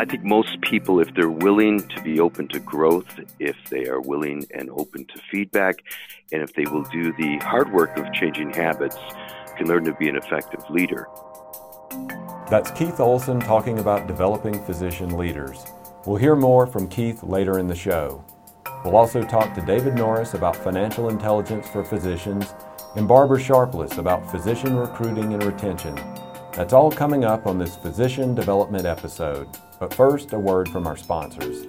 I 0.00 0.06
think 0.06 0.24
most 0.24 0.58
people, 0.62 0.98
if 0.98 1.12
they're 1.14 1.28
willing 1.28 1.86
to 1.86 2.00
be 2.00 2.20
open 2.20 2.48
to 2.48 2.58
growth, 2.58 3.20
if 3.38 3.56
they 3.68 3.84
are 3.84 4.00
willing 4.00 4.46
and 4.50 4.70
open 4.70 5.04
to 5.04 5.20
feedback, 5.30 5.84
and 6.32 6.42
if 6.42 6.54
they 6.54 6.64
will 6.64 6.84
do 6.84 7.12
the 7.12 7.36
hard 7.42 7.70
work 7.70 7.98
of 7.98 8.10
changing 8.14 8.48
habits, 8.48 8.96
can 9.58 9.68
learn 9.68 9.84
to 9.84 9.92
be 9.92 10.08
an 10.08 10.16
effective 10.16 10.64
leader. 10.70 11.06
That's 12.48 12.70
Keith 12.70 12.98
Olson 12.98 13.40
talking 13.40 13.78
about 13.78 14.06
developing 14.06 14.64
physician 14.64 15.18
leaders. 15.18 15.66
We'll 16.06 16.16
hear 16.16 16.34
more 16.34 16.66
from 16.66 16.88
Keith 16.88 17.22
later 17.22 17.58
in 17.58 17.66
the 17.66 17.76
show. 17.76 18.24
We'll 18.82 18.96
also 18.96 19.22
talk 19.22 19.52
to 19.54 19.60
David 19.60 19.96
Norris 19.96 20.32
about 20.32 20.56
financial 20.56 21.10
intelligence 21.10 21.68
for 21.68 21.84
physicians 21.84 22.54
and 22.96 23.06
Barbara 23.06 23.38
Sharpless 23.38 23.98
about 23.98 24.30
physician 24.30 24.76
recruiting 24.76 25.34
and 25.34 25.44
retention. 25.44 25.94
That's 26.54 26.72
all 26.72 26.90
coming 26.90 27.26
up 27.26 27.46
on 27.46 27.58
this 27.58 27.76
physician 27.76 28.34
development 28.34 28.86
episode. 28.86 29.46
But 29.80 29.94
first, 29.94 30.32
a 30.34 30.38
word 30.38 30.68
from 30.68 30.86
our 30.86 30.96
sponsors. 30.96 31.66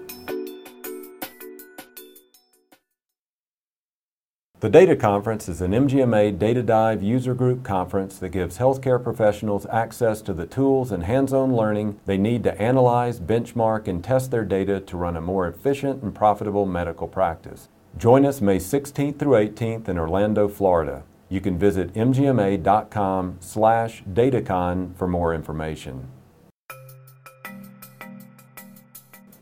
The 4.60 4.70
Data 4.70 4.96
Conference 4.96 5.50
is 5.50 5.62
an 5.62 5.72
MGMA 5.72 6.38
Data 6.38 6.62
Dive 6.62 7.02
user 7.02 7.34
group 7.34 7.64
conference 7.64 8.20
that 8.20 8.30
gives 8.30 8.60
healthcare 8.60 9.04
professionals 9.04 9.66
access 9.72 10.22
to 10.22 10.34
the 10.34 10.46
tools 10.46 10.92
and 10.92 11.04
hands 11.04 11.34
on 11.34 11.56
learning 11.56 12.00
they 12.06 12.18
need 12.18 12.44
to 12.44 12.62
analyze, 12.62 13.20
benchmark, 13.20 13.88
and 13.88 14.04
test 14.04 14.30
their 14.30 14.46
data 14.46 14.80
to 14.82 14.98
run 14.98 15.18
a 15.18 15.22
more 15.22 15.48
efficient 15.48 16.04
and 16.04 16.14
profitable 16.14 16.68
medical 16.68 17.08
practice. 17.08 17.70
Join 17.98 18.24
us 18.24 18.40
May 18.40 18.58
16th 18.58 19.18
through 19.18 19.48
18th 19.48 19.88
in 19.90 19.98
Orlando, 19.98 20.48
Florida. 20.48 21.06
You 21.28 21.42
can 21.42 21.58
visit 21.58 21.94
mgma.com 21.94 23.38
slash 23.40 24.04
datacon 24.04 24.96
for 24.96 25.08
more 25.08 25.34
information. 25.34 26.08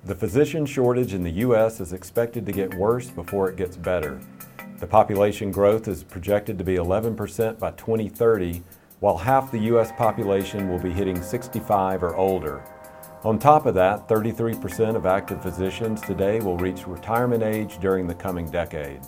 The 0.06 0.16
physician 0.16 0.66
shortage 0.66 1.14
in 1.14 1.24
the 1.24 1.32
U.S. 1.44 1.82
is 1.82 1.92
expected 1.92 2.46
to 2.46 2.54
get 2.54 2.74
worse 2.74 3.10
before 3.10 3.50
it 3.50 3.58
gets 3.58 3.76
better. 3.76 4.22
The 4.80 4.88
population 4.88 5.52
growth 5.52 5.90
is 5.90 6.04
projected 6.04 6.58
to 6.58 6.64
be 6.64 6.76
11% 6.76 7.60
by 7.60 7.72
2030, 7.72 8.64
while 9.02 9.18
half 9.18 9.52
the 9.52 9.60
U.S. 9.60 9.92
population 9.92 10.70
will 10.70 10.80
be 10.80 10.92
hitting 10.92 11.22
65 11.22 12.02
or 12.02 12.16
older. 12.16 12.64
On 13.26 13.38
top 13.38 13.66
of 13.66 13.76
that, 13.76 14.08
33% 14.08 14.96
of 14.96 15.06
active 15.06 15.44
physicians 15.44 16.00
today 16.00 16.40
will 16.40 16.56
reach 16.56 16.88
retirement 16.88 17.44
age 17.44 17.78
during 17.80 18.08
the 18.08 18.16
coming 18.16 18.50
decade. 18.50 19.02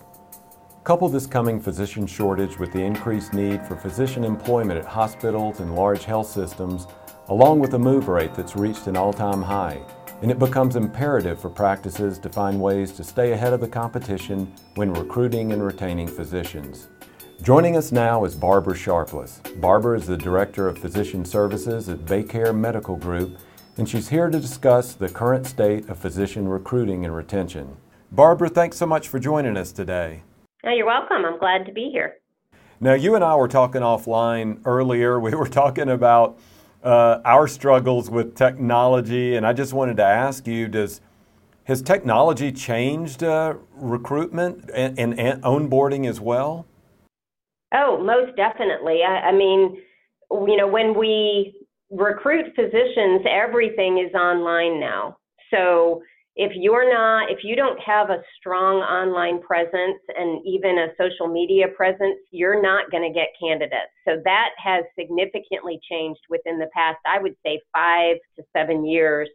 Couple 0.84 1.08
this 1.08 1.26
coming 1.26 1.62
physician 1.62 2.06
shortage 2.06 2.60
with 2.60 2.74
the 2.74 2.82
increased 2.82 3.34
need 3.34 3.66
for 3.66 3.78
physician 3.78 4.26
employment 4.26 4.78
at 4.78 4.86
hospitals 4.86 5.62
and 5.62 5.74
large 5.74 6.04
health 6.04 6.28
systems, 6.28 6.88
along 7.30 7.60
with 7.60 7.76
a 7.76 7.80
move 7.80 8.10
rate 8.10 8.34
that's 8.34 8.58
reached 8.58 8.88
an 8.88 8.98
all 8.98 9.14
time 9.14 9.42
high, 9.42 9.80
and 10.22 10.30
it 10.30 10.38
becomes 10.38 10.76
imperative 10.76 11.40
for 11.40 11.50
practices 11.50 12.20
to 12.20 12.30
find 12.30 12.62
ways 12.62 12.92
to 12.92 13.04
stay 13.04 13.32
ahead 13.32 13.54
of 13.54 13.60
the 13.60 13.68
competition 13.68 14.54
when 14.76 14.94
recruiting 14.94 15.52
and 15.52 15.66
retaining 15.66 16.08
physicians. 16.08 16.90
Joining 17.42 17.76
us 17.76 17.92
now 17.92 18.24
is 18.24 18.36
Barbara 18.36 18.76
Sharpless. 18.76 19.42
Barbara 19.56 19.98
is 19.98 20.06
the 20.06 20.18
Director 20.18 20.68
of 20.68 20.78
Physician 20.78 21.26
Services 21.26 21.90
at 21.90 22.06
Baycare 22.06 22.56
Medical 22.56 22.96
Group, 22.96 23.40
and 23.78 23.90
she's 23.90 24.10
here 24.10 24.30
to 24.30 24.40
discuss 24.40 24.94
the 24.94 25.10
current 25.10 25.48
state 25.48 25.90
of 25.90 25.98
physician 25.98 26.48
recruiting 26.48 27.04
and 27.04 27.16
retention. 27.16 27.78
Barbara, 28.12 28.50
thanks 28.50 28.78
so 28.78 28.86
much 28.86 29.08
for 29.08 29.20
joining 29.20 29.58
us 29.58 29.72
today. 29.72 30.22
Oh, 30.64 30.70
you're 30.70 30.86
welcome. 30.86 31.26
I'm 31.26 31.40
glad 31.40 31.66
to 31.66 31.72
be 31.72 31.90
here. 31.92 32.18
Now, 32.80 32.94
you 32.94 33.16
and 33.16 33.24
I 33.24 33.36
were 33.36 33.48
talking 33.48 33.82
offline 33.82 34.62
earlier. 34.66 35.20
We 35.20 35.34
were 35.34 35.48
talking 35.48 35.90
about 35.90 36.38
uh, 36.84 37.22
our 37.26 37.48
struggles 37.48 38.10
with 38.10 38.36
technology, 38.36 39.36
and 39.36 39.46
I 39.46 39.54
just 39.54 39.74
wanted 39.74 39.98
to 39.98 40.06
ask 40.06 40.48
you: 40.48 40.68
Does 40.68 41.02
has 41.66 41.82
technology 41.82 42.52
changed 42.52 43.24
uh, 43.24 43.54
recruitment 43.76 44.70
and, 44.74 44.98
and, 44.98 45.20
and, 45.20 45.44
onboarding 45.44 46.08
as 46.10 46.20
well? 46.20 46.66
Oh, 47.74 48.04
most 48.04 48.36
definitely. 48.36 49.02
I, 49.08 49.30
I 49.30 49.32
mean, 49.32 49.78
you 50.32 50.58
know, 50.58 50.68
when 50.68 50.98
we 50.98 51.54
recruit 51.92 52.48
physicians, 52.56 53.22
everything 53.30 54.00
is 54.00 54.14
online 54.16 54.80
now. 54.80 55.18
So 55.54 56.02
if 56.36 56.54
you're 56.56 56.90
not 56.92 57.30
if 57.30 57.40
you 57.44 57.56
don't 57.56 57.80
have 57.80 58.10
a 58.10 58.22
strong 58.40 58.78
online 58.78 59.42
presence 59.42 60.00
and 60.18 60.40
even 60.46 60.78
a 60.78 60.88
social 60.98 61.28
media 61.28 61.68
presence 61.76 62.18
you're 62.32 62.62
not 62.62 62.90
going 62.90 63.04
to 63.04 63.14
get 63.14 63.28
candidates 63.40 63.92
so 64.08 64.22
that 64.24 64.50
has 64.58 64.84
significantly 64.98 65.80
changed 65.90 66.22
within 66.30 66.58
the 66.58 66.68
past 66.74 66.98
i 67.06 67.20
would 67.20 67.36
say 67.46 67.60
5 67.74 68.16
to 68.38 68.44
7 68.56 68.86
years 68.86 69.28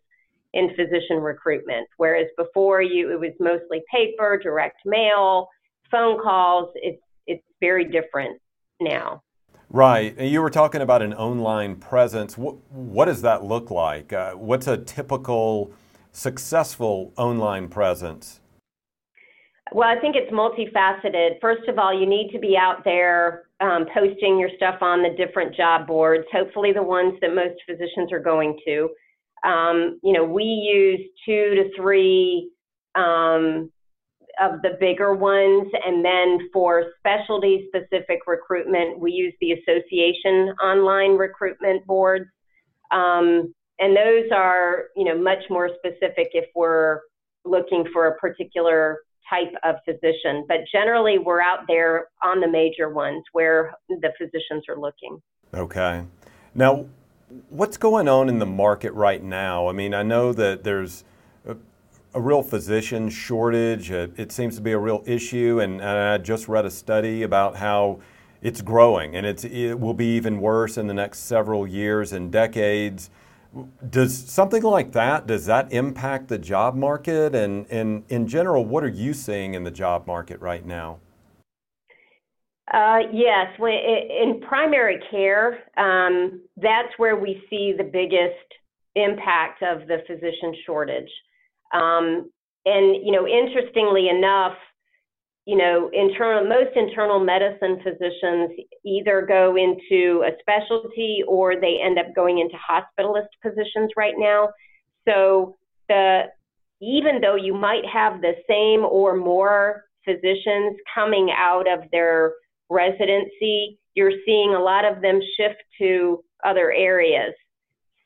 in 0.54 0.70
physician 0.70 1.18
recruitment 1.18 1.86
whereas 1.98 2.28
before 2.36 2.80
you 2.80 3.12
it 3.12 3.20
was 3.20 3.32
mostly 3.40 3.82
paper 3.92 4.38
direct 4.42 4.78
mail 4.86 5.48
phone 5.90 6.18
calls 6.22 6.70
it's 6.76 7.02
it's 7.26 7.44
very 7.60 7.84
different 7.84 8.40
now 8.80 9.22
Right. 9.68 10.14
And 10.16 10.30
you 10.30 10.42
were 10.42 10.50
talking 10.50 10.80
about 10.80 11.02
an 11.02 11.12
online 11.12 11.74
presence. 11.74 12.38
What, 12.38 12.54
what 12.70 13.06
does 13.06 13.22
that 13.22 13.42
look 13.42 13.68
like? 13.68 14.12
Uh, 14.12 14.34
what's 14.34 14.68
a 14.68 14.76
typical 14.76 15.72
successful 16.16 17.12
online 17.16 17.68
presence? 17.68 18.40
Well, 19.72 19.88
I 19.88 20.00
think 20.00 20.16
it's 20.16 20.32
multifaceted. 20.32 21.40
First 21.40 21.68
of 21.68 21.78
all, 21.78 21.92
you 21.92 22.06
need 22.06 22.30
to 22.32 22.38
be 22.38 22.56
out 22.56 22.84
there 22.84 23.44
um, 23.60 23.86
posting 23.92 24.38
your 24.38 24.48
stuff 24.56 24.76
on 24.80 25.02
the 25.02 25.10
different 25.16 25.54
job 25.54 25.86
boards, 25.86 26.24
hopefully 26.32 26.72
the 26.72 26.82
ones 26.82 27.14
that 27.20 27.34
most 27.34 27.60
physicians 27.68 28.12
are 28.12 28.20
going 28.20 28.58
to. 28.64 28.88
Um, 29.44 30.00
you 30.02 30.12
know, 30.12 30.24
we 30.24 30.44
use 30.44 31.00
two 31.26 31.54
to 31.56 31.76
three 31.76 32.50
um, 32.94 33.70
of 34.40 34.62
the 34.62 34.76
bigger 34.80 35.14
ones, 35.14 35.70
and 35.84 36.04
then 36.04 36.48
for 36.52 36.92
specialty 36.98 37.68
specific 37.68 38.20
recruitment, 38.26 38.98
we 38.98 39.12
use 39.12 39.34
the 39.40 39.52
association 39.52 40.54
online 40.62 41.18
recruitment 41.18 41.84
boards. 41.86 42.26
Um, 42.90 43.52
and 43.78 43.96
those 43.96 44.30
are 44.32 44.84
you 44.96 45.04
know 45.04 45.18
much 45.18 45.42
more 45.50 45.70
specific 45.78 46.30
if 46.32 46.46
we're 46.54 47.00
looking 47.44 47.84
for 47.92 48.08
a 48.08 48.16
particular 48.16 49.00
type 49.28 49.52
of 49.64 49.76
physician. 49.84 50.44
But 50.48 50.58
generally 50.70 51.18
we're 51.18 51.40
out 51.40 51.60
there 51.66 52.08
on 52.22 52.40
the 52.40 52.48
major 52.48 52.88
ones 52.88 53.24
where 53.32 53.74
the 53.88 54.12
physicians 54.18 54.64
are 54.68 54.78
looking. 54.78 55.20
Okay. 55.54 56.04
Now 56.54 56.86
what's 57.48 57.76
going 57.76 58.08
on 58.08 58.28
in 58.28 58.38
the 58.38 58.46
market 58.46 58.92
right 58.92 59.22
now? 59.22 59.68
I 59.68 59.72
mean 59.72 59.94
i 59.94 60.02
know 60.02 60.32
that 60.32 60.64
there's 60.64 61.04
a, 62.14 62.20
real 62.20 62.42
physician 62.42 63.10
shortage. 63.10 63.90
It, 63.90 64.12
it, 64.16 64.32
seems 64.32 64.56
to 64.56 64.62
be 64.62 64.72
a 64.72 64.78
real 64.78 65.02
issue. 65.06 65.60
And, 65.60 65.82
and 65.82 65.84
i 65.84 66.16
just 66.16 66.48
read 66.48 66.64
a 66.64 66.70
study 66.70 67.22
about 67.22 67.56
how 67.56 68.00
it's 68.40 68.62
growing. 68.62 69.14
And 69.14 69.26
it's, 69.26 69.44
it 69.44 69.74
will 69.74 69.92
be 69.92 70.16
even 70.16 70.40
worse 70.40 70.78
in 70.78 70.86
the 70.86 70.94
next 70.94 71.20
several 71.20 71.66
years 71.66 72.12
and 72.12 72.32
decades 72.32 73.10
does 73.88 74.16
something 74.16 74.62
like 74.62 74.92
that 74.92 75.26
does 75.26 75.46
that 75.46 75.72
impact 75.72 76.28
the 76.28 76.38
job 76.38 76.74
market? 76.74 77.34
And, 77.34 77.66
and 77.70 78.04
in 78.08 78.26
general 78.26 78.64
what 78.64 78.84
are 78.84 78.88
you 78.88 79.14
seeing 79.14 79.54
in 79.54 79.64
the 79.64 79.70
job 79.70 80.06
market 80.06 80.40
right 80.40 80.64
now? 80.64 80.98
Uh, 82.72 82.98
yes. 83.12 83.48
In 83.60 84.40
primary 84.46 85.00
care 85.10 85.58
um, 85.76 86.42
that's 86.56 86.92
where 86.96 87.16
we 87.16 87.42
see 87.48 87.74
the 87.76 87.84
biggest 87.84 88.34
impact 88.94 89.62
of 89.62 89.86
the 89.86 89.98
physician 90.06 90.54
shortage. 90.64 91.10
Um, 91.72 92.30
and 92.64 93.06
you 93.06 93.12
know 93.12 93.26
interestingly 93.26 94.08
enough 94.08 94.56
you 95.46 95.56
know, 95.56 95.88
internal 95.92 96.44
most 96.44 96.76
internal 96.76 97.20
medicine 97.20 97.80
physicians 97.82 98.50
either 98.84 99.22
go 99.22 99.56
into 99.56 100.24
a 100.26 100.32
specialty 100.40 101.22
or 101.28 101.54
they 101.54 101.78
end 101.80 101.98
up 101.98 102.06
going 102.16 102.40
into 102.40 102.56
hospitalist 102.56 103.28
positions 103.42 103.92
right 103.96 104.14
now. 104.18 104.48
So 105.08 105.56
the 105.88 106.24
even 106.82 107.20
though 107.20 107.36
you 107.36 107.54
might 107.54 107.86
have 107.86 108.20
the 108.20 108.34
same 108.48 108.84
or 108.84 109.16
more 109.16 109.84
physicians 110.04 110.76
coming 110.92 111.30
out 111.30 111.70
of 111.70 111.84
their 111.92 112.34
residency, 112.68 113.78
you're 113.94 114.12
seeing 114.26 114.52
a 114.52 114.60
lot 114.60 114.84
of 114.84 115.00
them 115.00 115.20
shift 115.36 115.62
to 115.78 116.24
other 116.44 116.72
areas. 116.72 117.32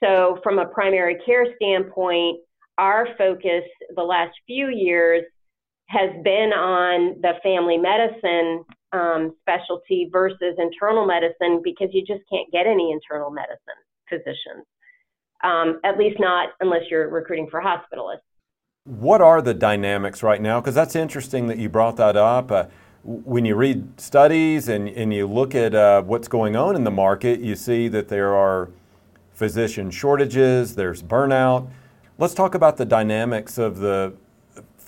So 0.03 0.39
from 0.43 0.59
a 0.59 0.67
primary 0.67 1.17
care 1.25 1.47
standpoint, 1.57 2.39
our 2.79 3.09
focus 3.19 3.65
the 3.97 4.03
last 4.03 4.33
few 4.47 4.69
years 4.69 5.25
has 5.91 6.11
been 6.23 6.53
on 6.53 7.21
the 7.21 7.33
family 7.43 7.77
medicine 7.77 8.65
um, 8.93 9.35
specialty 9.41 10.09
versus 10.13 10.55
internal 10.57 11.05
medicine 11.05 11.61
because 11.65 11.89
you 11.93 12.03
just 12.07 12.23
can't 12.31 12.51
get 12.53 12.67
any 12.67 12.93
internal 12.93 13.31
medicine 13.31 13.59
physicians, 14.09 14.65
um, 15.43 15.81
at 15.85 15.99
least 15.99 16.21
not 16.21 16.51
unless 16.61 16.83
you're 16.91 17.09
recruiting 17.09 17.49
for 17.51 17.61
hospitalists. 17.61 18.21
What 18.85 19.21
are 19.21 19.43
the 19.43 19.53
dynamics 19.53 20.23
right 20.23 20.41
now? 20.41 20.61
Because 20.61 20.77
that's 20.77 20.95
interesting 20.95 21.49
that 21.49 21.59
you 21.59 21.69
brought 21.69 21.97
that 21.97 22.17
up. 22.17 22.53
Uh, 22.53 22.67
when 23.03 23.45
you 23.45 23.57
read 23.57 24.01
studies 24.01 24.69
and, 24.69 24.89
and 24.89 25.13
you 25.13 25.27
look 25.27 25.57
at 25.57 25.75
uh, 25.75 26.03
what's 26.03 26.29
going 26.29 26.55
on 26.55 26.77
in 26.77 26.85
the 26.85 26.91
market, 26.91 27.41
you 27.41 27.57
see 27.57 27.89
that 27.89 28.09
there 28.09 28.35
are 28.35 28.71
physician 29.33 29.91
shortages, 29.91 30.77
there's 30.77 31.03
burnout. 31.03 31.69
let's 32.19 32.35
talk 32.35 32.55
about 32.55 32.77
the 32.77 32.85
dynamics 32.85 33.59
of 33.59 33.79
the 33.79 34.15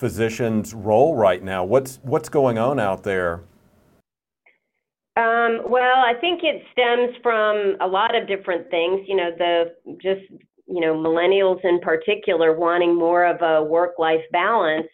physician's 0.03 0.73
role 0.73 1.15
right 1.15 1.41
now. 1.41 1.63
What's 1.63 2.01
what's 2.03 2.27
going 2.27 2.57
on 2.57 2.77
out 2.77 3.03
there? 3.03 3.35
Um, 5.15 5.61
well, 5.65 5.95
I 5.95 6.11
think 6.19 6.41
it 6.43 6.61
stems 6.73 7.15
from 7.23 7.77
a 7.79 7.87
lot 7.87 8.13
of 8.13 8.27
different 8.27 8.69
things. 8.69 8.99
You 9.07 9.15
know, 9.15 9.29
the 9.37 9.73
just 10.01 10.29
you 10.67 10.81
know 10.81 10.93
millennials 10.93 11.63
in 11.63 11.79
particular 11.79 12.51
wanting 12.51 12.93
more 12.93 13.23
of 13.23 13.41
a 13.41 13.63
work-life 13.63 14.19
balance. 14.33 14.87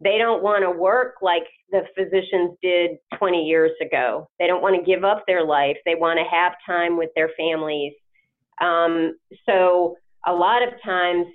They 0.00 0.18
don't 0.18 0.40
want 0.40 0.62
to 0.62 0.70
work 0.70 1.14
like 1.20 1.48
the 1.72 1.80
physicians 1.96 2.56
did 2.62 2.92
20 3.18 3.42
years 3.42 3.72
ago. 3.84 4.30
They 4.38 4.46
don't 4.46 4.62
want 4.62 4.76
to 4.76 4.88
give 4.88 5.02
up 5.02 5.24
their 5.26 5.44
life. 5.44 5.78
They 5.84 5.96
want 5.96 6.20
to 6.20 6.24
have 6.30 6.52
time 6.64 6.96
with 6.96 7.10
their 7.16 7.30
families. 7.36 7.94
Um, 8.60 9.16
so 9.46 9.96
a 10.28 10.32
lot 10.32 10.62
of 10.62 10.74
times, 10.84 11.26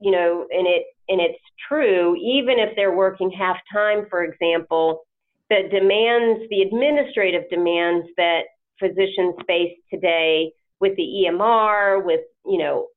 you 0.00 0.10
know, 0.10 0.46
and 0.50 0.66
it 0.66 0.86
and 1.08 1.20
it's 1.20 1.38
true, 1.68 2.16
even 2.16 2.58
if 2.58 2.74
they're 2.76 2.94
working 2.94 3.30
half 3.30 3.56
time, 3.72 4.06
for 4.10 4.24
example, 4.24 5.02
the 5.48 5.68
demands, 5.70 6.48
the 6.50 6.62
administrative 6.62 7.48
demands 7.50 8.06
that 8.16 8.42
physicians 8.80 9.34
face 9.46 9.76
today 9.92 10.52
with 10.80 10.96
the 10.96 11.26
EMR, 11.26 12.04
with, 12.04 12.20
you 12.44 12.58
know, 12.58 12.88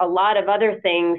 a, 0.00 0.06
lot 0.06 0.36
of 0.36 0.48
other 0.48 0.80
things, 0.82 1.18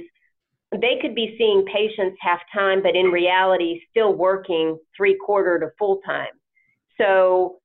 they 0.72 0.98
could 1.02 1.16
be 1.16 1.36
seeing 1.38 1.66
patients 1.66 2.18
half 2.22 2.40
time, 2.54 2.82
but 2.84 2.96
in 2.96 3.08
reality, 3.08 3.82
still 3.90 4.14
working 4.14 4.78
three 4.96 5.18
quarter 5.26 5.60
to 5.60 5.68
full 5.78 6.00
time. 6.06 6.28
So, 7.00 7.58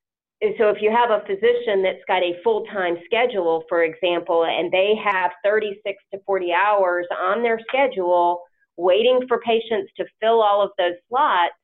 so 0.59 0.69
if 0.71 0.79
you 0.81 0.91
have 0.91 1.11
a 1.11 1.25
physician 1.27 1.83
that's 1.83 2.03
got 2.09 2.23
a 2.23 2.41
full 2.43 2.65
time 2.67 2.97
schedule, 3.05 3.65
for 3.69 3.85
example, 3.85 4.45
and 4.45 4.73
they 4.73 4.95
have 5.05 5.33
36 5.45 6.03
to 6.13 6.21
40 6.25 6.53
hours 6.53 7.07
on 7.17 7.43
their 7.43 7.61
schedule 7.69 8.43
waiting 8.81 9.21
for 9.29 9.41
patients 9.41 9.93
to 9.97 10.05
fill 10.21 10.41
all 10.43 10.63
of 10.63 10.71
those 10.79 10.95
slots, 11.09 11.55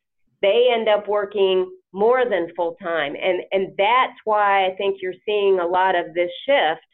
they 0.43 0.69
end 0.73 0.89
up 0.89 1.09
working 1.09 1.71
more 1.93 2.25
than 2.29 2.49
full 2.55 2.77
time. 2.83 3.15
And, 3.17 3.43
and 3.53 3.73
that's 3.79 4.19
why 4.25 4.67
I 4.67 4.75
think 4.77 4.99
you're 5.01 5.15
seeing 5.25 5.59
a 5.59 5.67
lot 5.67 5.95
of 5.97 6.15
this 6.15 6.31
shift 6.47 6.85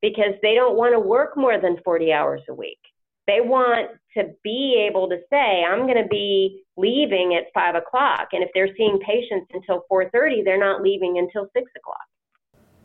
because 0.00 0.34
they 0.42 0.54
don't 0.54 0.76
want 0.76 0.94
to 0.94 1.00
work 1.00 1.36
more 1.36 1.60
than 1.60 1.76
40 1.84 2.12
hours 2.12 2.42
a 2.48 2.54
week. 2.54 2.78
They 3.26 3.40
want 3.40 3.90
to 4.16 4.34
be 4.42 4.86
able 4.88 5.08
to 5.08 5.18
say, 5.30 5.64
I'm 5.64 5.86
going 5.86 6.02
to 6.02 6.08
be 6.08 6.64
leaving 6.76 7.34
at 7.34 7.52
five 7.54 7.74
o'clock. 7.74 8.28
And 8.32 8.42
if 8.42 8.50
they're 8.54 8.74
seeing 8.76 8.98
patients 8.98 9.46
until 9.52 9.84
4.30, 9.90 10.44
they're 10.44 10.58
not 10.58 10.82
leaving 10.82 11.18
until 11.18 11.48
six 11.52 11.70
o'clock. 11.76 12.06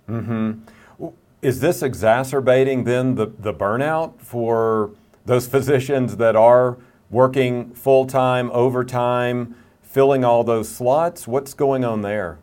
Mm-hmm. 0.09 1.07
Is 1.41 1.59
this 1.59 1.81
exacerbating 1.81 2.83
then 2.83 3.15
the, 3.15 3.25
the 3.25 3.53
burnout 3.53 4.21
for 4.21 4.91
those 5.25 5.47
physicians 5.47 6.17
that 6.17 6.35
are 6.35 6.77
working 7.09 7.73
full 7.73 8.05
time, 8.05 8.49
overtime, 8.51 9.55
filling 9.81 10.23
all 10.23 10.43
those 10.43 10.69
slots? 10.69 11.27
What's 11.27 11.53
going 11.53 11.83
on 11.83 12.01
there? 12.01 12.39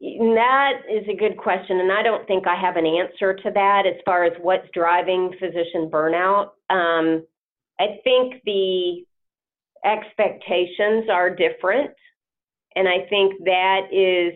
That 0.00 0.82
is 0.90 1.06
a 1.08 1.16
good 1.16 1.36
question, 1.36 1.78
and 1.78 1.92
I 1.92 2.02
don't 2.02 2.26
think 2.26 2.46
I 2.46 2.60
have 2.60 2.76
an 2.76 2.86
answer 2.86 3.34
to 3.34 3.50
that 3.52 3.84
as 3.86 4.00
far 4.04 4.24
as 4.24 4.32
what's 4.40 4.66
driving 4.74 5.32
physician 5.38 5.88
burnout. 5.88 6.50
Um, 6.70 7.24
I 7.78 8.00
think 8.02 8.42
the 8.44 9.04
expectations 9.84 11.08
are 11.08 11.30
different, 11.30 11.92
and 12.74 12.88
I 12.88 13.06
think 13.08 13.44
that 13.44 13.92
is 13.92 14.34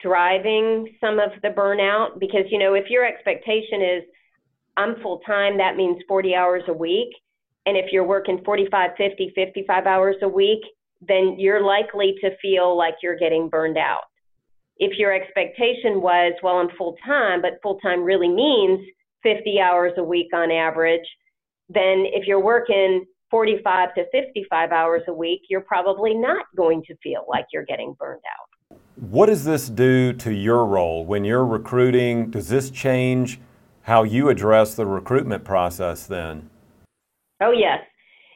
driving 0.00 0.88
some 1.00 1.18
of 1.20 1.30
the 1.42 1.50
burnout 1.50 2.18
because, 2.18 2.46
you 2.50 2.58
know, 2.58 2.74
if 2.74 2.90
your 2.90 3.04
expectation 3.04 3.82
is 3.82 4.02
I'm 4.76 5.00
full 5.02 5.20
time, 5.26 5.58
that 5.58 5.76
means 5.76 6.02
40 6.08 6.34
hours 6.34 6.62
a 6.68 6.72
week. 6.72 7.10
And 7.66 7.76
if 7.76 7.92
you're 7.92 8.06
working 8.06 8.42
45, 8.44 8.90
50, 8.96 9.32
55 9.34 9.86
hours 9.86 10.16
a 10.22 10.28
week, 10.28 10.60
then 11.06 11.36
you're 11.38 11.62
likely 11.62 12.14
to 12.20 12.30
feel 12.42 12.76
like 12.76 12.94
you're 13.02 13.18
getting 13.18 13.48
burned 13.48 13.78
out. 13.78 14.02
If 14.78 14.98
your 14.98 15.12
expectation 15.12 16.00
was, 16.00 16.32
well, 16.42 16.56
I'm 16.56 16.70
full 16.76 16.96
time, 17.06 17.42
but 17.42 17.60
full 17.62 17.78
time 17.80 18.02
really 18.02 18.28
means 18.28 18.80
50 19.22 19.60
hours 19.60 19.92
a 19.98 20.02
week 20.02 20.28
on 20.32 20.50
average, 20.50 21.06
then 21.68 22.04
if 22.06 22.26
you're 22.26 22.42
working 22.42 23.04
45 23.30 23.94
to 23.94 24.04
55 24.10 24.72
hours 24.72 25.02
a 25.08 25.12
week, 25.12 25.42
you're 25.48 25.60
probably 25.60 26.14
not 26.14 26.46
going 26.56 26.82
to 26.86 26.96
feel 27.02 27.24
like 27.28 27.46
you're 27.52 27.64
getting 27.64 27.94
burned 27.98 28.22
out. 28.26 28.78
What 28.96 29.26
does 29.26 29.44
this 29.44 29.68
do 29.68 30.12
to 30.14 30.32
your 30.32 30.66
role 30.66 31.04
when 31.04 31.24
you're 31.24 31.46
recruiting? 31.46 32.30
Does 32.30 32.48
this 32.48 32.70
change 32.70 33.40
how 33.82 34.02
you 34.02 34.28
address 34.28 34.74
the 34.74 34.86
recruitment 34.86 35.44
process 35.44 36.06
then? 36.06 36.50
Oh, 37.40 37.52
yes. 37.52 37.80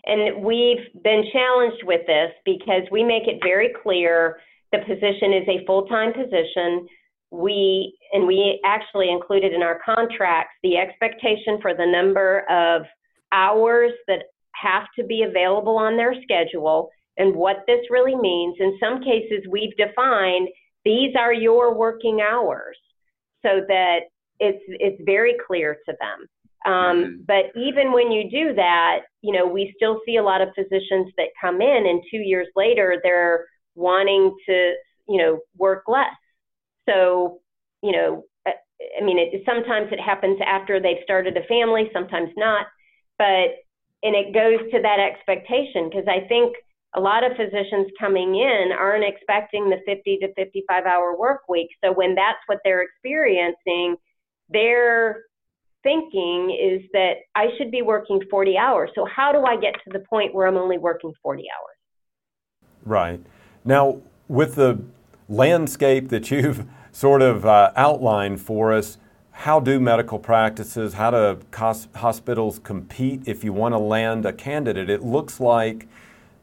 And 0.07 0.45
we've 0.45 1.03
been 1.03 1.25
challenged 1.33 1.83
with 1.85 2.07
this 2.07 2.31
because 2.45 2.83
we 2.91 3.03
make 3.03 3.27
it 3.27 3.41
very 3.43 3.71
clear 3.83 4.39
the 4.73 4.79
position 4.79 5.33
is 5.33 5.49
a 5.49 5.65
full 5.67 5.87
time 5.87 6.13
position. 6.13 6.87
We, 7.31 7.97
and 8.13 8.27
we 8.27 8.61
actually 8.65 9.11
included 9.11 9.53
in 9.53 9.63
our 9.63 9.81
contracts 9.85 10.53
the 10.63 10.77
expectation 10.77 11.59
for 11.61 11.75
the 11.75 11.87
number 11.87 12.45
of 12.51 12.83
hours 13.33 13.93
that 14.07 14.25
have 14.55 14.85
to 14.99 15.05
be 15.05 15.25
available 15.29 15.77
on 15.77 15.97
their 15.97 16.15
schedule 16.23 16.91
and 17.17 17.35
what 17.35 17.65
this 17.67 17.81
really 17.91 18.15
means. 18.15 18.57
In 18.61 18.77
some 18.79 19.03
cases, 19.03 19.45
we've 19.51 19.77
defined 19.77 20.49
these 20.85 21.15
are 21.19 21.33
your 21.33 21.75
working 21.75 22.21
hours 22.21 22.77
so 23.43 23.61
that 23.69 24.01
it's, 24.39 24.63
it's 24.69 25.01
very 25.05 25.35
clear 25.47 25.79
to 25.87 25.95
them. 25.99 26.27
Um, 26.65 26.73
mm-hmm. 26.73 27.15
But 27.27 27.47
even 27.57 27.93
when 27.93 28.11
you 28.11 28.31
do 28.31 28.55
that, 28.55 29.01
you 29.21 29.33
know, 29.33 29.47
we 29.47 29.73
still 29.77 30.01
see 30.07 30.17
a 30.17 30.23
lot 30.23 30.41
of 30.41 30.49
physicians 30.55 31.13
that 31.17 31.29
come 31.41 31.61
in, 31.61 31.87
and 31.87 32.03
two 32.11 32.19
years 32.19 32.49
later, 32.57 33.01
they're 33.03 33.47
wanting 33.75 34.35
to, 34.47 34.75
you 35.09 35.19
know, 35.19 35.41
work 35.57 35.85
less. 35.89 36.15
So, 36.89 37.41
you 37.83 37.93
know, 37.93 38.25
uh, 38.47 38.53
I 39.01 39.05
mean, 39.05 39.19
it, 39.19 39.43
sometimes 39.45 39.89
it 39.93 40.01
happens 40.01 40.39
after 40.45 40.81
they've 40.81 41.03
started 41.05 41.37
a 41.37 41.45
family, 41.45 41.91
sometimes 41.93 42.31
not. 42.37 42.67
But, 43.19 43.61
and 44.03 44.15
it 44.15 44.35
goes 44.35 44.71
to 44.73 44.81
that 44.83 44.99
expectation 45.01 45.89
because 45.89 46.07
I 46.09 46.27
think 46.29 46.57
a 46.95 47.01
lot 47.01 47.25
of 47.25 47.37
physicians 47.37 47.91
coming 47.99 48.37
in 48.37 48.71
aren't 48.73 49.05
expecting 49.05 49.69
the 49.69 49.81
50 49.87 50.19
to 50.19 50.35
55 50.35 50.85
hour 50.85 51.17
work 51.17 51.49
week. 51.49 51.69
So 51.85 51.93
when 51.93 52.15
that's 52.15 52.39
what 52.47 52.59
they're 52.65 52.83
experiencing, 52.83 53.97
they're 54.49 55.25
thinking 55.85 56.51
is 56.51 56.83
that 56.93 57.19
I 57.37 57.47
should 57.57 57.71
be 57.71 57.83
working 57.83 58.21
40 58.29 58.59
hours. 58.59 58.91
So, 58.97 59.07
how 59.07 59.31
do 59.31 59.45
I 59.45 59.57
get 59.57 59.75
to 59.85 59.91
the 59.93 60.01
point 60.11 60.35
where 60.35 60.49
I'm 60.49 60.57
only 60.57 60.79
working 60.79 61.13
40 61.23 61.43
hours? 61.43 61.77
Right. 62.85 63.21
Now, 63.65 64.01
with 64.27 64.57
the 64.57 64.83
landscape 65.29 66.09
that 66.09 66.33
you've 66.33 66.67
sort 66.93 67.23
of 67.23 67.47
uh, 67.47 67.71
outlined 67.77 68.41
for 68.41 68.73
us, 68.73 68.99
how 69.31 69.61
do 69.61 69.79
medical 69.79 70.19
practices, 70.19 70.95
how 70.95 71.11
do 71.11 71.41
hospitals 71.95 72.59
compete 72.61 73.23
if 73.27 73.43
you 73.45 73.53
want 73.53 73.75
to 73.75 73.79
land 73.79 74.25
a 74.27 74.33
candidate? 74.33 74.89
It 74.89 75.03
looks 75.03 75.41
like 75.41 75.89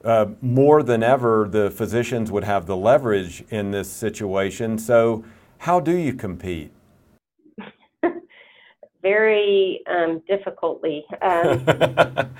uh, 0.04 0.28
more 0.42 0.84
than 0.84 1.02
ever 1.02 1.48
the 1.50 1.72
physicians 1.72 2.32
would 2.32 2.44
have 2.44 2.66
the 2.66 2.76
leverage 2.76 3.44
in 3.50 3.72
this 3.72 3.90
situation. 3.90 4.78
So, 4.78 5.24
how 5.60 5.80
do 5.80 5.96
you 5.96 6.14
compete? 6.14 6.72
Very 9.02 9.82
um, 9.90 10.22
difficultly. 10.28 11.06
Um, 11.22 11.66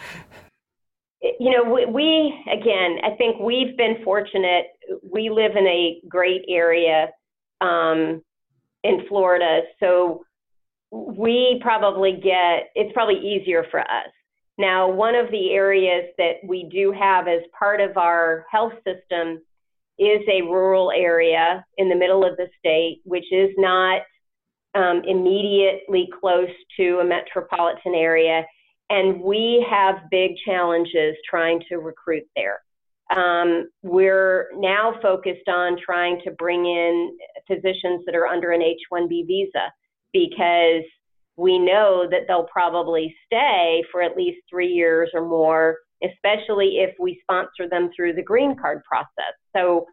you 1.40 1.52
know, 1.52 1.64
we, 1.64 1.86
we, 1.86 2.44
again, 2.52 2.98
I 3.04 3.16
think 3.18 3.40
we've 3.40 3.78
been 3.78 3.98
fortunate. 4.04 4.68
We 5.04 5.30
live 5.30 5.56
in 5.56 5.68
a 5.68 6.02
great 6.08 6.44
area 6.48 7.10
um, 7.62 8.22
in 8.84 9.06
Florida, 9.08 9.62
so 9.80 10.24
we 10.92 11.60
probably 11.62 12.14
get 12.14 12.72
it's 12.76 12.94
probably 12.94 13.20
easier 13.20 13.66
for 13.72 13.80
us. 13.80 14.12
Now, 14.58 14.90
one 14.92 15.16
of 15.16 15.32
the 15.32 15.52
areas 15.52 16.06
that 16.18 16.36
we 16.44 16.68
do 16.72 16.92
have 16.92 17.28
as 17.28 17.42
part 17.58 17.80
of 17.80 17.98
our 17.98 18.46
health 18.52 18.74
system 18.86 19.42
is 19.98 20.22
a 20.28 20.42
rural 20.42 20.92
area 20.92 21.66
in 21.78 21.90
the 21.90 21.96
middle 21.96 22.26
of 22.26 22.36
the 22.38 22.48
state, 22.60 23.02
which 23.06 23.32
is 23.32 23.50
not 23.58 24.02
um, 24.76 25.02
immediately 25.06 26.08
close 26.20 26.50
to 26.78 27.00
a 27.00 27.06
metropolitan 27.06 27.96
area, 27.96 28.46
and 28.90 29.22
we 29.22 29.66
have 29.70 29.96
big 30.10 30.32
challenges 30.46 31.16
trying 31.30 31.62
to 31.70 31.78
recruit 31.78 32.24
there. 32.36 32.60
Um, 33.16 33.70
we're 33.82 34.50
now 34.56 34.96
focused 35.02 35.48
on 35.48 35.78
trying 35.84 36.22
to 36.24 36.32
bring 36.32 36.66
in 36.66 37.18
physicians 37.48 38.04
that 38.06 38.16
are 38.16 38.28
under 38.28 38.52
an 38.52 38.62
H 38.62 38.80
1B 38.92 39.28
visa 39.28 39.72
because 40.14 40.84
we 41.36 41.58
know 41.58 42.08
that 42.10 42.22
they'll 42.28 42.48
probably 42.52 43.14
stay 43.26 43.84
for 43.92 44.02
at 44.02 44.16
least 44.16 44.40
three 44.50 44.68
years 44.68 45.10
or 45.14 45.26
more, 45.26 45.78
especially 46.04 46.80
if 46.80 46.96
we 47.00 47.20
sponsor 47.22 47.68
them 47.70 47.90
through 47.96 48.14
the 48.14 48.24
green 48.24 48.56
card 48.58 48.82
process. 48.84 49.34
So 49.56 49.88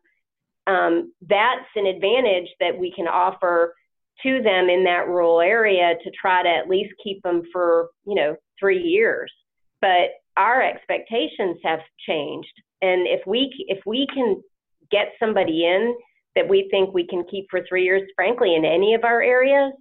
um, 0.67 1.13
that's 1.23 1.69
an 1.77 1.87
advantage 1.87 2.49
that 2.61 2.77
we 2.79 2.93
can 2.95 3.09
offer 3.09 3.75
to 4.23 4.43
them 4.43 4.69
in 4.69 4.85
that 4.85 5.09
rural 5.09 5.41
area 5.41 5.95
to 6.03 6.11
try 6.11 6.43
to 6.43 6.49
at 6.49 6.69
least 6.69 6.93
keep 7.03 7.23
them 7.23 7.43
for, 7.53 7.89
you 8.07 8.15
know, 8.15 8.37
three 8.59 8.83
years. 8.83 9.33
But 9.81 10.11
our 10.37 10.63
expectations 10.63 11.59
have 11.65 11.81
changed. 12.07 12.53
And 12.83 13.07
if 13.07 13.27
we 13.27 13.53
if 13.69 13.79
we 13.87 14.07
can 14.13 14.43
get 14.91 15.13
somebody 15.19 15.65
in 15.67 15.95
that 16.35 16.49
we 16.49 16.69
think 16.71 16.95
we 16.95 17.07
can 17.07 17.25
keep 17.31 17.47
for 17.51 17.61
three 17.69 17.85
years, 17.85 18.03
frankly, 18.15 18.55
in 18.55 18.65
any 18.65 18.95
of 18.95 19.05
our 19.05 19.21
areas, 19.21 19.73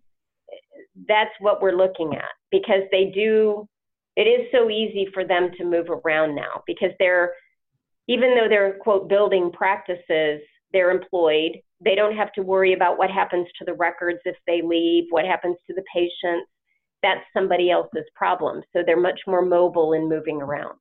that's 1.08 1.32
what 1.39 1.62
we're 1.62 1.77
looking 1.77 2.15
at 2.15 2.32
because 2.51 2.84
they 2.91 3.12
do. 3.13 3.67
It 4.15 4.24
is 4.24 4.48
so 4.51 4.70
easy 4.70 5.08
for 5.13 5.25
them 5.25 5.51
to 5.60 5.63
move 5.63 5.88
around 5.89 6.36
now 6.36 6.63
because 6.65 6.89
they're 6.98 7.34
even 8.08 8.36
though 8.36 8.48
they're 8.50 8.77
quote 8.79 9.10
building 9.10 9.51
practices, 9.51 10.41
they're 10.74 10.91
employed. 10.91 11.58
They 11.80 11.96
don't 11.96 12.16
have 12.16 12.34
to 12.34 12.42
worry 12.42 12.74
about 12.74 12.98
what 12.98 13.12
happens 13.12 13.48
to 13.60 13.66
the 13.66 13.74
records 13.74 14.20
if 14.26 14.36
they 14.48 14.62
leave, 14.64 15.06
what 15.10 15.26
happens 15.26 15.58
to 15.68 15.74
the 15.74 15.84
patients. 15.94 16.50
That's 17.04 17.22
somebody 17.34 17.70
else's 17.70 18.06
problem. 18.16 18.64
So 18.74 18.82
they're 18.86 19.00
much 19.00 19.22
more 19.28 19.46
mobile 19.46 19.94
in 19.94 20.10
moving 20.10 20.42
around. 20.42 20.78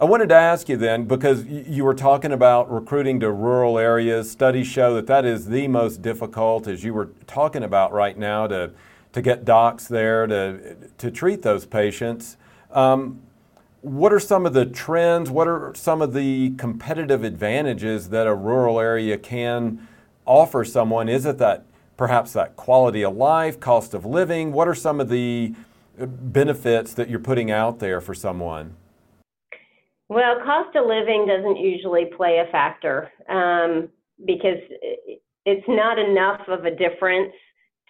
I 0.00 0.04
wanted 0.04 0.28
to 0.30 0.34
ask 0.34 0.68
you 0.68 0.76
then, 0.76 1.04
because 1.04 1.44
you 1.46 1.84
were 1.84 1.94
talking 1.94 2.32
about 2.32 2.70
recruiting 2.70 3.20
to 3.20 3.30
rural 3.30 3.78
areas. 3.78 4.28
Studies 4.28 4.66
show 4.66 4.94
that 4.96 5.06
that 5.06 5.24
is 5.24 5.46
the 5.46 5.68
most 5.68 6.02
difficult, 6.02 6.66
as 6.66 6.82
you 6.82 6.92
were 6.92 7.10
talking 7.28 7.62
about 7.62 7.92
right 7.92 8.18
now, 8.18 8.48
to, 8.48 8.72
to 9.12 9.22
get 9.22 9.44
docs 9.44 9.86
there 9.86 10.26
to, 10.26 10.76
to 10.98 11.10
treat 11.10 11.42
those 11.42 11.64
patients. 11.64 12.36
Um, 12.72 13.22
what 13.80 14.12
are 14.12 14.18
some 14.18 14.44
of 14.44 14.52
the 14.52 14.66
trends? 14.66 15.30
What 15.30 15.46
are 15.46 15.72
some 15.76 16.02
of 16.02 16.12
the 16.12 16.50
competitive 16.56 17.22
advantages 17.22 18.08
that 18.08 18.26
a 18.26 18.34
rural 18.34 18.80
area 18.80 19.16
can 19.16 19.86
offer 20.26 20.64
someone? 20.64 21.08
Is 21.08 21.24
it 21.24 21.38
that 21.38 21.64
perhaps 21.96 22.32
that 22.34 22.56
quality 22.56 23.04
of 23.04 23.16
life, 23.16 23.58
cost 23.58 23.94
of 23.94 24.04
living? 24.04 24.52
What 24.52 24.68
are 24.68 24.74
some 24.74 25.00
of 25.00 25.08
the 25.08 25.54
benefits 25.98 26.92
that 26.94 27.08
you're 27.08 27.18
putting 27.18 27.50
out 27.50 27.78
there 27.78 28.00
for 28.00 28.14
someone? 28.14 28.76
Well, 30.08 30.36
cost 30.44 30.76
of 30.76 30.86
living 30.86 31.26
doesn't 31.26 31.56
usually 31.56 32.06
play 32.16 32.38
a 32.46 32.50
factor 32.52 33.10
um, 33.28 33.88
because 34.24 34.58
it's 35.44 35.66
not 35.68 35.98
enough 35.98 36.42
of 36.48 36.64
a 36.64 36.70
difference 36.70 37.32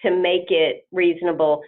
to 0.02 0.10
make 0.10 0.50
it 0.50 0.86
reasonable. 0.92 1.62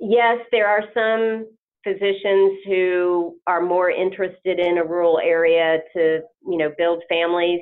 Yes, 0.00 0.38
there 0.50 0.66
are 0.66 0.84
some 0.94 1.46
physicians 1.84 2.58
who 2.66 3.36
are 3.46 3.60
more 3.60 3.90
interested 3.90 4.58
in 4.58 4.78
a 4.78 4.84
rural 4.84 5.20
area 5.22 5.78
to, 5.92 6.20
you 6.48 6.58
know, 6.58 6.72
build 6.78 7.02
families. 7.08 7.60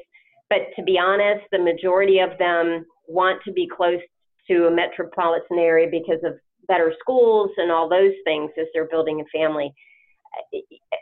But 0.52 0.68
to 0.76 0.82
be 0.82 0.98
honest, 0.98 1.46
the 1.50 1.58
majority 1.58 2.18
of 2.18 2.36
them 2.38 2.84
want 3.08 3.40
to 3.46 3.52
be 3.52 3.66
close 3.74 4.02
to 4.50 4.66
a 4.66 4.70
metropolitan 4.70 5.58
area 5.58 5.88
because 5.90 6.22
of 6.24 6.34
better 6.68 6.92
schools 7.00 7.48
and 7.56 7.72
all 7.72 7.88
those 7.88 8.12
things 8.24 8.50
as 8.60 8.66
they're 8.74 8.88
building 8.88 9.22
a 9.22 9.38
family. 9.38 9.72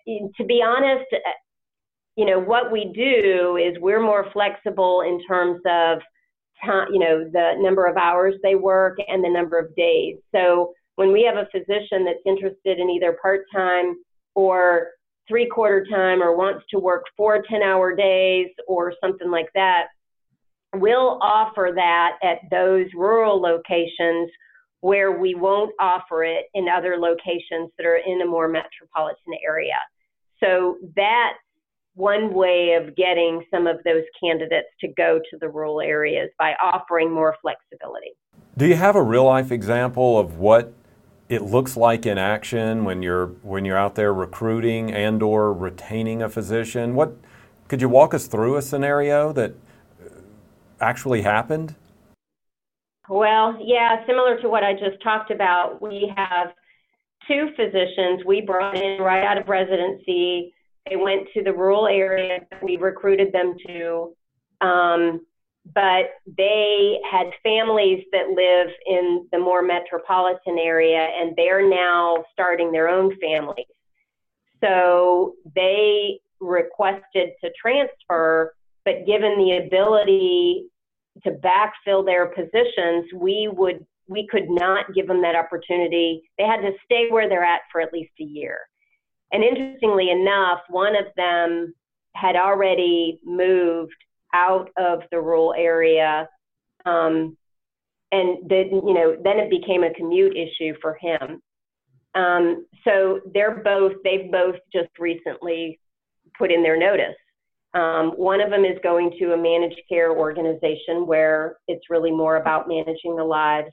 To 0.07 0.45
be 0.45 0.63
honest, 0.65 1.05
you 2.15 2.27
know, 2.27 2.39
what 2.39 2.71
we 2.71 2.93
do 2.95 3.57
is 3.57 3.77
we're 3.81 4.01
more 4.01 4.27
flexible 4.33 5.01
in 5.01 5.21
terms 5.27 5.61
of 5.67 5.99
time, 6.65 6.87
you 6.93 7.01
know, 7.01 7.29
the 7.33 7.55
number 7.59 7.87
of 7.87 7.97
hours 7.97 8.35
they 8.45 8.55
work 8.55 8.99
and 9.09 9.25
the 9.25 9.29
number 9.29 9.59
of 9.59 9.75
days. 9.75 10.19
So 10.33 10.73
when 10.95 11.11
we 11.13 11.25
have 11.25 11.37
a 11.37 11.49
physician 11.51 12.05
that's 12.05 12.23
interested 12.25 12.79
in 12.79 12.89
either 12.89 13.19
part 13.21 13.47
time 13.53 13.97
or 14.37 14.91
three 15.31 15.49
quarter 15.49 15.87
time 15.89 16.23
or 16.23 16.37
wants 16.37 16.65
to 16.71 16.79
work 16.79 17.05
four 17.17 17.43
10 17.49 17.63
hour 17.63 17.95
days 17.95 18.49
or 18.67 18.93
something 19.03 19.31
like 19.31 19.49
that, 19.55 19.87
we'll 20.75 21.19
offer 21.23 21.71
that 21.75 22.19
at 22.23 22.39
those 22.51 22.87
rural 22.95 23.41
locations 23.41 24.29
where 24.81 25.13
we 25.19 25.35
won't 25.35 25.73
offer 25.79 26.25
it 26.25 26.47
in 26.55 26.67
other 26.69 26.97
locations 26.99 27.71
that 27.79 27.87
are 27.87 28.01
in 28.05 28.21
a 28.23 28.27
more 28.27 28.49
metropolitan 28.49 29.35
area. 29.47 29.79
So 30.43 30.79
that's 30.97 31.39
one 31.95 32.33
way 32.33 32.79
of 32.81 32.97
getting 32.97 33.45
some 33.53 33.67
of 33.67 33.77
those 33.85 34.05
candidates 34.23 34.69
to 34.81 34.89
go 34.97 35.21
to 35.31 35.39
the 35.39 35.49
rural 35.49 35.81
areas 35.81 36.31
by 36.39 36.55
offering 36.63 37.13
more 37.13 37.37
flexibility. 37.43 38.13
Do 38.57 38.67
you 38.67 38.75
have 38.75 38.97
a 38.97 39.03
real 39.03 39.25
life 39.25 39.53
example 39.53 40.19
of 40.19 40.39
what 40.39 40.73
it 41.31 41.43
looks 41.43 41.77
like 41.77 42.05
in 42.07 42.19
action 42.19 42.85
when 42.85 43.03
you're 43.03 43.29
when 43.43 43.65
you're 43.65 43.79
out 43.79 43.95
there 43.95 44.13
recruiting 44.13 44.93
and 44.93 45.23
or 45.23 45.53
retaining 45.53 46.21
a 46.23 46.29
physician. 46.29 46.97
What 46.97 47.17
could 47.69 47.81
you 47.81 47.89
walk 47.89 48.13
us 48.13 48.27
through 48.27 48.57
a 48.57 48.63
scenario 48.63 49.33
that 49.35 49.55
actually 50.81 51.23
happened? 51.23 51.77
Well 53.09 53.57
yeah 53.61 54.05
similar 54.07 54.41
to 54.41 54.49
what 54.49 54.63
i 54.63 54.73
just 54.73 55.03
talked 55.03 55.31
about 55.31 55.83
we 55.83 56.13
have 56.17 56.53
two 57.27 57.49
physicians 57.57 58.25
we 58.25 58.41
brought 58.41 58.77
in 58.77 59.01
right 59.01 59.25
out 59.25 59.39
of 59.39 59.49
residency. 59.49 60.53
They 60.89 60.97
went 60.97 61.29
to 61.35 61.43
the 61.43 61.53
rural 61.53 61.87
area 61.87 62.41
we 62.63 62.77
recruited 62.77 63.33
them 63.33 63.57
to 63.67 64.17
um, 64.61 65.27
but 65.75 66.07
they 66.37 66.99
had 67.11 67.27
families 67.43 68.05
that 68.13 68.29
live 68.31 68.75
in 68.87 69.27
the 69.31 69.39
more 69.39 69.63
metropolitan 69.63 70.59
area 70.59 71.09
and 71.21 71.35
they're 71.37 71.69
now 71.69 72.25
starting 72.33 72.73
their 72.73 72.89
own 72.89 73.15
families. 73.21 73.67
So 74.63 75.35
they 75.55 76.19
requested 76.41 77.31
to 77.43 77.51
transfer, 77.61 78.55
but 78.85 79.07
given 79.07 79.37
the 79.39 79.63
ability 79.67 80.67
to 81.25 81.33
backfill 81.33 82.05
their 82.05 82.27
positions, 82.27 83.07
we 83.15 83.49
would 83.53 83.85
we 84.09 84.27
could 84.27 84.49
not 84.49 84.93
give 84.93 85.07
them 85.07 85.23
that 85.23 85.37
opportunity. 85.37 86.23
They 86.37 86.45
had 86.45 86.63
to 86.63 86.73
stay 86.85 87.07
where 87.11 87.29
they're 87.29 87.45
at 87.45 87.61
for 87.71 87.81
at 87.81 87.93
least 87.93 88.11
a 88.21 88.25
year. 88.25 88.59
And 89.33 89.45
interestingly 89.45 90.11
enough, 90.11 90.59
one 90.69 90.97
of 90.97 91.07
them 91.17 91.73
had 92.17 92.35
already 92.35 93.21
moved 93.25 93.95
out 94.35 94.71
of 94.77 95.01
the 95.11 95.21
rural 95.21 95.55
area. 95.57 96.29
Um, 96.87 97.37
and 98.13 98.39
then, 98.49 98.71
you 98.73 98.95
know, 98.95 99.17
then 99.23 99.39
it 99.39 99.51
became 99.51 99.85
a 99.85 99.95
commute 99.95 100.37
issue 100.37 100.75
for 100.81 100.99
him. 101.01 101.41
Um, 102.15 102.67
so 102.85 103.21
they're 103.33 103.63
both, 103.63 103.93
they've 104.03 104.31
both 104.33 104.57
just 104.73 104.91
recently 104.99 105.79
put 106.37 106.51
in 106.51 106.63
their 106.63 106.79
notice. 106.79 107.15
Um, 107.75 108.11
one 108.17 108.41
of 108.41 108.51
them 108.51 108.65
is 108.65 108.79
going 108.83 109.15
to 109.21 109.33
a 109.33 109.37
managed 109.37 109.81
care 109.89 110.11
organization 110.11 111.07
where 111.07 111.59
it's 111.69 111.89
really 111.89 112.11
more 112.11 112.37
about 112.37 112.67
managing 112.67 113.15
the 113.15 113.23
lives. 113.23 113.71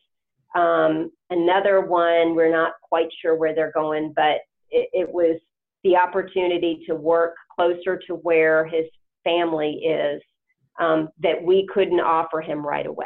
Um, 0.56 1.12
another 1.32 1.82
one, 1.82 2.36
we're 2.36 2.52
not 2.52 2.74
quite 2.84 3.10
sure 3.22 3.36
where 3.36 3.56
they're 3.56 3.72
going, 3.72 4.14
but 4.16 4.38
it, 4.70 4.90
it 4.94 5.10
was 5.12 5.40
the 5.84 5.96
opportunity 5.96 6.84
to 6.88 6.96
work 6.96 7.36
closer 7.56 8.00
to 8.08 8.16
where 8.16 8.66
his 8.66 8.86
family 9.24 9.78
is 9.78 10.22
um, 10.80 11.10
that 11.22 11.42
we 11.44 11.68
couldn't 11.74 12.00
offer 12.00 12.42
him 12.42 12.66
right 12.66 12.86
away. 12.86 13.06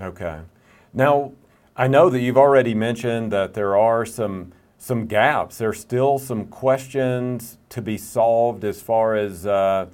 Okay. 0.00 0.40
Now, 0.92 1.32
I 1.76 1.88
know 1.88 2.10
that 2.10 2.20
you've 2.20 2.38
already 2.38 2.74
mentioned 2.74 3.32
that 3.32 3.54
there 3.54 3.76
are 3.76 4.04
some 4.04 4.52
some 4.78 5.06
gaps. 5.06 5.58
There's 5.58 5.78
still 5.78 6.18
some 6.18 6.46
questions 6.46 7.58
to 7.68 7.82
be 7.82 7.98
solved 7.98 8.64
as 8.64 8.80
far 8.80 9.14
as 9.14 9.46
uh, 9.46 9.86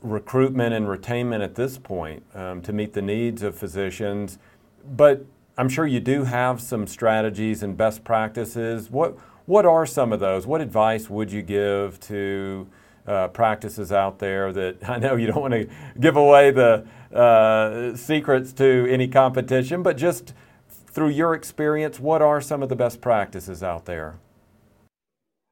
recruitment 0.00 0.72
and 0.72 0.86
retainment 0.86 1.42
at 1.42 1.56
this 1.56 1.78
point 1.78 2.22
um, 2.32 2.62
to 2.62 2.72
meet 2.72 2.92
the 2.92 3.02
needs 3.02 3.42
of 3.42 3.56
physicians. 3.56 4.38
But 4.84 5.26
I'm 5.58 5.68
sure 5.68 5.84
you 5.84 5.98
do 5.98 6.24
have 6.24 6.60
some 6.60 6.86
strategies 6.86 7.62
and 7.62 7.76
best 7.76 8.04
practices. 8.04 8.90
What 8.90 9.18
what 9.46 9.66
are 9.66 9.84
some 9.84 10.12
of 10.12 10.20
those? 10.20 10.46
What 10.46 10.60
advice 10.60 11.10
would 11.10 11.32
you 11.32 11.42
give 11.42 11.98
to 12.00 12.68
uh, 13.06 13.28
practices 13.28 13.92
out 13.92 14.18
there 14.18 14.52
that 14.52 14.76
I 14.88 14.98
know 14.98 15.16
you 15.16 15.26
don't 15.26 15.40
want 15.40 15.54
to 15.54 15.68
give 15.98 16.16
away 16.16 16.50
the 16.50 16.86
uh, 17.14 17.96
secrets 17.96 18.52
to 18.54 18.86
any 18.88 19.08
competition, 19.08 19.82
but 19.82 19.96
just 19.96 20.34
through 20.68 21.08
your 21.08 21.34
experience, 21.34 21.98
what 21.98 22.22
are 22.22 22.40
some 22.40 22.62
of 22.62 22.68
the 22.68 22.76
best 22.76 23.00
practices 23.00 23.62
out 23.62 23.86
there? 23.86 24.18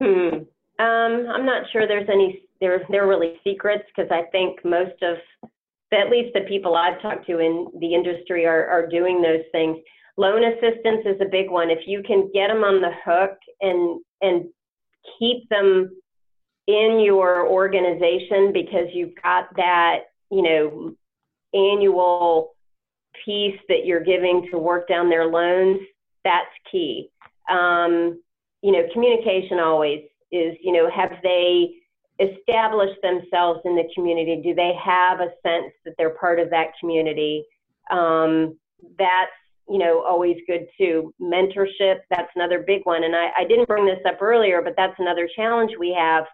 Hmm. 0.03 0.45
Um, 0.79 1.27
I'm 1.29 1.45
not 1.45 1.65
sure 1.73 1.87
there's 1.87 2.09
any 2.11 2.43
there 2.61 2.83
there 2.91 3.05
are 3.05 3.09
really 3.09 3.35
secrets 3.45 3.85
because 3.95 4.11
I 4.11 4.23
think 4.31 4.65
most 4.65 5.03
of 5.03 5.17
at 5.93 6.11
least 6.11 6.33
the 6.35 6.43
people 6.43 6.77
I've 6.77 7.03
talked 7.03 7.27
to 7.27 7.39
in 7.39 7.67
the 7.81 7.95
industry 7.95 8.47
are, 8.47 8.67
are 8.69 8.87
doing 8.87 9.21
those 9.21 9.43
things. 9.51 9.77
Loan 10.17 10.45
assistance 10.45 11.05
is 11.05 11.21
a 11.21 11.29
big 11.29 11.51
one. 11.51 11.71
If 11.71 11.81
you 11.87 12.03
can 12.03 12.31
get 12.33 12.49
them 12.49 12.63
on 12.65 12.81
the 12.81 12.93
hook 13.05 13.37
and 13.61 14.01
and 14.21 14.45
keep 15.19 15.49
them 15.49 15.91
in 16.67 17.01
your 17.01 17.49
organization 17.49 18.53
because 18.53 18.89
you've 18.93 19.15
got 19.23 19.55
that, 19.57 20.11
you 20.31 20.43
know, 20.43 20.95
annual 21.53 22.55
piece 23.25 23.59
that 23.69 23.85
you're 23.85 24.05
giving 24.05 24.49
to 24.51 24.59
work 24.59 24.89
down 24.89 25.11
their 25.11 25.27
loans, 25.27 25.81
that's 26.25 26.51
key. 26.71 27.11
Um, 27.51 28.21
you 28.63 28.73
know, 28.73 28.83
communication 28.93 29.59
always 29.59 30.05
is, 30.31 30.57
you 30.63 30.73
know, 30.73 30.89
have 30.91 31.13
they 31.23 31.75
established 32.21 33.01
themselves 33.03 33.61
in 33.65 33.75
the 33.75 33.89
community? 33.95 34.41
Do 34.43 34.55
they 34.55 34.73
have 34.83 35.21
a 35.21 35.31
sense 35.43 35.73
that 35.85 35.95
they're 35.97 36.11
part 36.11 36.39
of 36.39 36.51
that 36.51 36.69
community? 36.79 37.45
Um, 37.91 38.57
that's 38.99 39.33
you 39.69 39.79
know 39.79 40.03
always 40.07 40.37
good 40.47 40.67
too. 40.79 41.15
Mentorship, 41.21 42.01
that's 42.11 42.31
another 42.37 42.65
big 42.67 42.83
one. 42.85 43.05
And 43.05 43.17
I, 43.17 43.31
I 43.39 43.45
didn't 43.45 43.69
bring 43.69 43.87
this 43.87 44.01
up 44.07 44.21
earlier, 44.21 44.63
but 44.63 44.75
that's 44.77 44.99
another 44.99 45.29
challenge 45.35 45.73
we 45.79 45.95
have. 45.99 46.25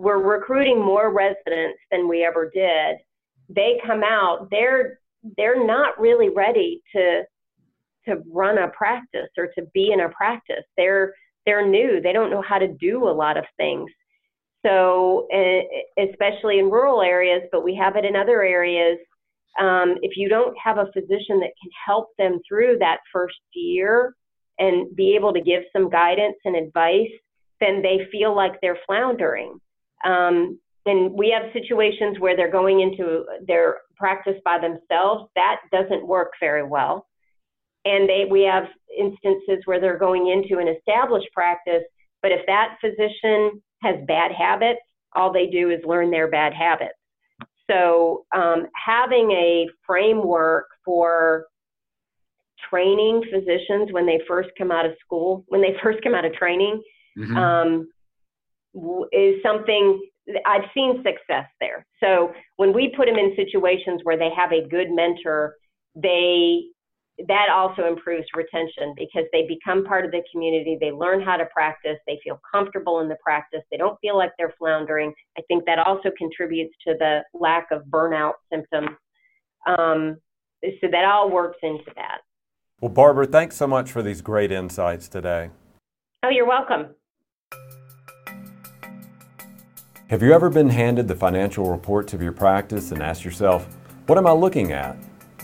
We're 0.00 0.18
recruiting 0.18 0.80
more 0.80 1.12
residents 1.12 1.78
than 1.90 2.08
we 2.08 2.24
ever 2.24 2.50
did. 2.54 2.96
They 3.50 3.78
come 3.86 4.02
out, 4.02 4.48
they're 4.50 4.98
they're 5.36 5.66
not 5.66 6.00
really 6.00 6.30
ready 6.30 6.80
to 6.94 7.22
to 8.06 8.22
run 8.32 8.56
a 8.56 8.68
practice 8.68 9.28
or 9.36 9.48
to 9.58 9.66
be 9.74 9.92
in 9.92 10.00
a 10.00 10.08
practice. 10.08 10.64
They're 10.78 11.12
they're 11.44 11.68
new. 11.68 12.00
They 12.00 12.14
don't 12.14 12.30
know 12.30 12.40
how 12.40 12.58
to 12.58 12.68
do 12.68 13.08
a 13.08 13.12
lot 13.12 13.36
of 13.36 13.44
things. 13.58 13.90
So, 14.64 15.28
especially 15.98 16.60
in 16.60 16.70
rural 16.70 17.02
areas, 17.02 17.42
but 17.52 17.62
we 17.62 17.74
have 17.74 17.96
it 17.96 18.06
in 18.06 18.16
other 18.16 18.42
areas. 18.42 18.98
Um, 19.58 19.96
if 20.00 20.16
you 20.16 20.30
don't 20.30 20.56
have 20.62 20.78
a 20.78 20.90
physician 20.92 21.40
that 21.40 21.52
can 21.60 21.70
help 21.86 22.08
them 22.16 22.40
through 22.48 22.78
that 22.78 23.00
first 23.12 23.40
year 23.52 24.14
and 24.58 24.94
be 24.96 25.14
able 25.14 25.34
to 25.34 25.42
give 25.42 25.62
some 25.74 25.90
guidance 25.90 26.36
and 26.46 26.56
advice, 26.56 27.10
then 27.60 27.82
they 27.82 28.06
feel 28.10 28.34
like 28.34 28.60
they're 28.60 28.78
floundering. 28.86 29.58
Um, 30.04 30.58
and 30.86 31.12
we 31.12 31.30
have 31.30 31.52
situations 31.52 32.18
where 32.18 32.36
they're 32.36 32.50
going 32.50 32.80
into 32.80 33.24
their 33.46 33.78
practice 33.96 34.36
by 34.44 34.58
themselves. 34.58 35.30
That 35.34 35.56
doesn't 35.70 36.06
work 36.06 36.32
very 36.40 36.66
well. 36.66 37.06
And 37.84 38.08
they, 38.08 38.24
we 38.30 38.42
have 38.42 38.64
instances 38.98 39.62
where 39.64 39.80
they're 39.80 39.98
going 39.98 40.28
into 40.28 40.60
an 40.60 40.68
established 40.68 41.28
practice, 41.32 41.82
but 42.22 42.32
if 42.32 42.40
that 42.46 42.76
physician 42.80 43.62
has 43.82 43.96
bad 44.06 44.32
habits, 44.32 44.80
all 45.14 45.32
they 45.32 45.46
do 45.46 45.70
is 45.70 45.80
learn 45.84 46.10
their 46.10 46.30
bad 46.30 46.52
habits. 46.54 46.94
So 47.70 48.24
um, 48.34 48.66
having 48.74 49.30
a 49.30 49.66
framework 49.86 50.66
for 50.84 51.46
training 52.68 53.22
physicians 53.32 53.92
when 53.92 54.06
they 54.06 54.20
first 54.26 54.50
come 54.58 54.70
out 54.70 54.86
of 54.86 54.92
school, 55.04 55.44
when 55.48 55.62
they 55.62 55.74
first 55.82 56.02
come 56.02 56.14
out 56.14 56.24
of 56.24 56.32
training, 56.34 56.82
mm-hmm. 57.18 57.36
um, 57.36 57.88
is 59.12 59.42
something 59.42 60.00
I've 60.46 60.68
seen 60.74 61.02
success 61.04 61.46
there. 61.60 61.86
So 61.98 62.32
when 62.56 62.72
we 62.72 62.92
put 62.96 63.06
them 63.06 63.16
in 63.16 63.34
situations 63.36 64.00
where 64.04 64.18
they 64.18 64.30
have 64.36 64.52
a 64.52 64.68
good 64.68 64.90
mentor, 64.90 65.56
they 65.94 66.62
that 67.28 67.48
also 67.52 67.86
improves 67.86 68.26
retention 68.34 68.94
because 68.96 69.24
they 69.32 69.46
become 69.46 69.84
part 69.84 70.04
of 70.06 70.10
the 70.10 70.22
community. 70.32 70.78
They 70.80 70.90
learn 70.90 71.20
how 71.20 71.36
to 71.36 71.44
practice. 71.46 71.98
They 72.06 72.18
feel 72.24 72.40
comfortable 72.50 73.00
in 73.00 73.08
the 73.08 73.16
practice. 73.22 73.60
They 73.70 73.76
don't 73.76 73.98
feel 74.00 74.16
like 74.16 74.30
they're 74.38 74.54
floundering. 74.58 75.12
I 75.36 75.42
think 75.48 75.66
that 75.66 75.78
also 75.78 76.10
contributes 76.16 76.74
to 76.86 76.94
the 76.98 77.20
lack 77.34 77.68
of 77.72 77.82
burnout 77.90 78.34
symptoms. 78.50 78.96
Um, 79.66 80.16
so 80.62 80.88
that 80.90 81.04
all 81.04 81.30
works 81.30 81.58
into 81.62 81.90
that. 81.96 82.18
Well, 82.80 82.90
Barbara, 82.90 83.26
thanks 83.26 83.56
so 83.56 83.66
much 83.66 83.92
for 83.92 84.02
these 84.02 84.22
great 84.22 84.50
insights 84.50 85.08
today. 85.08 85.50
Oh, 86.22 86.30
you're 86.30 86.48
welcome. 86.48 86.94
Have 90.10 90.24
you 90.24 90.32
ever 90.32 90.50
been 90.50 90.70
handed 90.70 91.06
the 91.06 91.14
financial 91.14 91.70
reports 91.70 92.14
of 92.14 92.20
your 92.20 92.32
practice 92.32 92.90
and 92.90 93.00
asked 93.00 93.24
yourself, 93.24 93.64
what 94.06 94.18
am 94.18 94.26
I 94.26 94.32
looking 94.32 94.72
at? 94.72 94.96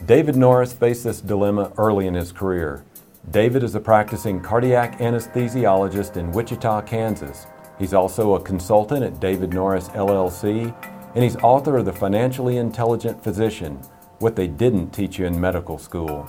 David 0.07 0.35
Norris 0.35 0.73
faced 0.73 1.05
this 1.05 1.21
dilemma 1.21 1.73
early 1.79 2.09
in 2.09 2.15
his 2.15 2.33
career. 2.33 2.85
David 3.31 3.63
is 3.63 3.77
a 3.77 3.81
practicing 3.81 4.41
cardiac 4.41 4.99
anesthesiologist 4.99 6.17
in 6.17 6.33
Wichita, 6.33 6.83
Kansas. 6.83 7.47
He's 7.79 7.95
also 7.95 8.35
a 8.35 8.43
consultant 8.43 9.05
at 9.05 9.21
David 9.21 9.55
Norris 9.55 9.89
LLC, 9.91 10.75
and 11.15 11.23
he's 11.23 11.37
author 11.37 11.77
of 11.77 11.85
The 11.85 11.93
Financially 11.93 12.57
Intelligent 12.57 13.23
Physician 13.23 13.77
What 14.19 14.35
They 14.35 14.49
Didn't 14.49 14.91
Teach 14.91 15.17
You 15.17 15.27
in 15.27 15.41
Medical 15.41 15.79
School. 15.79 16.29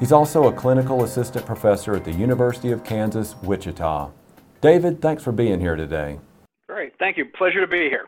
He's 0.00 0.10
also 0.10 0.48
a 0.48 0.52
clinical 0.52 1.04
assistant 1.04 1.46
professor 1.46 1.94
at 1.94 2.04
the 2.04 2.10
University 2.10 2.72
of 2.72 2.82
Kansas, 2.82 3.36
Wichita. 3.44 4.10
David, 4.60 5.00
thanks 5.00 5.22
for 5.22 5.30
being 5.30 5.60
here 5.60 5.76
today. 5.76 6.18
Great. 6.80 6.98
Thank 6.98 7.18
you. 7.18 7.26
Pleasure 7.26 7.60
to 7.60 7.66
be 7.66 7.90
here. 7.90 8.06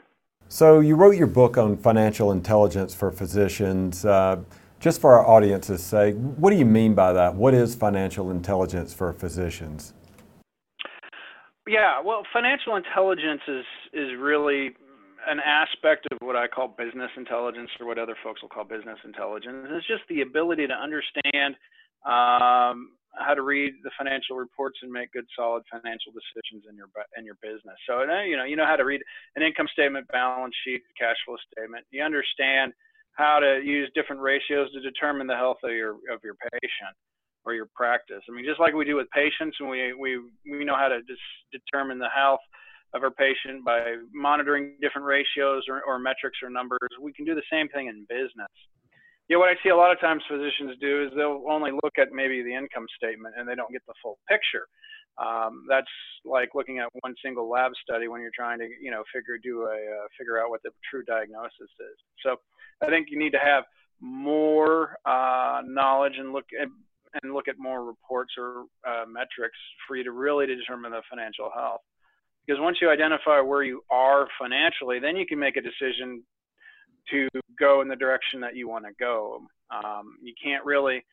So, 0.48 0.80
you 0.80 0.96
wrote 0.96 1.14
your 1.14 1.26
book 1.26 1.58
on 1.58 1.76
financial 1.76 2.32
intelligence 2.32 2.94
for 2.94 3.10
physicians. 3.10 4.06
Uh, 4.06 4.44
just 4.80 4.98
for 4.98 5.12
our 5.12 5.26
audience's 5.26 5.82
sake, 5.82 6.14
what 6.14 6.48
do 6.48 6.56
you 6.56 6.64
mean 6.64 6.94
by 6.94 7.12
that? 7.12 7.34
What 7.34 7.52
is 7.52 7.74
financial 7.74 8.30
intelligence 8.30 8.94
for 8.94 9.12
physicians? 9.12 9.92
Yeah, 11.68 12.00
well, 12.02 12.22
financial 12.32 12.76
intelligence 12.76 13.42
is 13.46 13.66
is 13.92 14.08
really 14.18 14.70
an 15.28 15.38
aspect 15.44 16.08
of 16.10 16.16
what 16.22 16.34
I 16.34 16.48
call 16.48 16.68
business 16.68 17.10
intelligence, 17.18 17.68
or 17.78 17.86
what 17.86 17.98
other 17.98 18.16
folks 18.24 18.40
will 18.40 18.48
call 18.48 18.64
business 18.64 18.98
intelligence. 19.04 19.68
It's 19.70 19.86
just 19.86 20.04
the 20.08 20.22
ability 20.22 20.66
to 20.66 20.74
understand 20.74 21.56
um, 22.06 22.92
how 23.14 23.34
to 23.34 23.42
read 23.42 23.74
the 23.84 23.90
financial 23.98 24.36
reports 24.36 24.78
and 24.82 24.90
make 24.90 25.12
good, 25.12 25.26
solid 25.36 25.62
financial 25.70 26.12
decisions 26.12 26.64
in 26.68 26.76
your 26.76 26.88
in 27.16 27.24
your 27.24 27.36
business. 27.42 27.76
So, 27.88 28.00
you 28.24 28.36
know, 28.36 28.44
you 28.44 28.56
know 28.56 28.66
how 28.66 28.76
to 28.76 28.84
read 28.84 29.02
an 29.36 29.42
income 29.42 29.68
statement, 29.72 30.08
balance 30.08 30.54
sheet, 30.64 30.82
cash 30.98 31.16
flow 31.24 31.36
statement. 31.52 31.84
You 31.90 32.02
understand 32.02 32.72
how 33.12 33.38
to 33.40 33.60
use 33.62 33.90
different 33.94 34.22
ratios 34.22 34.72
to 34.72 34.80
determine 34.80 35.26
the 35.26 35.36
health 35.36 35.58
of 35.64 35.72
your 35.72 36.00
of 36.10 36.24
your 36.24 36.36
patient 36.52 36.96
or 37.44 37.54
your 37.54 37.68
practice. 37.74 38.22
I 38.28 38.32
mean, 38.32 38.44
just 38.44 38.60
like 38.60 38.74
we 38.74 38.84
do 38.84 38.96
with 38.96 39.10
patients, 39.10 39.56
and 39.60 39.68
we 39.68 39.92
we 39.92 40.20
we 40.48 40.64
know 40.64 40.76
how 40.76 40.88
to 40.88 41.02
dis- 41.02 41.38
determine 41.52 41.98
the 41.98 42.12
health 42.14 42.40
of 42.94 43.02
our 43.02 43.10
patient 43.10 43.64
by 43.64 43.96
monitoring 44.12 44.76
different 44.80 45.06
ratios 45.06 45.64
or, 45.68 45.82
or 45.82 45.98
metrics 45.98 46.38
or 46.42 46.50
numbers. 46.50 46.88
We 47.00 47.12
can 47.12 47.24
do 47.24 47.34
the 47.34 47.42
same 47.50 47.68
thing 47.68 47.88
in 47.88 48.04
business. 48.08 48.52
Yeah, 49.28 49.38
what 49.38 49.48
I 49.48 49.54
see 49.62 49.70
a 49.70 49.76
lot 49.76 49.92
of 49.92 50.00
times 50.00 50.22
physicians 50.28 50.76
do 50.80 51.04
is 51.04 51.10
they'll 51.16 51.44
only 51.48 51.70
look 51.70 51.94
at 51.98 52.12
maybe 52.12 52.42
the 52.42 52.54
income 52.54 52.86
statement 52.96 53.34
and 53.38 53.48
they 53.48 53.54
don't 53.54 53.72
get 53.72 53.82
the 53.86 53.94
full 54.02 54.18
picture. 54.28 54.66
Um, 55.18 55.64
that's 55.68 55.90
like 56.24 56.50
looking 56.54 56.78
at 56.78 56.88
one 57.00 57.14
single 57.24 57.48
lab 57.48 57.72
study 57.82 58.08
when 58.08 58.20
you're 58.20 58.34
trying 58.34 58.58
to, 58.58 58.68
you 58.80 58.90
know, 58.90 59.02
figure 59.14 59.38
do 59.42 59.62
a 59.62 59.74
uh, 59.74 60.06
figure 60.18 60.40
out 60.40 60.50
what 60.50 60.62
the 60.62 60.70
true 60.90 61.04
diagnosis 61.04 61.52
is. 61.60 61.98
So 62.24 62.36
I 62.82 62.88
think 62.88 63.08
you 63.10 63.18
need 63.18 63.32
to 63.32 63.38
have 63.38 63.64
more 64.00 64.96
uh, 65.04 65.60
knowledge 65.64 66.14
and 66.18 66.32
look 66.32 66.46
at 66.60 66.68
and 67.22 67.34
look 67.34 67.46
at 67.46 67.58
more 67.58 67.84
reports 67.84 68.32
or 68.38 68.64
uh, 68.88 69.04
metrics 69.06 69.58
for 69.86 69.96
you 69.96 70.04
to 70.04 70.12
really 70.12 70.46
determine 70.46 70.92
the 70.92 71.02
financial 71.10 71.50
health. 71.54 71.82
Because 72.46 72.60
once 72.60 72.78
you 72.80 72.90
identify 72.90 73.40
where 73.40 73.62
you 73.62 73.82
are 73.90 74.26
financially, 74.40 74.98
then 74.98 75.16
you 75.16 75.26
can 75.26 75.38
make 75.38 75.56
a 75.56 75.60
decision 75.60 76.24
to 77.10 77.28
go 77.58 77.80
in 77.80 77.88
the 77.88 77.96
direction 77.96 78.40
that 78.40 78.56
you 78.56 78.68
want 78.68 78.84
to 78.84 78.92
go. 78.98 79.42
Um, 79.70 80.16
you 80.22 80.34
can't 80.42 80.64
really 80.64 81.04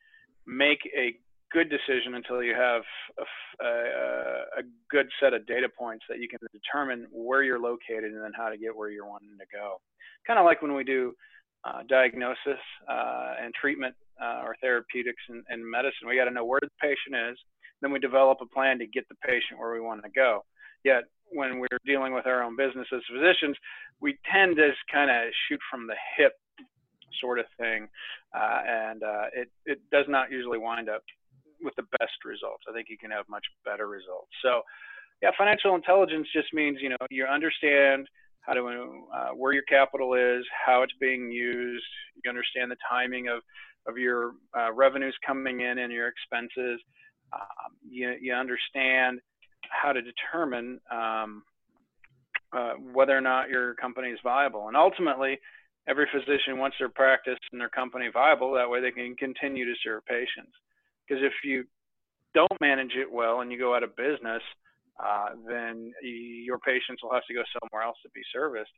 make 0.45 0.79
a 0.97 1.15
good 1.51 1.69
decision 1.69 2.15
until 2.15 2.43
you 2.43 2.53
have 2.53 2.81
a, 3.17 3.65
a, 3.65 4.59
a, 4.59 4.63
good 4.91 5.07
set 5.19 5.33
of 5.33 5.47
data 5.47 5.67
points 5.67 6.05
that 6.07 6.19
you 6.19 6.27
can 6.27 6.37
determine 6.53 7.07
where 7.11 7.41
you're 7.41 7.59
located 7.59 8.13
and 8.13 8.23
then 8.23 8.31
how 8.35 8.49
to 8.49 8.57
get 8.57 8.75
where 8.75 8.89
you're 8.89 9.07
wanting 9.07 9.35
to 9.39 9.45
go. 9.51 9.81
Kind 10.27 10.37
of 10.37 10.45
like 10.45 10.61
when 10.61 10.75
we 10.75 10.83
do 10.83 11.13
uh, 11.63 11.81
diagnosis 11.89 12.59
uh, 12.87 13.33
and 13.41 13.53
treatment 13.53 13.95
uh, 14.21 14.41
or 14.43 14.55
therapeutics 14.61 15.21
and, 15.29 15.43
in 15.51 15.69
medicine. 15.69 16.07
We 16.07 16.17
got 16.17 16.25
to 16.25 16.31
know 16.31 16.45
where 16.45 16.59
the 16.61 16.69
patient 16.81 17.15
is. 17.31 17.37
Then 17.81 17.91
we 17.91 17.99
develop 17.99 18.39
a 18.41 18.45
plan 18.45 18.79
to 18.79 18.87
get 18.87 19.07
the 19.09 19.15
patient 19.25 19.59
where 19.59 19.73
we 19.73 19.81
want 19.81 20.03
to 20.03 20.09
go. 20.09 20.45
Yet 20.83 21.03
when 21.31 21.59
we're 21.59 21.79
dealing 21.85 22.13
with 22.13 22.25
our 22.25 22.43
own 22.43 22.55
business 22.55 22.87
as 22.93 23.01
physicians, 23.11 23.55
we 24.01 24.17
tend 24.31 24.55
to 24.57 24.71
kind 24.91 25.09
of 25.09 25.31
shoot 25.47 25.59
from 25.69 25.87
the 25.87 25.95
hip 26.17 26.33
sort 27.21 27.39
of 27.39 27.45
thing, 27.57 27.87
uh, 28.35 28.61
and 28.67 29.03
uh, 29.03 29.25
it 29.33 29.49
it 29.65 29.79
does 29.91 30.05
not 30.07 30.31
usually 30.31 30.57
wind 30.57 30.89
up 30.89 31.03
with 31.61 31.75
the 31.75 31.83
best 31.99 32.23
results. 32.25 32.63
I 32.69 32.73
think 32.73 32.87
you 32.89 32.97
can 32.97 33.11
have 33.11 33.25
much 33.29 33.45
better 33.65 33.87
results. 33.87 34.31
So, 34.41 34.61
yeah, 35.21 35.31
financial 35.37 35.75
intelligence 35.75 36.27
just 36.33 36.53
means 36.53 36.79
you 36.81 36.89
know 36.89 36.97
you 37.09 37.25
understand 37.25 38.07
how 38.41 38.53
to 38.53 38.61
uh, 39.13 39.29
where 39.35 39.53
your 39.53 39.63
capital 39.63 40.13
is, 40.13 40.45
how 40.65 40.83
it's 40.83 40.93
being 40.99 41.31
used. 41.31 41.85
You 42.23 42.29
understand 42.29 42.71
the 42.71 42.77
timing 42.89 43.27
of 43.27 43.41
of 43.87 43.97
your 43.97 44.33
uh, 44.57 44.71
revenues 44.73 45.15
coming 45.25 45.61
in 45.61 45.79
and 45.79 45.91
your 45.91 46.07
expenses. 46.07 46.79
Um, 47.33 47.73
you, 47.87 48.15
you 48.19 48.33
understand 48.33 49.19
how 49.69 49.93
to 49.93 50.01
determine 50.01 50.79
um, 50.91 51.43
uh, 52.51 52.73
whether 52.93 53.15
or 53.15 53.21
not 53.21 53.49
your 53.49 53.75
company 53.75 54.09
is 54.09 54.19
viable. 54.23 54.67
And 54.67 54.75
ultimately, 54.77 55.39
every 55.87 56.07
physician 56.11 56.57
wants 56.57 56.77
their 56.79 56.89
practice 56.89 57.37
and 57.51 57.61
their 57.61 57.69
company 57.69 58.07
viable. 58.11 58.53
That 58.53 58.69
way, 58.69 58.81
they 58.81 58.91
can 58.91 59.15
continue 59.15 59.65
to 59.65 59.73
serve 59.83 60.05
patients. 60.05 60.53
Because 61.07 61.23
if 61.23 61.33
you 61.43 61.65
don't 62.33 62.61
manage 62.61 62.93
it 62.95 63.11
well 63.11 63.41
and 63.41 63.51
you 63.51 63.57
go 63.57 63.75
out 63.75 63.83
of 63.83 63.95
business, 63.95 64.41
uh, 65.03 65.29
then 65.47 65.93
your 66.01 66.59
patients 66.59 67.01
will 67.01 67.13
have 67.13 67.25
to 67.27 67.33
go 67.33 67.43
somewhere 67.61 67.83
else 67.83 67.97
to 68.03 68.09
be 68.13 68.21
serviced. 68.33 68.71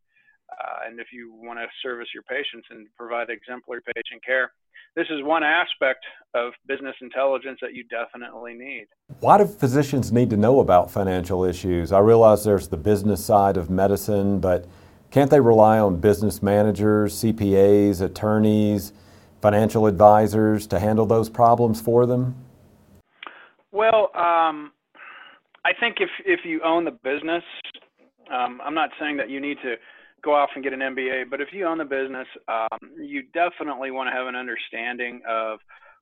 Uh, 0.51 0.87
and 0.87 0.99
if 0.99 1.07
you 1.11 1.33
want 1.33 1.59
to 1.59 1.65
service 1.81 2.07
your 2.13 2.23
patients 2.23 2.67
and 2.69 2.87
provide 2.97 3.29
exemplary 3.29 3.81
patient 3.95 4.23
care, 4.25 4.51
this 4.95 5.07
is 5.09 5.23
one 5.23 5.43
aspect 5.43 6.03
of 6.33 6.51
business 6.67 6.95
intelligence 7.01 7.59
that 7.61 7.73
you 7.73 7.85
definitely 7.85 8.53
need. 8.53 8.87
Why 9.21 9.37
do 9.37 9.45
physicians 9.45 10.11
need 10.11 10.29
to 10.31 10.37
know 10.37 10.59
about 10.59 10.91
financial 10.91 11.45
issues? 11.45 11.91
I 11.91 11.99
realize 11.99 12.43
there's 12.43 12.67
the 12.67 12.77
business 12.77 13.23
side 13.23 13.55
of 13.55 13.69
medicine, 13.69 14.39
but 14.39 14.67
can't 15.09 15.31
they 15.31 15.39
rely 15.39 15.79
on 15.79 15.97
business 15.97 16.43
managers, 16.43 17.15
CPAs, 17.15 18.01
attorneys 18.01 18.91
financial 19.41 19.87
advisors 19.87 20.67
to 20.67 20.79
handle 20.79 21.05
those 21.05 21.29
problems 21.29 21.81
for 21.81 22.05
them? 22.05 22.35
Well, 23.71 24.11
um, 24.15 24.71
I 25.65 25.73
think 25.79 25.97
if 25.99 26.09
if 26.25 26.41
you 26.45 26.61
own 26.63 26.85
the 26.85 26.91
business, 26.91 27.43
um, 28.31 28.61
I'm 28.63 28.75
not 28.75 28.89
saying 28.99 29.17
that 29.17 29.29
you 29.29 29.39
need 29.39 29.57
to 29.63 29.75
go 30.23 30.33
off 30.33 30.49
and 30.55 30.63
get 30.63 30.73
an 30.73 30.79
MBA, 30.79 31.29
but 31.29 31.41
if 31.41 31.49
you 31.51 31.65
own 31.65 31.77
the 31.77 31.85
business, 31.85 32.27
um, 32.47 32.79
you 32.99 33.23
definitely 33.33 33.91
want 33.91 34.07
to 34.07 34.13
have 34.13 34.27
an 34.27 34.35
understanding 34.35 35.21
of 35.27 35.59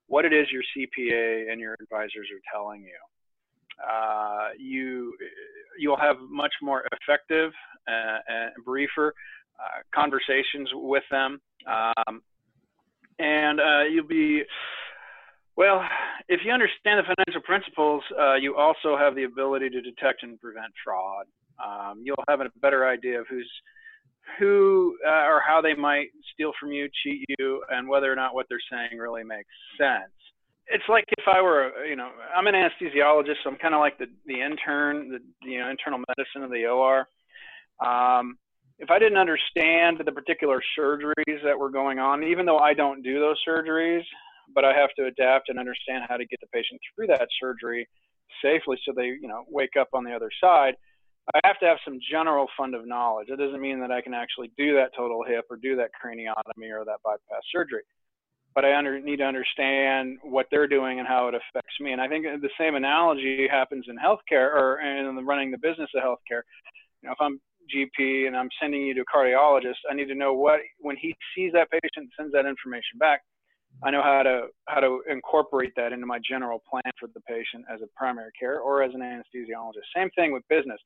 what 0.07 0.25
it 0.25 0.33
is 0.33 0.47
your 0.51 0.63
CPA 0.75 1.51
and 1.51 1.61
your 1.61 1.75
advisors 1.81 2.27
are 2.33 2.41
telling 2.53 2.81
you. 2.81 2.97
Uh, 3.79 4.49
you 4.57 5.15
you'll 5.77 5.97
have 5.97 6.17
much 6.29 6.51
more 6.61 6.83
effective 6.91 7.51
uh, 7.87 8.17
and 8.27 8.51
briefer 8.65 9.13
uh, 9.57 9.81
conversations 9.95 10.69
with 10.73 11.03
them, 11.09 11.39
um, 11.65 12.21
and 13.19 13.61
uh, 13.61 13.83
you'll 13.83 14.07
be 14.07 14.43
well. 15.55 15.81
If 16.27 16.41
you 16.43 16.51
understand 16.51 16.99
the 16.99 17.15
financial 17.15 17.41
principles, 17.41 18.03
uh, 18.19 18.35
you 18.35 18.55
also 18.55 18.97
have 18.97 19.15
the 19.15 19.23
ability 19.23 19.69
to 19.69 19.81
detect 19.81 20.23
and 20.23 20.39
prevent 20.41 20.73
fraud. 20.83 21.25
Um, 21.63 22.01
you'll 22.03 22.23
have 22.27 22.41
a 22.41 22.49
better 22.61 22.87
idea 22.87 23.21
of 23.21 23.27
who's 23.29 23.49
who 24.37 24.97
uh, 25.05 25.25
or 25.25 25.41
how 25.45 25.61
they 25.61 25.73
might 25.73 26.07
steal 26.33 26.51
from 26.59 26.71
you, 26.71 26.87
cheat 27.03 27.25
you, 27.39 27.63
and 27.69 27.87
whether 27.87 28.11
or 28.11 28.15
not 28.15 28.33
what 28.33 28.45
they're 28.49 28.59
saying 28.71 28.99
really 28.99 29.23
makes 29.23 29.49
sense. 29.77 30.11
It's 30.67 30.83
like 30.87 31.05
if 31.17 31.25
I 31.27 31.41
were, 31.41 31.85
you 31.85 31.95
know, 31.95 32.09
I'm 32.35 32.47
an 32.47 32.53
anesthesiologist, 32.53 33.41
so 33.43 33.49
I'm 33.49 33.57
kind 33.57 33.73
of 33.73 33.79
like 33.79 33.97
the 33.97 34.07
the 34.25 34.41
intern, 34.41 35.09
the 35.09 35.49
you 35.49 35.59
know 35.59 35.69
internal 35.69 35.99
medicine 35.99 36.43
of 36.43 36.51
the 36.51 36.65
OR. 36.65 37.07
Um, 37.85 38.37
if 38.77 38.89
I 38.89 38.99
didn't 38.99 39.17
understand 39.17 39.99
the 40.05 40.11
particular 40.11 40.61
surgeries 40.77 41.43
that 41.43 41.57
were 41.57 41.69
going 41.69 41.99
on, 41.99 42.23
even 42.23 42.45
though 42.45 42.59
I 42.59 42.73
don't 42.73 43.03
do 43.03 43.19
those 43.19 43.37
surgeries, 43.47 44.03
but 44.53 44.63
I 44.63 44.73
have 44.73 44.89
to 44.97 45.05
adapt 45.05 45.49
and 45.49 45.59
understand 45.59 46.05
how 46.07 46.17
to 46.17 46.25
get 46.25 46.39
the 46.39 46.47
patient 46.47 46.79
through 46.95 47.07
that 47.07 47.27
surgery 47.41 47.87
safely 48.43 48.77
so 48.85 48.93
they, 48.95 49.07
you 49.07 49.27
know, 49.27 49.43
wake 49.49 49.75
up 49.79 49.89
on 49.93 50.03
the 50.03 50.13
other 50.13 50.29
side 50.41 50.75
I 51.33 51.39
have 51.45 51.59
to 51.59 51.65
have 51.65 51.77
some 51.85 51.99
general 52.11 52.47
fund 52.57 52.73
of 52.73 52.87
knowledge. 52.87 53.29
It 53.29 53.37
doesn't 53.37 53.61
mean 53.61 53.79
that 53.81 53.91
I 53.91 54.01
can 54.01 54.13
actually 54.13 54.51
do 54.57 54.75
that 54.75 54.91
total 54.97 55.23
hip 55.23 55.45
or 55.49 55.57
do 55.57 55.75
that 55.75 55.91
craniotomy 55.93 56.71
or 56.71 56.83
that 56.85 56.99
bypass 57.03 57.43
surgery. 57.51 57.83
But 58.55 58.65
I 58.65 58.75
under, 58.75 58.99
need 58.99 59.17
to 59.17 59.25
understand 59.25 60.17
what 60.23 60.47
they're 60.49 60.67
doing 60.67 60.97
and 60.97 61.07
how 61.07 61.27
it 61.27 61.35
affects 61.35 61.79
me. 61.79 61.91
And 61.91 62.01
I 62.01 62.07
think 62.07 62.25
the 62.25 62.49
same 62.59 62.75
analogy 62.75 63.47
happens 63.49 63.85
in 63.87 63.95
healthcare 63.97 64.51
or 64.53 64.79
in 64.81 65.15
the 65.15 65.21
running 65.21 65.51
the 65.51 65.59
business 65.59 65.89
of 65.95 66.03
healthcare. 66.03 66.41
You 67.01 67.09
know, 67.09 67.11
if 67.11 67.21
I'm 67.21 67.39
GP 67.69 68.25
and 68.25 68.35
I'm 68.35 68.49
sending 68.59 68.81
you 68.81 68.95
to 68.95 69.01
a 69.01 69.05
cardiologist, 69.05 69.85
I 69.89 69.93
need 69.93 70.07
to 70.07 70.15
know 70.15 70.33
what 70.33 70.59
when 70.79 70.97
he 70.97 71.15
sees 71.35 71.53
that 71.53 71.69
patient, 71.69 72.09
sends 72.17 72.33
that 72.33 72.47
information 72.47 72.97
back. 72.97 73.21
I 73.81 73.91
know 73.91 74.01
how 74.03 74.23
to 74.23 74.47
how 74.67 74.81
to 74.81 75.01
incorporate 75.09 75.71
that 75.77 75.93
into 75.93 76.05
my 76.05 76.19
general 76.19 76.61
plan 76.69 76.91
for 76.99 77.07
the 77.13 77.21
patient 77.21 77.65
as 77.73 77.81
a 77.81 77.87
primary 77.95 78.31
care 78.37 78.59
or 78.59 78.83
as 78.83 78.93
an 78.93 78.99
anesthesiologist. 78.99 79.87
Same 79.95 80.09
thing 80.11 80.33
with 80.33 80.43
business. 80.49 80.79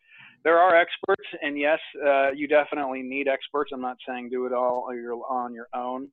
There 0.44 0.60
are 0.60 0.76
experts, 0.76 1.28
and 1.42 1.58
yes, 1.58 1.80
uh, 2.06 2.32
you 2.32 2.48
definitely 2.48 3.02
need 3.02 3.28
experts. 3.28 3.72
I'm 3.74 3.82
not 3.82 3.98
saying 4.08 4.30
do 4.30 4.46
it 4.46 4.54
all 4.54 4.88
on 5.28 5.54
your 5.54 5.68
own, 5.74 6.10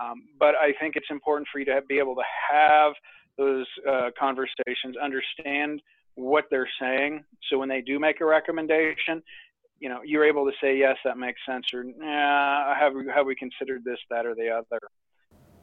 um, 0.00 0.24
but 0.38 0.54
I 0.56 0.74
think 0.78 0.96
it's 0.96 1.10
important 1.10 1.48
for 1.50 1.58
you 1.58 1.64
to 1.66 1.80
be 1.88 1.98
able 1.98 2.16
to 2.16 2.24
have 2.52 2.92
those 3.38 3.66
uh, 3.88 4.10
conversations, 4.18 4.96
understand 5.02 5.80
what 6.16 6.44
they're 6.50 6.68
saying, 6.78 7.24
so 7.48 7.58
when 7.58 7.68
they 7.68 7.80
do 7.80 7.98
make 7.98 8.20
a 8.20 8.24
recommendation, 8.26 9.22
you 9.78 9.88
know 9.88 10.00
you're 10.04 10.24
able 10.24 10.44
to 10.44 10.52
say 10.62 10.76
yes, 10.76 10.96
that 11.04 11.16
makes 11.16 11.40
sense, 11.48 11.64
or 11.72 11.84
yeah, 11.84 12.78
have 12.78 12.92
have 13.14 13.24
we 13.24 13.34
considered 13.34 13.82
this, 13.84 13.98
that, 14.10 14.26
or 14.26 14.34
the 14.34 14.50
other. 14.50 14.80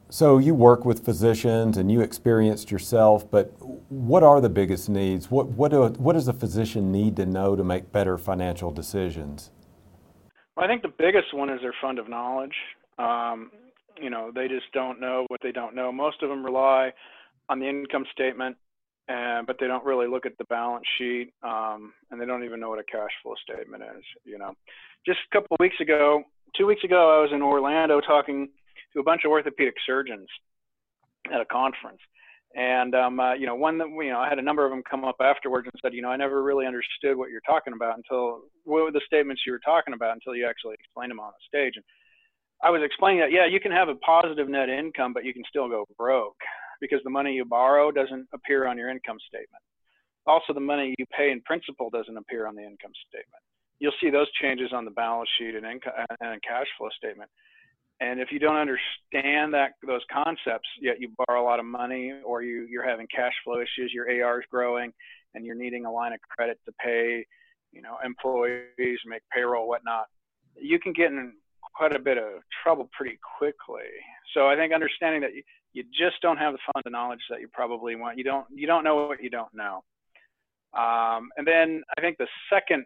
So 0.10 0.38
you 0.38 0.56
work 0.56 0.86
with 0.86 1.04
physicians 1.04 1.78
and 1.78 1.92
you 1.92 2.00
experienced 2.00 2.72
yourself, 2.72 3.30
but 3.30 3.52
what 3.90 4.24
are 4.24 4.40
the 4.40 4.50
biggest 4.50 4.88
needs? 4.88 5.30
What 5.30 5.48
what 5.48 5.72
do, 5.72 5.86
what 5.88 6.14
does 6.14 6.30
a 6.30 6.34
physician 6.34 6.92
need 6.92 7.18
to 7.18 7.26
know 7.26 7.58
to 7.58 7.64
make 7.64 7.92
better 7.92 8.18
financial 8.18 8.72
decisions? 8.72 9.52
Well, 10.56 10.66
I 10.66 10.70
think 10.70 10.82
the 10.82 10.94
biggest 10.98 11.34
one 11.34 11.50
is 11.50 11.60
their 11.62 11.76
fund 11.82 12.00
of 12.00 12.08
knowledge. 12.08 12.56
Um, 12.98 13.52
you 14.02 14.10
know, 14.10 14.32
they 14.34 14.48
just 14.48 14.72
don't 14.74 15.02
know 15.02 15.26
what 15.28 15.42
they 15.44 15.52
don't 15.52 15.76
know. 15.76 15.92
Most 15.92 16.24
of 16.24 16.30
them 16.30 16.44
rely 16.44 16.94
on 17.50 17.60
the 17.60 17.68
income 17.68 18.06
statement, 18.12 18.56
and, 19.10 19.46
but 19.46 19.58
they 19.60 19.68
don't 19.68 19.84
really 19.86 20.08
look 20.08 20.26
at 20.26 20.38
the 20.38 20.46
balance 20.46 20.86
sheet, 20.98 21.34
um, 21.44 21.94
and 22.12 22.20
they 22.20 22.26
don't 22.26 22.44
even 22.44 22.60
know 22.60 22.70
what 22.70 22.80
a 22.80 22.84
cash 22.84 23.12
flow 23.22 23.34
statement 23.44 23.84
is. 23.84 24.04
You 24.24 24.38
know, 24.38 24.54
just 25.06 25.20
a 25.30 25.36
couple 25.36 25.56
of 25.56 25.60
weeks 25.60 25.80
ago, 25.82 26.24
two 26.56 26.66
weeks 26.66 26.84
ago, 26.84 27.18
I 27.18 27.22
was 27.22 27.32
in 27.34 27.42
Orlando 27.42 28.00
talking 28.00 28.50
to 28.94 29.00
a 29.00 29.04
bunch 29.04 29.22
of 29.26 29.32
orthopedic 29.32 29.76
surgeons 29.86 30.28
at 31.34 31.42
a 31.42 31.46
conference. 31.46 32.00
And 32.56 32.96
um, 32.96 33.20
uh, 33.20 33.34
you 33.34 33.46
know, 33.46 33.56
one 33.56 33.78
that 33.78 33.88
you 33.90 34.10
know, 34.10 34.20
I 34.20 34.30
had 34.30 34.40
a 34.40 34.42
number 34.42 34.66
of 34.66 34.72
them 34.72 34.82
come 34.90 35.04
up 35.04 35.18
afterwards 35.22 35.68
and 35.72 35.80
said, 35.82 35.94
you 35.94 36.02
know, 36.02 36.10
I 36.10 36.18
never 36.18 36.42
really 36.42 36.66
understood 36.66 37.18
what 37.18 37.30
you're 37.30 37.46
talking 37.46 37.74
about 37.74 37.98
until 37.98 38.42
what 38.64 38.84
were 38.84 38.92
the 38.92 39.02
statements 39.06 39.44
you 39.46 39.52
were 39.52 39.62
talking 39.64 39.94
about 39.94 40.14
until 40.14 40.36
you 40.36 40.48
actually 40.48 40.74
explained 40.74 41.12
them 41.12 41.20
on 41.20 41.32
the 41.36 41.46
stage. 41.48 41.74
And 41.76 41.86
I 42.64 42.72
was 42.72 42.82
explaining 42.84 43.20
that, 43.20 43.32
yeah, 43.32 43.46
you 43.46 43.60
can 43.60 43.72
have 43.72 43.90
a 43.90 43.96
positive 43.96 44.50
net 44.50 44.70
income, 44.70 45.14
but 45.14 45.26
you 45.26 45.34
can 45.34 45.44
still 45.48 45.70
go 45.70 45.86
broke 45.98 46.40
because 46.82 47.00
the 47.04 47.10
money 47.10 47.34
you 47.34 47.46
borrow 47.46 47.92
doesn't 47.92 48.28
appear 48.34 48.66
on 48.68 48.78
your 48.78 48.90
income 48.90 49.18
statement. 49.28 49.62
Also, 50.26 50.54
the 50.54 50.60
money 50.60 50.96
you 50.98 51.06
pay 51.16 51.32
in 51.32 51.42
principal 51.42 51.90
doesn't 51.90 52.18
appear 52.18 52.48
on 52.48 52.56
the 52.56 52.64
income 52.64 52.92
statement. 53.08 53.44
You'll 53.80 53.96
see 54.02 54.10
those 54.10 54.28
changes 54.42 54.74
on 54.74 54.86
the 54.86 54.92
balance 54.92 55.30
sheet 55.38 55.56
and 55.56 55.66
income 55.66 55.94
and 56.20 56.42
cash 56.42 56.66
flow 56.78 56.90
statement. 56.98 57.30
And 58.00 58.20
if 58.20 58.32
you 58.32 58.38
don't 58.38 58.56
understand 58.56 59.54
that 59.54 59.72
those 59.86 60.02
concepts, 60.12 60.70
yet 60.80 61.02
you 61.02 61.12
borrow 61.26 61.42
a 61.42 61.46
lot 61.46 61.60
of 61.60 61.66
money, 61.66 62.14
or 62.24 62.44
you 62.44 62.68
you're 62.70 62.88
having 62.88 63.08
cash 63.14 63.34
flow 63.44 63.60
issues, 63.60 63.92
your 63.94 64.06
AR 64.24 64.40
is 64.40 64.46
growing, 64.52 64.94
and 65.34 65.46
you're 65.46 65.56
needing 65.56 65.86
a 65.86 65.92
line 65.92 66.14
of 66.14 66.20
credit 66.22 66.60
to 66.66 66.72
pay, 66.84 67.26
you 67.72 67.82
know, 67.82 67.98
employees, 68.06 69.00
make 69.06 69.24
payroll, 69.34 69.68
whatnot, 69.68 70.06
you 70.56 70.80
can 70.80 70.94
get 70.94 71.12
in 71.12 71.34
quite 71.76 71.96
a 71.96 72.00
bit 72.00 72.18
of 72.18 72.42
trouble 72.64 72.90
pretty 72.96 73.20
quickly. 73.38 73.90
So 74.34 74.48
I 74.48 74.56
think 74.56 74.74
understanding 74.74 75.22
that 75.22 75.34
you, 75.34 75.44
you 75.74 75.84
just 75.84 76.22
don't 76.22 76.38
have 76.38 76.54
the 76.54 76.60
fund 76.74 76.84
of 76.86 76.92
knowledge 76.92 77.22
that 77.30 77.40
you 77.40 77.48
probably 77.52 77.96
want. 77.96 78.18
You 78.18 78.24
don't 78.24 78.46
you 78.54 78.68
don't 78.68 78.84
know 78.84 79.08
what 79.08 79.22
you 79.22 79.30
don't 79.30 79.54
know. 79.54 79.84
Um, 80.78 81.30
and 81.38 81.48
then 81.48 81.84
I 81.98 82.02
think 82.02 82.18
the 82.18 82.28
second 82.52 82.86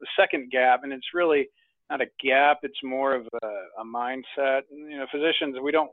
the 0.00 0.06
second 0.18 0.50
gap, 0.50 0.84
and 0.84 0.92
it's 0.92 1.14
really 1.14 1.48
not 1.90 2.00
a 2.00 2.06
gap. 2.22 2.60
It's 2.62 2.82
more 2.82 3.14
of 3.14 3.26
a, 3.42 3.46
a 3.80 3.84
mindset. 3.84 4.62
You 4.70 4.98
know, 4.98 5.06
physicians, 5.10 5.56
we 5.62 5.72
don't. 5.72 5.90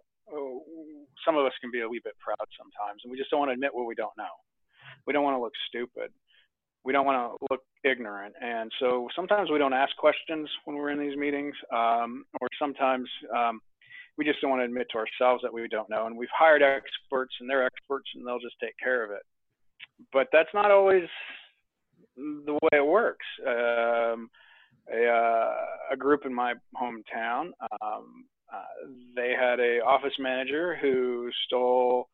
Some 1.26 1.36
of 1.36 1.46
us 1.46 1.54
can 1.60 1.72
be 1.72 1.82
a 1.82 1.90
wee 1.90 2.02
bit 2.04 2.14
proud 2.20 2.48
sometimes, 2.58 3.02
and 3.04 3.12
we 3.12 3.18
just 3.18 3.30
don't 3.30 3.40
want 3.40 3.50
to 3.50 3.54
admit 3.54 3.74
what 3.74 3.86
we 3.86 3.96
don't 3.96 4.16
know. 4.18 4.36
We 5.08 5.14
don't 5.14 5.24
want 5.24 5.36
to 5.36 5.42
look 5.42 5.54
stupid. 5.68 6.12
We 6.86 6.94
don't 6.94 7.06
want 7.06 7.18
to 7.18 7.46
look 7.52 7.62
ignorant, 7.84 8.36
and 8.42 8.72
so 8.80 9.08
sometimes 9.16 9.52
we 9.52 9.58
don't 9.58 9.74
ask 9.74 9.96
questions 9.98 10.50
when 10.66 10.78
we're 10.78 10.92
in 10.92 11.00
these 11.00 11.18
meetings, 11.18 11.54
um, 11.74 12.24
or 12.40 12.48
sometimes 12.58 13.10
um, 13.36 13.60
we 14.18 14.24
just 14.26 14.40
don't 14.42 14.50
want 14.50 14.62
to 14.62 14.66
admit 14.66 14.88
to 14.92 14.98
ourselves 14.98 15.42
that 15.44 15.54
we 15.54 15.68
don't 15.68 15.90
know. 15.90 16.06
And 16.06 16.16
we've 16.18 16.30
hired 16.38 16.62
experts, 16.62 17.34
and 17.40 17.50
they're 17.50 17.66
experts, 17.66 18.10
and 18.16 18.26
they'll 18.26 18.40
just 18.40 18.56
take 18.62 18.76
care 18.82 19.04
of 19.04 19.12
it. 19.12 19.24
But 20.14 20.28
that's 20.32 20.54
not 20.54 20.72
always 20.72 21.04
the 22.16 22.54
way 22.54 22.70
it 22.74 22.86
works. 22.86 23.26
Um, 23.46 24.30
a, 24.94 25.08
uh, 25.08 25.56
a 25.92 25.98
group 25.98 26.26
in 26.26 26.34
my 26.34 26.54
hometown. 26.76 27.52
Um, 27.82 28.26
uh, 28.52 28.88
they 29.16 29.34
had 29.40 29.60
a 29.60 29.80
office 29.86 30.14
manager 30.20 30.76
who 30.82 31.30
stole 31.46 32.10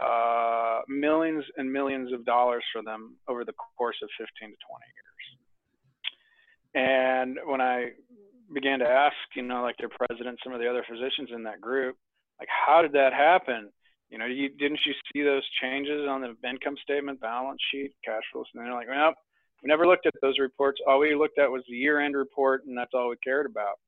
uh, 0.00 0.80
millions 0.88 1.44
and 1.56 1.72
millions 1.72 2.12
of 2.12 2.24
dollars 2.24 2.64
for 2.72 2.82
them 2.82 3.16
over 3.28 3.44
the 3.44 3.52
course 3.76 3.96
of 4.02 4.08
15 4.18 4.50
to 4.50 4.56
20 4.56 4.56
years. 4.94 5.12
And 6.74 7.38
when 7.44 7.60
I 7.60 7.90
began 8.54 8.78
to 8.78 8.88
ask, 8.88 9.16
you 9.34 9.42
know, 9.42 9.62
like 9.62 9.76
their 9.78 9.90
president, 9.90 10.38
some 10.42 10.52
of 10.52 10.60
the 10.60 10.68
other 10.68 10.84
physicians 10.88 11.30
in 11.34 11.42
that 11.44 11.60
group, 11.60 11.96
like, 12.38 12.48
how 12.48 12.82
did 12.82 12.92
that 12.92 13.12
happen? 13.12 13.70
You 14.10 14.18
know, 14.18 14.26
you, 14.26 14.48
didn't 14.48 14.80
you 14.84 14.92
see 15.12 15.22
those 15.22 15.42
changes 15.60 16.06
on 16.08 16.20
the 16.20 16.36
income 16.48 16.76
statement, 16.82 17.20
balance 17.20 17.60
sheet, 17.70 17.92
cash 18.04 18.22
flows? 18.32 18.46
And 18.54 18.64
they're 18.64 18.72
like, 18.72 18.88
well, 18.88 19.14
we 19.62 19.68
never 19.68 19.86
looked 19.86 20.06
at 20.06 20.14
those 20.20 20.38
reports. 20.38 20.80
All 20.86 20.98
we 20.98 21.14
looked 21.14 21.38
at 21.38 21.50
was 21.50 21.62
the 21.68 21.76
year-end 21.76 22.16
report, 22.16 22.64
and 22.66 22.76
that's 22.76 22.92
all 22.94 23.10
we 23.10 23.16
cared 23.22 23.46
about. 23.46 23.78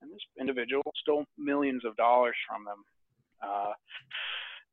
And 0.00 0.10
this 0.10 0.20
individual 0.38 0.82
stole 1.00 1.24
millions 1.38 1.84
of 1.84 1.96
dollars 1.96 2.34
from 2.48 2.64
them. 2.64 2.84
Uh, 3.42 3.72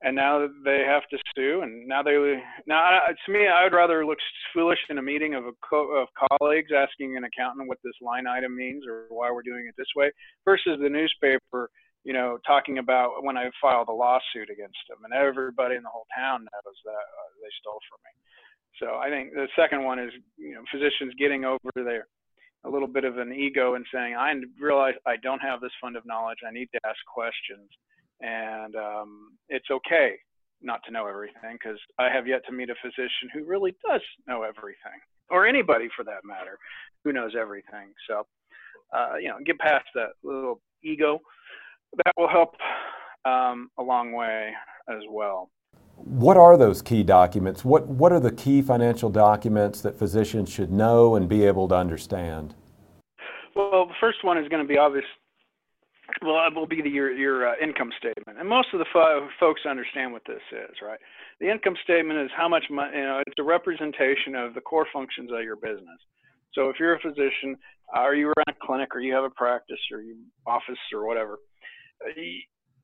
and 0.01 0.15
now 0.15 0.47
they 0.63 0.83
have 0.88 1.03
to 1.09 1.17
sue. 1.35 1.62
And 1.62 1.88
now 1.88 2.01
they 2.01 2.41
now 2.65 2.99
to 3.25 3.31
me, 3.31 3.47
I 3.47 3.63
would 3.63 3.73
rather 3.73 4.05
look 4.05 4.17
foolish 4.53 4.79
in 4.89 4.97
a 4.97 5.01
meeting 5.01 5.35
of 5.35 5.45
a 5.45 5.51
co- 5.67 5.91
of 5.91 6.07
colleagues 6.39 6.71
asking 6.75 7.17
an 7.17 7.25
accountant 7.25 7.67
what 7.67 7.79
this 7.83 7.93
line 8.01 8.25
item 8.25 8.55
means 8.55 8.85
or 8.88 9.05
why 9.09 9.29
we're 9.29 9.43
doing 9.43 9.67
it 9.67 9.75
this 9.77 9.93
way, 9.95 10.09
versus 10.45 10.79
the 10.81 10.89
newspaper, 10.89 11.69
you 12.05 12.13
know, 12.13 12.39
talking 12.47 12.77
about 12.77 13.23
when 13.23 13.38
I 13.38 13.51
filed 13.62 13.89
a 13.89 13.93
lawsuit 13.93 14.49
against 14.49 14.79
them, 14.88 15.03
and 15.03 15.13
everybody 15.13 15.75
in 15.75 15.83
the 15.83 15.89
whole 15.89 16.07
town 16.17 16.41
knows 16.41 16.77
that 16.85 16.91
uh, 16.91 17.29
they 17.43 17.51
stole 17.59 17.79
from 17.89 17.99
me. 18.05 18.12
So 18.82 18.95
I 18.95 19.10
think 19.10 19.34
the 19.34 19.47
second 19.55 19.84
one 19.84 19.99
is 19.99 20.12
you 20.38 20.53
know 20.53 20.62
physicians 20.71 21.13
getting 21.17 21.45
over 21.45 21.71
their 21.75 22.08
a 22.65 22.69
little 22.69 22.88
bit 22.88 23.05
of 23.05 23.17
an 23.17 23.34
ego 23.34 23.75
and 23.75 23.86
saying 23.93 24.15
I 24.15 24.34
realize 24.60 24.93
I 25.05 25.15
don't 25.17 25.39
have 25.39 25.62
this 25.62 25.71
fund 25.82 25.95
of 25.95 26.05
knowledge. 26.05 26.39
I 26.47 26.51
need 26.51 26.69
to 26.73 26.79
ask 26.86 26.97
questions, 27.13 27.69
And 28.19 28.75
um, 28.75 29.38
it's 29.47 29.69
okay 29.71 30.15
not 30.62 30.82
to 30.86 30.91
know 30.91 31.08
everything 31.08 31.53
because 31.53 31.79
I 31.97 32.10
have 32.10 32.27
yet 32.27 32.41
to 32.47 32.51
meet 32.51 32.69
a 32.69 32.75
physician 32.82 33.29
who 33.34 33.45
really 33.45 33.75
does 33.88 34.01
know 34.27 34.43
everything, 34.43 34.99
or 35.29 35.47
anybody 35.47 35.88
for 35.95 36.03
that 36.03 36.25
matter, 36.25 36.58
who 37.03 37.13
knows 37.13 37.32
everything. 37.39 37.93
So, 38.10 38.27
uh, 38.93 39.15
you 39.21 39.29
know, 39.29 39.38
get 39.45 39.58
past 39.60 39.86
that 39.95 40.10
little 40.23 40.62
ego. 40.84 41.19
That 42.03 42.13
will 42.17 42.27
help 42.27 42.55
um, 43.25 43.69
a 43.79 43.84
long 43.84 44.12
way 44.12 44.51
as 44.89 45.01
well. 45.10 45.49
What 46.05 46.38
are 46.38 46.57
those 46.57 46.81
key 46.81 47.03
documents? 47.03 47.65
What, 47.65 47.88
what 47.88 48.12
are 48.12 48.19
the 48.19 48.31
key 48.31 48.62
financial 48.62 49.09
documents 49.09 49.81
that 49.81 49.97
physicians 49.97 50.49
should 50.49 50.71
know 50.71 51.15
and 51.15 51.27
be 51.27 51.45
able 51.45 51.67
to 51.67 51.75
understand? 51.75 52.55
Well, 53.55 53.88
the 53.88 53.93
first 53.99 54.23
one 54.23 54.38
is 54.38 54.47
going 54.47 54.62
to 54.62 54.67
be 54.67 54.77
obvious. 54.77 55.05
Well, 56.21 56.45
it 56.47 56.55
will 56.55 56.67
be 56.67 56.81
the, 56.81 56.89
your 56.89 57.12
your 57.12 57.49
uh, 57.49 57.53
income 57.62 57.91
statement, 57.97 58.39
and 58.39 58.49
most 58.49 58.69
of 58.73 58.79
the 58.79 58.85
fo- 58.91 59.29
folks 59.39 59.62
understand 59.69 60.12
what 60.12 60.23
this 60.25 60.41
is, 60.51 60.75
right? 60.81 60.97
The 61.39 61.51
income 61.51 61.75
statement 61.83 62.19
is 62.19 62.31
how 62.35 62.49
much 62.49 62.63
money. 62.71 62.97
You 62.97 63.03
know, 63.03 63.21
it's 63.27 63.38
a 63.38 63.43
representation 63.43 64.33
of 64.33 64.55
the 64.55 64.62
core 64.62 64.88
functions 64.91 65.29
of 65.31 65.43
your 65.43 65.55
business. 65.55 65.99
So, 66.53 66.69
if 66.69 66.77
you're 66.79 66.95
a 66.95 66.99
physician, 66.99 67.57
or 67.95 68.15
you 68.15 68.27
run 68.27 68.45
a 68.47 68.65
clinic, 68.65 68.95
or 68.95 69.01
you 69.01 69.13
have 69.13 69.23
a 69.23 69.29
practice, 69.29 69.79
or 69.91 70.01
you 70.01 70.17
office, 70.47 70.79
or 70.91 71.05
whatever, 71.05 71.38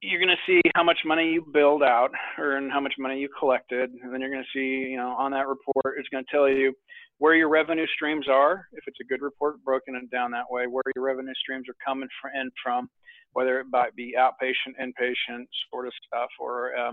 you're 0.06 0.20
going 0.20 0.30
to 0.30 0.52
see 0.52 0.62
how 0.76 0.84
much 0.84 1.00
money 1.06 1.32
you 1.32 1.46
billed 1.52 1.84
out 1.84 2.12
or 2.38 2.58
and 2.58 2.72
how 2.72 2.80
much 2.80 2.94
money 3.00 3.20
you 3.20 3.30
collected 3.40 3.90
and 3.90 4.14
then 4.14 4.22
you're 4.22 4.30
going 4.30 4.44
to 4.44 4.58
see 4.58 4.90
you 4.90 4.98
know 4.98 5.10
on 5.18 5.32
that 5.32 5.48
report 5.48 5.98
it's 5.98 6.10
going 6.10 6.24
to 6.24 6.32
tell 6.32 6.48
you 6.48 6.74
where 7.18 7.36
your 7.36 7.50
revenue 7.50 7.88
streams 7.96 8.28
are 8.30 8.68
if 8.74 8.84
it's 8.88 9.00
a 9.02 9.06
good 9.06 9.22
report 9.22 9.64
broken 9.64 9.96
down 10.12 10.32
that 10.32 10.46
way 10.50 10.68
where 10.68 10.84
your 10.96 11.04
revenue 11.04 11.34
streams 11.42 11.66
are 11.68 11.76
coming 11.86 12.10
from 12.22 12.32
and 12.36 12.52
from 12.64 12.90
whether 13.34 13.60
it 13.60 13.66
might 13.72 13.96
be 13.96 14.14
outpatient 14.18 14.74
inpatient 14.80 15.46
sort 15.72 15.88
of 15.88 15.94
stuff 16.08 16.30
or 16.40 16.76
uh, 16.78 16.92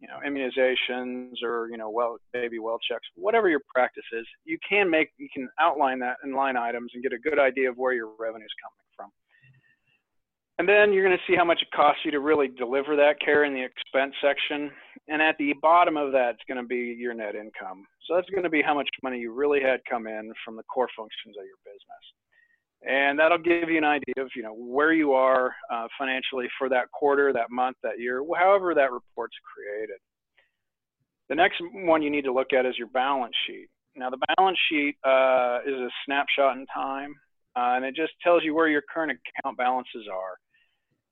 you 0.00 0.08
know 0.08 0.18
immunizations 0.26 1.34
or 1.42 1.68
you 1.70 1.76
know 1.76 1.90
well 1.90 2.16
baby 2.32 2.58
well 2.58 2.78
checks 2.90 3.06
whatever 3.14 3.48
your 3.48 3.60
practice 3.72 4.04
is 4.12 4.26
you 4.44 4.58
can 4.68 4.90
make 4.90 5.10
you 5.16 5.28
can 5.32 5.48
outline 5.60 5.98
that 5.98 6.16
in 6.24 6.32
line 6.32 6.56
items 6.56 6.90
and 6.94 7.02
get 7.02 7.12
a 7.12 7.18
good 7.18 7.38
idea 7.38 7.70
of 7.70 7.76
where 7.76 7.92
your 7.92 8.10
revenue 8.18 8.44
is 8.44 8.54
coming 8.62 8.87
and 10.58 10.68
then 10.68 10.92
you're 10.92 11.04
going 11.04 11.16
to 11.16 11.32
see 11.32 11.36
how 11.36 11.44
much 11.44 11.62
it 11.62 11.70
costs 11.70 12.02
you 12.04 12.10
to 12.10 12.20
really 12.20 12.48
deliver 12.48 12.96
that 12.96 13.20
care 13.24 13.44
in 13.44 13.54
the 13.54 13.62
expense 13.62 14.14
section. 14.20 14.70
And 15.06 15.22
at 15.22 15.36
the 15.38 15.54
bottom 15.62 15.96
of 15.96 16.12
that, 16.12 16.30
it's 16.34 16.44
going 16.48 16.60
to 16.60 16.66
be 16.66 16.96
your 16.98 17.14
net 17.14 17.34
income. 17.34 17.86
So 18.06 18.16
that's 18.16 18.28
going 18.30 18.42
to 18.42 18.50
be 18.50 18.60
how 18.60 18.74
much 18.74 18.88
money 19.02 19.18
you 19.18 19.32
really 19.32 19.60
had 19.60 19.80
come 19.88 20.06
in 20.06 20.32
from 20.44 20.56
the 20.56 20.64
core 20.64 20.88
functions 20.96 21.36
of 21.38 21.44
your 21.46 21.62
business. 21.64 22.04
And 22.82 23.18
that'll 23.18 23.38
give 23.38 23.70
you 23.70 23.78
an 23.78 23.84
idea 23.84 24.14
of, 24.18 24.30
you 24.36 24.42
know, 24.42 24.54
where 24.54 24.92
you 24.92 25.12
are 25.12 25.54
uh, 25.72 25.86
financially 25.98 26.46
for 26.58 26.68
that 26.68 26.90
quarter, 26.92 27.32
that 27.32 27.50
month, 27.50 27.76
that 27.82 27.98
year, 27.98 28.22
however 28.36 28.74
that 28.74 28.92
report's 28.92 29.36
created. 29.54 29.98
The 31.28 31.34
next 31.34 31.60
one 31.72 32.02
you 32.02 32.10
need 32.10 32.24
to 32.24 32.32
look 32.32 32.52
at 32.52 32.66
is 32.66 32.78
your 32.78 32.86
balance 32.88 33.34
sheet. 33.46 33.68
Now, 33.96 34.10
the 34.10 34.18
balance 34.36 34.58
sheet 34.70 34.96
uh, 35.04 35.58
is 35.66 35.74
a 35.74 35.88
snapshot 36.06 36.56
in 36.56 36.66
time, 36.66 37.14
uh, 37.56 37.74
and 37.76 37.84
it 37.84 37.94
just 37.94 38.12
tells 38.22 38.44
you 38.44 38.54
where 38.54 38.68
your 38.68 38.82
current 38.82 39.12
account 39.12 39.58
balances 39.58 40.06
are. 40.10 40.38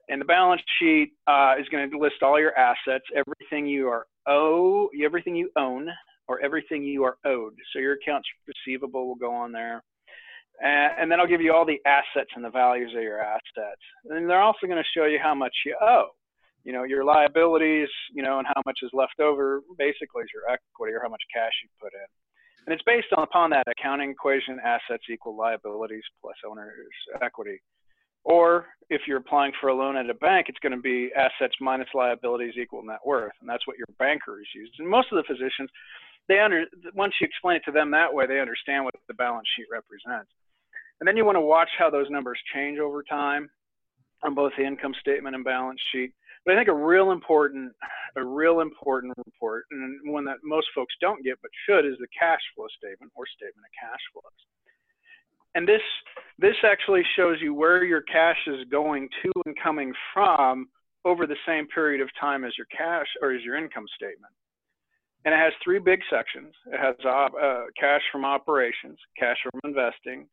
And 0.08 0.20
the 0.20 0.24
balance 0.24 0.62
sheet 0.78 1.12
uh, 1.26 1.54
is 1.60 1.68
going 1.68 1.90
to 1.90 1.98
list 1.98 2.22
all 2.22 2.38
your 2.38 2.56
assets, 2.56 3.04
everything 3.14 3.66
you 3.66 3.88
are 3.88 4.06
owe, 4.28 4.88
everything 5.04 5.34
you 5.34 5.50
own, 5.56 5.88
or 6.28 6.40
everything 6.40 6.82
you 6.82 7.04
are 7.04 7.16
owed. 7.24 7.54
So 7.72 7.80
your 7.80 7.94
accounts 7.94 8.28
receivable 8.46 9.06
will 9.06 9.16
go 9.16 9.32
on 9.32 9.52
there. 9.52 9.82
And, 10.62 10.92
and 10.98 11.10
then 11.10 11.20
I'll 11.20 11.26
give 11.26 11.40
you 11.40 11.52
all 11.52 11.64
the 11.64 11.80
assets 11.86 12.30
and 12.34 12.44
the 12.44 12.50
values 12.50 12.92
of 12.96 13.02
your 13.02 13.20
assets. 13.20 13.82
And 14.08 14.28
they're 14.28 14.42
also 14.42 14.66
going 14.66 14.82
to 14.82 14.98
show 14.98 15.06
you 15.06 15.18
how 15.22 15.34
much 15.34 15.54
you 15.64 15.76
owe. 15.80 16.08
You 16.64 16.72
know, 16.72 16.82
your 16.82 17.04
liabilities, 17.04 17.88
you 18.12 18.22
know, 18.22 18.38
and 18.38 18.46
how 18.46 18.60
much 18.66 18.78
is 18.82 18.90
left 18.92 19.20
over 19.20 19.62
basically 19.78 20.22
is 20.22 20.30
your 20.34 20.50
equity 20.50 20.94
or 20.94 21.00
how 21.00 21.08
much 21.08 21.22
cash 21.32 21.52
you 21.62 21.68
put 21.80 21.92
in. 21.94 22.06
And 22.66 22.74
it's 22.74 22.82
based 22.82 23.06
upon 23.16 23.50
that 23.50 23.62
accounting 23.68 24.10
equation 24.10 24.58
assets 24.58 25.04
equal 25.08 25.36
liabilities 25.36 26.02
plus 26.20 26.34
owner's 26.48 26.74
equity. 27.22 27.60
Or 28.26 28.66
if 28.90 29.02
you're 29.06 29.18
applying 29.18 29.52
for 29.60 29.68
a 29.68 29.74
loan 29.74 29.96
at 29.96 30.10
a 30.10 30.14
bank, 30.14 30.46
it's 30.48 30.58
going 30.58 30.74
to 30.74 30.82
be 30.82 31.10
assets 31.16 31.54
minus 31.60 31.86
liabilities 31.94 32.54
equal 32.60 32.82
net 32.82 32.98
worth, 33.06 33.32
and 33.40 33.48
that's 33.48 33.66
what 33.68 33.78
your 33.78 33.86
bankers 34.00 34.48
use. 34.52 34.70
And 34.80 34.88
most 34.88 35.12
of 35.12 35.16
the 35.16 35.32
physicians, 35.32 35.70
they 36.28 36.40
under 36.40 36.64
once 36.92 37.14
you 37.20 37.24
explain 37.24 37.56
it 37.56 37.62
to 37.66 37.72
them 37.72 37.92
that 37.92 38.12
way, 38.12 38.26
they 38.26 38.40
understand 38.40 38.84
what 38.84 38.94
the 39.06 39.14
balance 39.14 39.46
sheet 39.56 39.66
represents. 39.70 40.28
And 40.98 41.06
then 41.06 41.16
you 41.16 41.24
want 41.24 41.36
to 41.36 41.40
watch 41.40 41.68
how 41.78 41.88
those 41.88 42.10
numbers 42.10 42.38
change 42.52 42.80
over 42.80 43.04
time 43.04 43.48
on 44.24 44.34
both 44.34 44.52
the 44.58 44.64
income 44.64 44.94
statement 44.98 45.36
and 45.36 45.44
balance 45.44 45.80
sheet. 45.92 46.10
But 46.44 46.54
I 46.54 46.58
think 46.58 46.68
a 46.68 46.74
real 46.74 47.12
important, 47.12 47.72
a 48.16 48.24
real 48.24 48.58
important 48.58 49.14
report, 49.24 49.66
and 49.70 50.12
one 50.12 50.24
that 50.24 50.38
most 50.42 50.66
folks 50.74 50.94
don't 51.00 51.22
get 51.22 51.38
but 51.42 51.50
should, 51.68 51.86
is 51.86 51.98
the 52.00 52.10
cash 52.18 52.42
flow 52.56 52.66
statement 52.76 53.12
or 53.14 53.24
statement 53.26 53.62
of 53.62 53.74
cash 53.78 54.02
flows 54.12 54.40
and 55.56 55.66
this 55.66 55.80
this 56.38 56.54
actually 56.64 57.02
shows 57.16 57.38
you 57.40 57.54
where 57.54 57.82
your 57.82 58.02
cash 58.02 58.36
is 58.46 58.68
going 58.70 59.08
to 59.22 59.32
and 59.46 59.56
coming 59.60 59.92
from 60.12 60.68
over 61.06 61.26
the 61.26 61.36
same 61.46 61.66
period 61.68 62.02
of 62.02 62.10
time 62.20 62.44
as 62.44 62.52
your 62.58 62.66
cash 62.66 63.06
or 63.22 63.32
as 63.32 63.42
your 63.42 63.56
income 63.56 63.86
statement. 63.96 64.32
And 65.24 65.32
it 65.32 65.38
has 65.38 65.54
three 65.64 65.78
big 65.78 66.00
sections. 66.10 66.52
It 66.66 66.78
has 66.78 66.94
uh, 67.06 67.64
cash 67.80 68.02
from 68.12 68.26
operations, 68.26 68.98
cash 69.18 69.38
from 69.42 69.58
investing, 69.64 70.28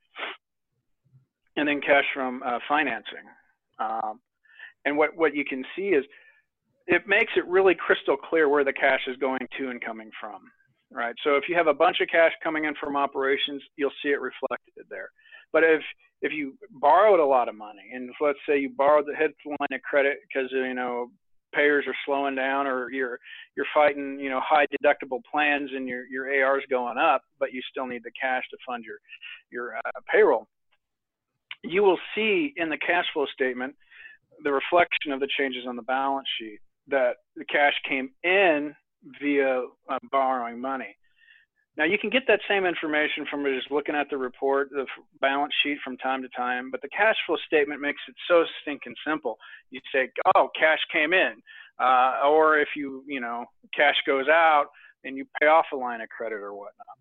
and 1.56 1.70
then 1.70 1.80
cash 1.80 2.04
from 2.14 2.44
uh, 2.46 2.60
financing. 2.68 3.26
Um, 3.80 4.20
and 4.84 4.98
what, 4.98 5.16
what 5.16 5.34
you 5.34 5.46
can 5.46 5.64
see 5.74 5.90
is 5.90 6.04
it 6.86 7.08
makes 7.08 7.32
it 7.38 7.48
really 7.48 7.76
crystal 7.76 8.18
clear 8.18 8.50
where 8.50 8.66
the 8.66 8.74
cash 8.74 9.02
is 9.08 9.16
going 9.18 9.48
to 9.58 9.70
and 9.70 9.84
coming 9.84 10.12
from 10.20 10.42
right? 10.94 11.16
So 11.24 11.36
if 11.36 11.44
you 11.50 11.56
have 11.56 11.68
a 11.68 11.74
bunch 11.74 11.98
of 12.02 12.08
cash 12.08 12.32
coming 12.44 12.66
in 12.66 12.74
from 12.80 12.96
operations, 12.96 13.62
you'll 13.76 13.92
see 14.02 14.10
it 14.10 14.22
reflected 14.22 14.86
there. 14.90 15.10
But 15.52 15.64
if 15.64 15.82
if 16.22 16.32
you 16.32 16.58
borrowed 16.72 17.20
a 17.20 17.26
lot 17.26 17.50
of 17.50 17.56
money, 17.56 17.92
and 17.94 18.10
let's 18.22 18.40
say 18.48 18.58
you 18.58 18.70
borrowed 18.70 19.06
the 19.06 19.16
headline 19.16 19.74
of 19.74 19.82
credit 19.82 20.20
because 20.28 20.50
you 20.52 20.74
know 20.74 21.12
payers 21.54 21.86
are 21.88 21.96
slowing 22.06 22.36
down, 22.36 22.66
or 22.68 22.90
you're 22.92 23.20
you're 23.56 23.68
fighting 23.74 24.20
you 24.20 24.30
know 24.30 24.42
high 24.44 24.66
deductible 24.68 25.22
plans, 25.30 25.70
and 25.76 25.88
your 25.88 26.06
your 26.08 26.26
AR 26.44 26.60
is 26.60 26.66
going 26.70 26.98
up, 26.98 27.24
but 27.40 27.54
you 27.54 27.62
still 27.70 27.86
need 27.86 28.04
the 28.04 28.12
cash 28.20 28.44
to 28.52 28.58
fund 28.66 28.84
your 28.84 28.98
your 29.52 29.78
uh, 29.78 30.00
payroll. 30.12 30.48
You 31.64 31.84
will 31.84 32.00
see 32.16 32.54
in 32.58 32.70
the 32.70 32.78
cash 32.78 33.06
flow 33.14 33.26
statement 33.34 33.76
the 34.44 34.52
reflection 34.52 35.12
of 35.12 35.20
the 35.20 35.30
changes 35.38 35.64
on 35.68 35.76
the 35.76 35.84
balance 35.84 36.28
sheet 36.40 36.60
that 36.88 37.18
the 37.36 37.46
cash 37.46 37.74
came 37.88 38.10
in 38.24 38.76
via 39.22 39.64
uh, 39.90 40.00
borrowing 40.12 40.60
money. 40.60 40.96
Now 41.76 41.86
you 41.86 41.98
can 41.98 42.12
get 42.12 42.24
that 42.28 42.40
same 42.48 42.66
information 42.66 43.26
from 43.30 43.44
just 43.46 43.72
looking 43.72 43.96
at 43.96 44.08
the 44.10 44.18
report, 44.18 44.70
the 44.70 44.86
balance 45.22 45.54
sheet 45.64 45.78
from 45.84 45.98
time 45.98 46.22
to 46.22 46.30
time, 46.30 46.70
but 46.70 46.82
the 46.82 46.90
cash 46.90 47.16
flow 47.26 47.38
statement 47.48 47.82
makes 47.82 48.02
it 48.08 48.16
so 48.28 48.44
stinking 48.62 48.94
simple. 49.06 49.38
You 49.72 49.80
say, 49.94 50.10
"Oh, 50.36 50.50
cash 50.58 50.80
came 50.92 51.14
in," 51.14 51.34
uh, 51.80 52.22
or 52.26 52.60
if 52.60 52.70
you, 52.76 53.04
you 53.08 53.20
know, 53.20 53.46
cash 53.76 53.96
goes 54.06 54.28
out 54.28 54.68
and 55.04 55.18
you 55.18 55.26
pay 55.42 55.48
off 55.48 55.66
a 55.74 55.76
line 55.76 56.02
of 56.02 56.10
credit 56.10 56.36
or 56.36 56.54
whatnot. 56.54 56.94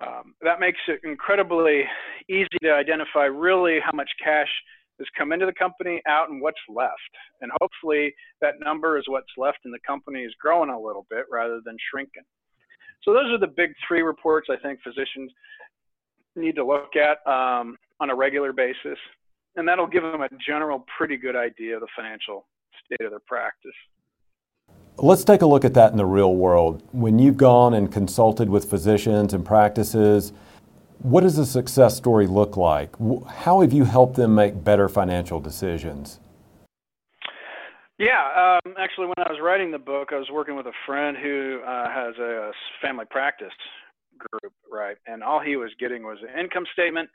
Um, 0.00 0.34
that 0.42 0.60
makes 0.60 0.78
it 0.88 1.00
incredibly 1.04 1.84
easy 2.28 2.48
to 2.62 2.72
identify 2.72 3.24
really 3.24 3.80
how 3.84 3.92
much 3.94 4.10
cash 4.22 4.48
has 5.00 5.08
come 5.18 5.32
into 5.32 5.46
the 5.46 5.52
company, 5.54 6.00
out, 6.06 6.30
and 6.30 6.40
what's 6.40 6.60
left. 6.68 7.12
And 7.40 7.50
hopefully 7.60 8.14
that 8.40 8.54
number 8.60 8.98
is 8.98 9.04
what's 9.08 9.32
left 9.36 9.58
and 9.64 9.74
the 9.74 9.80
company 9.86 10.20
is 10.22 10.32
growing 10.40 10.70
a 10.70 10.78
little 10.78 11.06
bit 11.10 11.24
rather 11.30 11.60
than 11.64 11.76
shrinking. 11.90 12.22
So 13.02 13.12
those 13.12 13.32
are 13.32 13.38
the 13.38 13.48
big 13.48 13.70
three 13.88 14.02
reports 14.02 14.48
I 14.50 14.56
think 14.62 14.80
physicians 14.82 15.32
need 16.36 16.54
to 16.56 16.64
look 16.64 16.94
at 16.96 17.26
um, 17.30 17.76
on 17.98 18.10
a 18.10 18.14
regular 18.14 18.52
basis. 18.52 18.98
And 19.56 19.66
that'll 19.66 19.86
give 19.86 20.02
them 20.02 20.20
a 20.20 20.28
general 20.46 20.84
pretty 20.96 21.16
good 21.16 21.34
idea 21.34 21.74
of 21.74 21.80
the 21.80 21.88
financial 21.96 22.46
state 22.84 23.04
of 23.04 23.10
their 23.10 23.20
practice. 23.26 23.72
Let's 24.96 25.24
take 25.24 25.42
a 25.42 25.46
look 25.46 25.64
at 25.64 25.74
that 25.74 25.92
in 25.92 25.96
the 25.96 26.06
real 26.06 26.36
world. 26.36 26.82
When 26.92 27.18
you've 27.18 27.38
gone 27.38 27.72
and 27.74 27.90
consulted 27.90 28.50
with 28.50 28.68
physicians 28.68 29.32
and 29.32 29.44
practices, 29.44 30.32
what 31.02 31.22
does 31.22 31.38
a 31.38 31.46
success 31.46 31.96
story 31.96 32.26
look 32.26 32.56
like? 32.56 32.94
How 33.28 33.60
have 33.62 33.72
you 33.72 33.84
helped 33.84 34.16
them 34.16 34.34
make 34.34 34.62
better 34.62 34.88
financial 34.88 35.40
decisions? 35.40 36.20
Yeah, 37.98 38.58
um, 38.64 38.74
actually, 38.78 39.06
when 39.06 39.26
I 39.26 39.30
was 39.30 39.40
writing 39.42 39.70
the 39.70 39.78
book, 39.78 40.08
I 40.12 40.16
was 40.16 40.28
working 40.32 40.56
with 40.56 40.66
a 40.66 40.72
friend 40.86 41.16
who 41.16 41.60
uh, 41.66 41.90
has 41.90 42.16
a 42.16 42.50
family 42.80 43.04
practice 43.10 43.52
group, 44.18 44.52
right? 44.70 44.96
And 45.06 45.22
all 45.22 45.40
he 45.40 45.56
was 45.56 45.70
getting 45.78 46.02
was 46.02 46.18
an 46.22 46.38
income 46.38 46.64
statement 46.72 47.10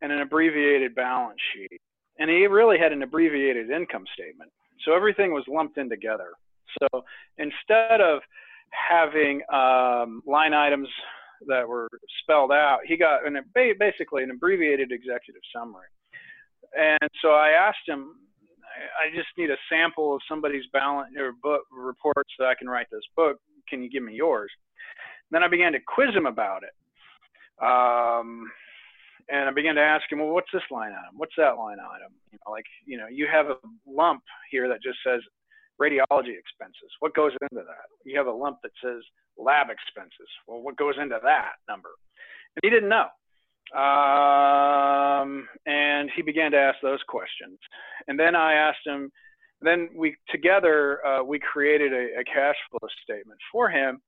and 0.00 0.10
an 0.10 0.20
abbreviated 0.20 0.94
balance 0.94 1.38
sheet. 1.52 1.80
And 2.18 2.30
he 2.30 2.46
really 2.46 2.78
had 2.78 2.92
an 2.92 3.02
abbreviated 3.02 3.70
income 3.70 4.04
statement. 4.14 4.50
So 4.84 4.94
everything 4.94 5.32
was 5.32 5.44
lumped 5.48 5.78
in 5.78 5.88
together. 5.88 6.30
So 6.80 7.04
instead 7.38 8.00
of 8.00 8.20
having 8.70 9.42
um, 9.52 10.22
line 10.26 10.54
items 10.54 10.88
that 11.48 11.68
were 11.68 11.88
spelled 12.22 12.52
out, 12.52 12.80
he 12.86 12.96
got 12.96 13.26
an, 13.26 13.38
basically 13.78 14.22
an 14.22 14.30
abbreviated 14.30 14.92
executive 14.92 15.42
summary. 15.54 15.88
And 16.78 17.10
so 17.20 17.30
I 17.30 17.50
asked 17.50 17.86
him, 17.86 18.16
I 19.00 19.14
just 19.14 19.28
need 19.36 19.50
a 19.50 19.56
sample 19.68 20.14
of 20.14 20.22
somebody's 20.28 20.64
balance 20.72 21.14
or 21.18 21.32
book 21.42 21.62
reports 21.70 22.30
so 22.38 22.46
I 22.46 22.54
can 22.54 22.68
write 22.68 22.86
this 22.90 23.04
book. 23.16 23.38
Can 23.68 23.82
you 23.82 23.90
give 23.90 24.02
me 24.02 24.14
yours? 24.14 24.50
And 25.30 25.36
then 25.36 25.44
I 25.44 25.48
began 25.48 25.72
to 25.72 25.80
quiz 25.86 26.14
him 26.14 26.26
about 26.26 26.62
it. 26.62 26.74
Um, 27.62 28.50
and 29.28 29.48
I 29.48 29.52
began 29.52 29.74
to 29.76 29.80
ask 29.80 30.10
him, 30.10 30.18
well, 30.18 30.30
what's 30.32 30.50
this 30.52 30.62
line 30.70 30.92
item? 30.92 31.16
What's 31.16 31.34
that 31.36 31.56
line 31.58 31.78
item? 31.78 32.12
You 32.32 32.38
know, 32.44 32.52
like, 32.52 32.66
you 32.86 32.98
know, 32.98 33.06
you 33.10 33.28
have 33.30 33.46
a 33.46 33.56
lump 33.86 34.22
here 34.50 34.68
that 34.68 34.82
just 34.82 34.98
says 35.06 35.20
radiology 35.82 36.38
expenses. 36.38 36.90
What 37.00 37.14
goes 37.14 37.32
into 37.42 37.64
that? 37.64 37.86
You 38.04 38.16
have 38.18 38.26
a 38.26 38.32
lump 38.32 38.58
that 38.62 38.72
says 38.82 39.02
lab 39.36 39.68
expenses. 39.70 40.28
Well, 40.46 40.62
what 40.62 40.76
goes 40.76 40.94
into 41.00 41.18
that 41.22 41.52
number? 41.68 41.90
And 42.54 42.60
he 42.62 42.70
didn't 42.70 42.88
know. 42.88 43.08
Um, 43.78 45.48
and 45.66 46.10
he 46.14 46.22
began 46.22 46.50
to 46.52 46.58
ask 46.58 46.78
those 46.82 47.02
questions. 47.08 47.58
And 48.06 48.18
then 48.18 48.36
I 48.36 48.52
asked 48.52 48.86
him, 48.86 49.10
then 49.62 49.88
we 49.94 50.16
together, 50.28 51.04
uh, 51.06 51.24
we 51.24 51.38
created 51.38 51.92
a, 51.92 52.20
a, 52.20 52.24
cash 52.24 52.56
flow 52.70 52.88
statement 53.02 53.38
for 53.50 53.70
him. 53.70 54.02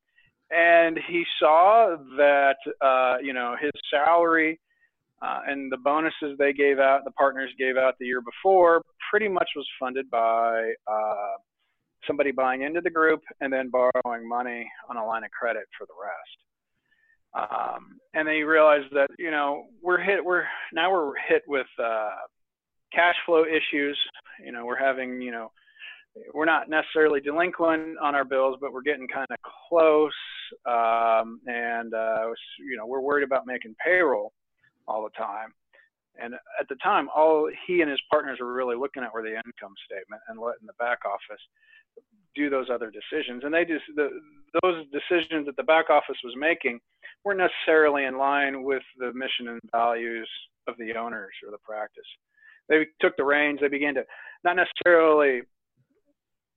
And 0.51 0.99
he 1.09 1.25
saw 1.39 1.97
that, 2.17 2.57
uh, 2.81 3.17
you 3.23 3.33
know, 3.33 3.57
his 3.59 3.71
salary 3.91 4.61
uh, 5.23 5.41
and 5.47 5.73
the 5.73 5.79
bonuses 5.79 6.37
they 6.39 6.53
gave 6.53 6.79
out, 6.79 7.05
the 7.05 7.11
partners 7.13 7.51
gave 7.59 7.77
out 7.77 7.95
the 7.99 8.07
year 8.07 8.21
before, 8.21 8.83
pretty 9.11 9.29
much 9.29 9.49
was 9.57 9.67
funded 9.81 10.11
by 10.11 10.73
uh, 10.87 11.37
somebody 12.07 12.33
buying 12.33 12.63
into 12.63 12.81
the 12.81 12.91
group 12.91 13.21
and 13.41 13.53
then 13.53 13.71
borrowing 13.71 14.29
money 14.29 14.71
on 14.89 14.97
a 14.97 15.05
line 15.05 15.25
of 15.25 15.31
credit 15.31 15.65
for 15.79 15.87
the 15.87 15.95
rest. 16.01 17.51
Um, 17.51 17.99
and 18.15 18.29
they 18.29 18.43
realized 18.43 18.93
that 18.93 19.09
you 19.19 19.31
know 19.31 19.65
we're 19.83 20.01
hit 20.01 20.25
we're 20.25 20.45
now 20.73 20.93
we're 20.93 21.15
hit 21.29 21.43
with 21.49 21.67
uh, 21.83 22.11
cash 22.93 23.17
flow 23.27 23.45
issues. 23.45 23.99
You 24.45 24.53
know 24.53 24.65
we're 24.65 24.79
having 24.79 25.21
you 25.21 25.33
know 25.33 25.51
we're 26.33 26.45
not 26.45 26.69
necessarily 26.69 27.21
delinquent 27.21 27.99
on 28.01 28.15
our 28.15 28.25
bills, 28.25 28.57
but 28.61 28.73
we're 28.73 28.83
getting 28.83 29.09
kind 29.09 29.27
of 29.31 29.39
close. 29.69 30.13
Um, 30.67 31.41
and 31.47 31.93
uh, 31.93 32.27
you 32.61 32.77
know 32.77 32.87
we're 32.87 33.01
worried 33.01 33.25
about 33.25 33.47
making 33.47 33.75
payroll 33.85 34.33
all 34.87 35.03
the 35.03 35.11
time. 35.19 35.53
And 36.21 36.35
at 36.35 36.69
the 36.69 36.77
time, 36.77 37.09
all 37.15 37.51
he 37.67 37.81
and 37.81 37.91
his 37.91 38.01
partners 38.11 38.39
were 38.41 38.53
really 38.53 38.77
looking 38.77 39.03
at 39.03 39.13
were 39.13 39.23
the 39.23 39.35
income 39.35 39.75
statement 39.85 40.23
and 40.29 40.39
letting 40.39 40.67
the 40.67 40.79
back 40.79 41.01
office 41.05 41.43
do 42.35 42.51
those 42.51 42.69
other 42.71 42.91
decisions. 42.91 43.43
And 43.45 43.55
they 43.55 43.65
just 43.65 43.85
the, 43.97 44.11
those 44.63 44.85
decisions 44.93 45.47
that 45.47 45.57
the 45.57 45.63
back 45.63 45.91
office 45.91 46.17
was 46.25 46.35
making 46.37 46.81
weren't 47.25 47.41
necessarily 47.41 48.05
in 48.05 48.19
line 48.19 48.63
with 48.63 48.83
the 48.99 49.13
mission 49.13 49.49
and 49.49 49.61
values 49.73 50.29
of 50.67 50.77
the 50.79 50.95
owners 50.95 51.33
or 51.45 51.51
the 51.51 51.59
practice. 51.59 52.07
They 52.69 52.87
took 53.01 53.17
the 53.17 53.25
reins. 53.25 53.59
They 53.61 53.69
began 53.69 53.95
to 53.95 54.05
not 54.45 54.57
necessarily 54.57 55.43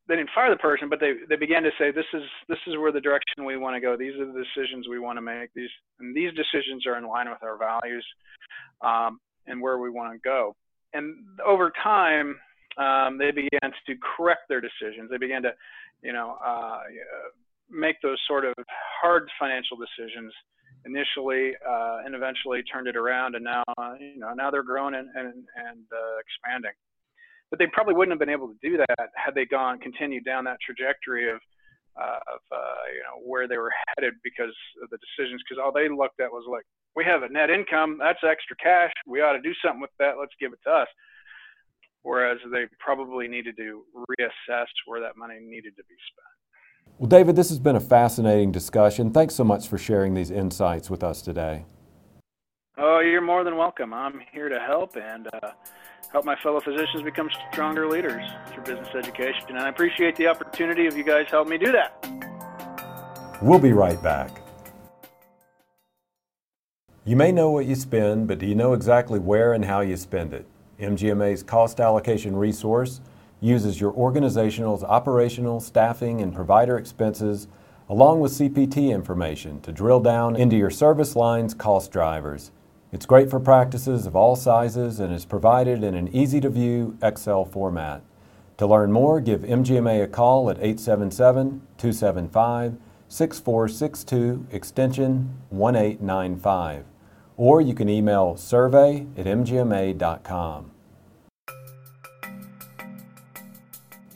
they 0.08 0.16
didn't 0.16 0.30
fire 0.34 0.50
the 0.50 0.58
person, 0.58 0.88
but 0.90 1.00
they 1.00 1.14
they 1.28 1.36
began 1.36 1.64
to 1.64 1.72
say 1.78 1.92
this 1.92 2.06
is 2.14 2.24
this 2.48 2.60
is 2.68 2.78
where 2.78 2.92
the 2.92 3.02
direction 3.02 3.46
we 3.46 3.58
want 3.58 3.76
to 3.76 3.82
go. 3.82 3.98
These 3.98 4.16
are 4.20 4.26
the 4.26 4.44
decisions 4.44 4.88
we 4.88 5.00
want 5.00 5.18
to 5.18 5.22
make. 5.22 5.54
These 5.54 5.70
and 6.00 6.16
these 6.16 6.32
decisions 6.34 6.86
are 6.86 6.98
in 6.98 7.08
line 7.08 7.30
with 7.30 7.44
our 7.44 7.58
values 7.58 8.06
um, 8.82 9.20
and 9.48 9.62
where 9.62 9.80
we 9.80 9.90
want 9.90 10.14
to 10.14 10.20
go. 10.20 10.56
And 10.94 11.16
over 11.46 11.72
time, 11.84 12.38
um, 12.78 13.18
they 13.18 13.32
began 13.32 13.72
to 13.88 13.96
correct 14.18 14.42
their 14.50 14.62
decisions. 14.62 15.10
They 15.10 15.18
began 15.18 15.42
to, 15.44 15.52
you 16.02 16.14
know, 16.14 16.38
uh, 16.46 16.80
make 17.70 17.96
those 18.02 18.20
sort 18.28 18.46
of 18.46 18.54
hard 19.02 19.30
financial 19.40 19.78
decisions 19.78 20.34
initially 20.86 21.52
uh, 21.68 22.00
and 22.06 22.16
eventually 22.16 22.64
turned 22.64 22.88
it 22.88 22.96
around 22.96 23.36
and 23.36 23.44
now 23.44 23.64
uh, 23.78 23.94
you 24.00 24.20
know 24.20 24.34
now 24.34 24.50
they're 24.50 24.64
growing 24.64 24.96
and 24.96 25.10
and, 25.16 25.34
and 25.34 25.84
uh, 25.92 26.18
expanding 26.20 26.72
but 27.50 27.60
they 27.60 27.68
probably 27.74 27.94
wouldn't 27.94 28.14
have 28.14 28.20
been 28.20 28.30
able 28.34 28.48
to 28.48 28.58
do 28.62 28.78
that 28.78 29.10
had 29.16 29.36
they 29.36 29.46
gone 29.46 29.80
continued 29.80 30.24
down 30.24 30.46
that 30.46 30.58
trajectory 30.62 31.30
of 31.30 31.40
uh, 32.00 32.22
of 32.34 32.42
uh, 32.52 32.84
you 32.94 33.02
know 33.02 33.18
where 33.26 33.48
they 33.48 33.58
were 33.58 33.74
headed 33.96 34.14
because 34.24 34.56
of 34.84 34.90
the 34.90 34.98
decisions 34.98 35.42
because 35.44 35.62
all 35.62 35.72
they 35.72 35.90
looked 35.90 36.20
at 36.20 36.32
was 36.32 36.46
like 36.50 36.64
we 36.96 37.04
have 37.04 37.24
a 37.24 37.30
net 37.30 37.50
income 37.50 37.98
that's 38.00 38.20
extra 38.24 38.56
cash 38.58 38.92
we 39.06 39.22
ought 39.22 39.34
to 39.34 39.42
do 39.42 39.54
something 39.64 39.82
with 39.82 39.92
that 40.00 40.16
let's 40.20 40.34
give 40.40 40.54
it 40.54 40.60
to 40.64 40.72
us 40.72 40.88
whereas 42.04 42.38
they 42.52 42.66
probably 42.80 43.28
needed 43.28 43.56
to 43.58 43.84
reassess 44.18 44.70
where 44.86 45.02
that 45.02 45.18
money 45.18 45.40
needed 45.42 45.76
to 45.76 45.84
be 45.90 45.98
spent 46.12 46.34
well, 47.00 47.08
David, 47.08 47.36
this 47.36 47.50
has 47.50 47.60
been 47.60 47.76
a 47.76 47.82
fascinating 47.82 48.52
discussion. 48.52 49.12
Thanks 49.12 49.36
so 49.36 49.44
much 49.44 49.68
for 49.68 49.78
sharing 49.78 50.16
these 50.16 50.32
insights 50.32 50.90
with 50.90 51.04
us 51.04 51.22
today. 51.22 51.66
Oh, 52.80 53.00
you're 53.00 53.22
more 53.22 53.44
than 53.44 53.58
welcome. 53.58 53.92
I'm 53.92 54.22
here 54.32 54.50
to 54.50 54.60
help 54.60 54.96
and 54.98 55.28
uh, 55.42 55.50
help 56.12 56.26
my 56.26 56.36
fellow 56.44 56.62
physicians 56.62 57.02
become 57.02 57.28
stronger 57.52 57.90
leaders 57.90 58.24
through 58.54 58.66
business 58.66 58.90
education. 58.94 59.46
And 59.50 59.58
I 59.58 59.70
appreciate 59.70 60.16
the 60.16 60.28
opportunity 60.28 60.86
of 60.86 60.96
you 60.96 61.04
guys 61.04 61.26
helping 61.32 61.50
me 61.50 61.58
do 61.58 61.72
that. 61.72 63.42
We'll 63.42 63.58
be 63.58 63.74
right 63.74 64.00
back. 64.04 64.44
You 67.04 67.16
may 67.16 67.32
know 67.32 67.50
what 67.50 67.66
you 67.66 67.74
spend, 67.74 68.28
but 68.28 68.38
do 68.38 68.46
you 68.46 68.54
know 68.54 68.74
exactly 68.74 69.18
where 69.18 69.54
and 69.54 69.66
how 69.66 69.80
you 69.80 69.98
spend 69.98 70.36
it? 70.36 70.46
MGMA's 70.80 71.42
cost 71.42 71.80
allocation 71.80 72.36
resource 72.36 73.02
uses 73.42 73.82
your 73.82 73.94
organizational's 73.94 74.84
operational, 74.84 75.60
staffing, 75.62 76.22
and 76.22 76.32
provider 76.32 76.78
expenses 76.78 77.48
along 77.90 78.20
with 78.20 78.34
CPT 78.34 78.92
information 78.94 79.62
to 79.62 79.72
drill 79.72 80.00
down 80.00 80.36
into 80.36 80.56
your 80.56 80.70
service 80.70 81.16
line's 81.16 81.56
cost 81.56 81.92
drivers. 81.92 82.52
It's 82.98 83.06
great 83.06 83.30
for 83.30 83.40
practices 83.40 84.08
of 84.08 84.16
all 84.16 84.36
sizes 84.36 85.00
and 85.00 85.14
is 85.14 85.24
provided 85.24 85.84
in 85.84 85.94
an 85.94 86.08
easy 86.16 86.42
to 86.42 86.50
view 86.50 86.98
Excel 87.04 87.46
format. 87.46 88.02
To 88.58 88.66
learn 88.66 88.92
more, 88.92 89.22
give 89.22 89.42
MGMA 89.42 90.02
a 90.02 90.08
call 90.08 90.50
at 90.50 90.58
877 90.58 91.62
275 91.78 92.76
6462 93.08 94.48
extension 94.50 95.38
1895. 95.50 96.86
Or 97.38 97.62
you 97.62 97.76
can 97.76 97.88
email 97.88 98.36
survey 98.36 99.06
at 99.16 99.28
mgma.com. 99.28 100.72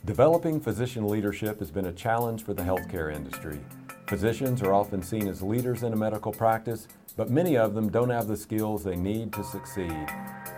Developing 0.04 0.60
physician 0.60 1.06
leadership 1.06 1.60
has 1.60 1.70
been 1.70 1.86
a 1.86 1.92
challenge 1.92 2.42
for 2.42 2.52
the 2.52 2.64
healthcare 2.64 3.14
industry. 3.14 3.60
Physicians 4.08 4.60
are 4.60 4.74
often 4.74 5.04
seen 5.04 5.28
as 5.28 5.40
leaders 5.40 5.84
in 5.84 5.92
a 5.92 5.96
medical 5.96 6.32
practice, 6.32 6.88
but 7.16 7.30
many 7.30 7.56
of 7.56 7.74
them 7.74 7.90
don't 7.90 8.10
have 8.10 8.26
the 8.26 8.36
skills 8.36 8.82
they 8.82 8.96
need 8.96 9.32
to 9.32 9.44
succeed. 9.44 10.06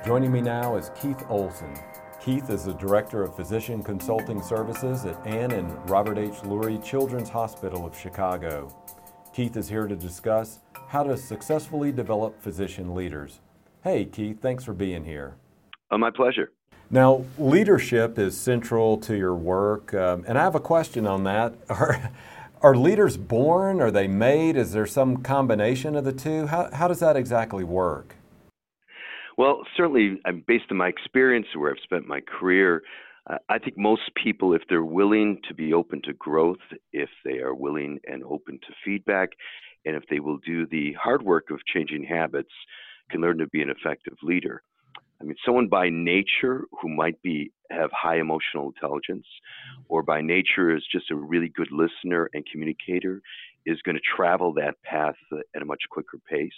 Joining 0.05 0.33
me 0.33 0.41
now 0.41 0.77
is 0.77 0.91
Keith 1.01 1.25
Olson. 1.29 1.75
Keith 2.21 2.49
is 2.49 2.65
the 2.65 2.75
Director 2.75 3.23
of 3.23 3.37
Physician 3.37 3.83
Consulting 3.83 4.41
Services 4.41 5.05
at 5.05 5.27
Ann 5.27 5.51
and 5.51 5.91
Robert 5.91 6.17
H. 6.17 6.37
Lurie 6.43 6.83
Children's 6.83 7.29
Hospital 7.29 7.85
of 7.85 7.99
Chicago. 7.99 8.75
Keith 9.35 9.57
is 9.57 9.69
here 9.69 9.87
to 9.87 9.97
discuss 9.97 10.61
how 10.89 11.03
to 11.03 11.17
successfully 11.17 11.93
develop 11.93 12.41
physician 12.41 12.95
leaders. 12.95 13.41
Hey, 13.83 14.05
Keith, 14.05 14.41
thanks 14.41 14.65
for 14.65 14.73
being 14.73 15.05
here. 15.05 15.35
Oh, 15.91 15.99
my 15.99 16.11
pleasure. 16.11 16.53
Now, 16.91 17.25
leadership 17.39 18.19
is 18.19 18.41
central 18.41 18.97
to 18.99 19.17
your 19.17 19.35
work, 19.35 19.93
um, 19.95 20.25
and 20.29 20.39
I 20.39 20.43
have 20.43 20.55
a 20.55 20.61
question 20.61 21.07
on 21.07 21.25
that. 21.25 21.55
Are, 21.69 22.11
are 22.63 22.75
leaders 22.75 23.17
born? 23.17 23.81
Are 23.81 23.91
they 23.91 24.09
made? 24.09 24.57
Is 24.57 24.73
there 24.73 24.87
some 24.87 25.19
combination 25.19 25.97
of 25.97 26.05
the 26.05 26.13
two? 26.13 26.47
How, 26.47 26.71
how 26.73 26.89
does 26.89 27.01
that 27.01 27.17
exactly 27.17 27.65
work? 27.65 28.17
Well, 29.37 29.63
certainly, 29.77 30.21
based 30.47 30.67
on 30.71 30.77
my 30.77 30.89
experience 30.89 31.47
where 31.57 31.71
I've 31.71 31.83
spent 31.83 32.07
my 32.07 32.21
career, 32.21 32.83
uh, 33.29 33.39
I 33.49 33.59
think 33.59 33.77
most 33.77 34.03
people, 34.23 34.55
if 34.55 34.63
they're 34.69 34.85
willing 34.85 35.41
to 35.49 35.55
be 35.55 35.73
open 35.73 36.03
to 36.05 36.13
growth, 36.13 36.59
if 36.93 37.09
they 37.25 37.39
are 37.39 37.55
willing 37.55 37.99
and 38.07 38.23
open 38.25 38.61
to 38.61 38.75
feedback, 38.85 39.31
and 39.85 39.97
if 39.97 40.05
they 40.09 40.21
will 40.21 40.39
do 40.39 40.67
the 40.67 40.93
hard 40.93 41.23
work 41.23 41.51
of 41.51 41.59
changing 41.73 42.05
habits, 42.05 42.53
can 43.11 43.21
learn 43.21 43.39
to 43.39 43.47
be 43.49 43.63
an 43.63 43.71
effective 43.71 44.15
leader. 44.23 44.63
I 45.21 45.25
mean, 45.25 45.37
someone 45.45 45.69
by 45.69 45.89
nature 45.91 46.65
who 46.81 46.89
might 46.89 47.21
be 47.23 47.53
have 47.71 47.91
high 47.93 48.19
emotional 48.19 48.67
intelligence, 48.67 49.27
or 49.89 50.03
by 50.03 50.21
nature 50.21 50.75
is 50.77 50.85
just 50.91 51.11
a 51.11 51.17
really 51.17 51.49
good 51.49 51.71
listener 51.71 52.29
and 52.35 52.45
communicator, 52.51 53.23
is 53.67 53.81
going 53.83 53.97
to 53.97 54.03
travel 54.17 54.53
that 54.55 54.75
path 54.83 55.17
at 55.55 55.63
a 55.63 55.65
much 55.65 55.83
quicker 55.91 56.19
pace. 56.29 56.53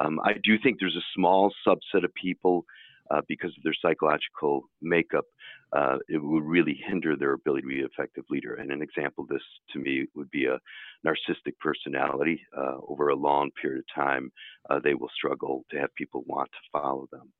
Um, 0.00 0.20
I 0.24 0.34
do 0.42 0.56
think 0.62 0.78
there's 0.78 0.96
a 0.96 1.12
small 1.14 1.52
subset 1.66 2.04
of 2.04 2.14
people, 2.14 2.64
uh, 3.10 3.22
because 3.26 3.50
of 3.56 3.62
their 3.64 3.74
psychological 3.82 4.68
makeup, 4.82 5.24
uh, 5.72 5.96
it 6.08 6.22
would 6.22 6.44
really 6.44 6.78
hinder 6.86 7.16
their 7.16 7.32
ability 7.32 7.62
to 7.62 7.68
be 7.68 7.80
an 7.80 7.88
effective 7.92 8.24
leader. 8.30 8.54
And 8.54 8.70
an 8.70 8.82
example 8.82 9.24
of 9.24 9.28
this 9.28 9.42
to 9.72 9.78
me 9.78 10.06
would 10.14 10.30
be 10.30 10.46
a 10.46 10.58
narcissistic 11.06 11.58
personality. 11.58 12.40
Uh, 12.56 12.76
over 12.86 13.08
a 13.08 13.16
long 13.16 13.50
period 13.60 13.80
of 13.80 13.94
time, 13.94 14.30
uh, 14.70 14.78
they 14.78 14.94
will 14.94 15.10
struggle 15.14 15.64
to 15.70 15.78
have 15.80 15.94
people 15.94 16.22
want 16.26 16.50
to 16.52 16.58
follow 16.70 17.08
them. 17.10 17.32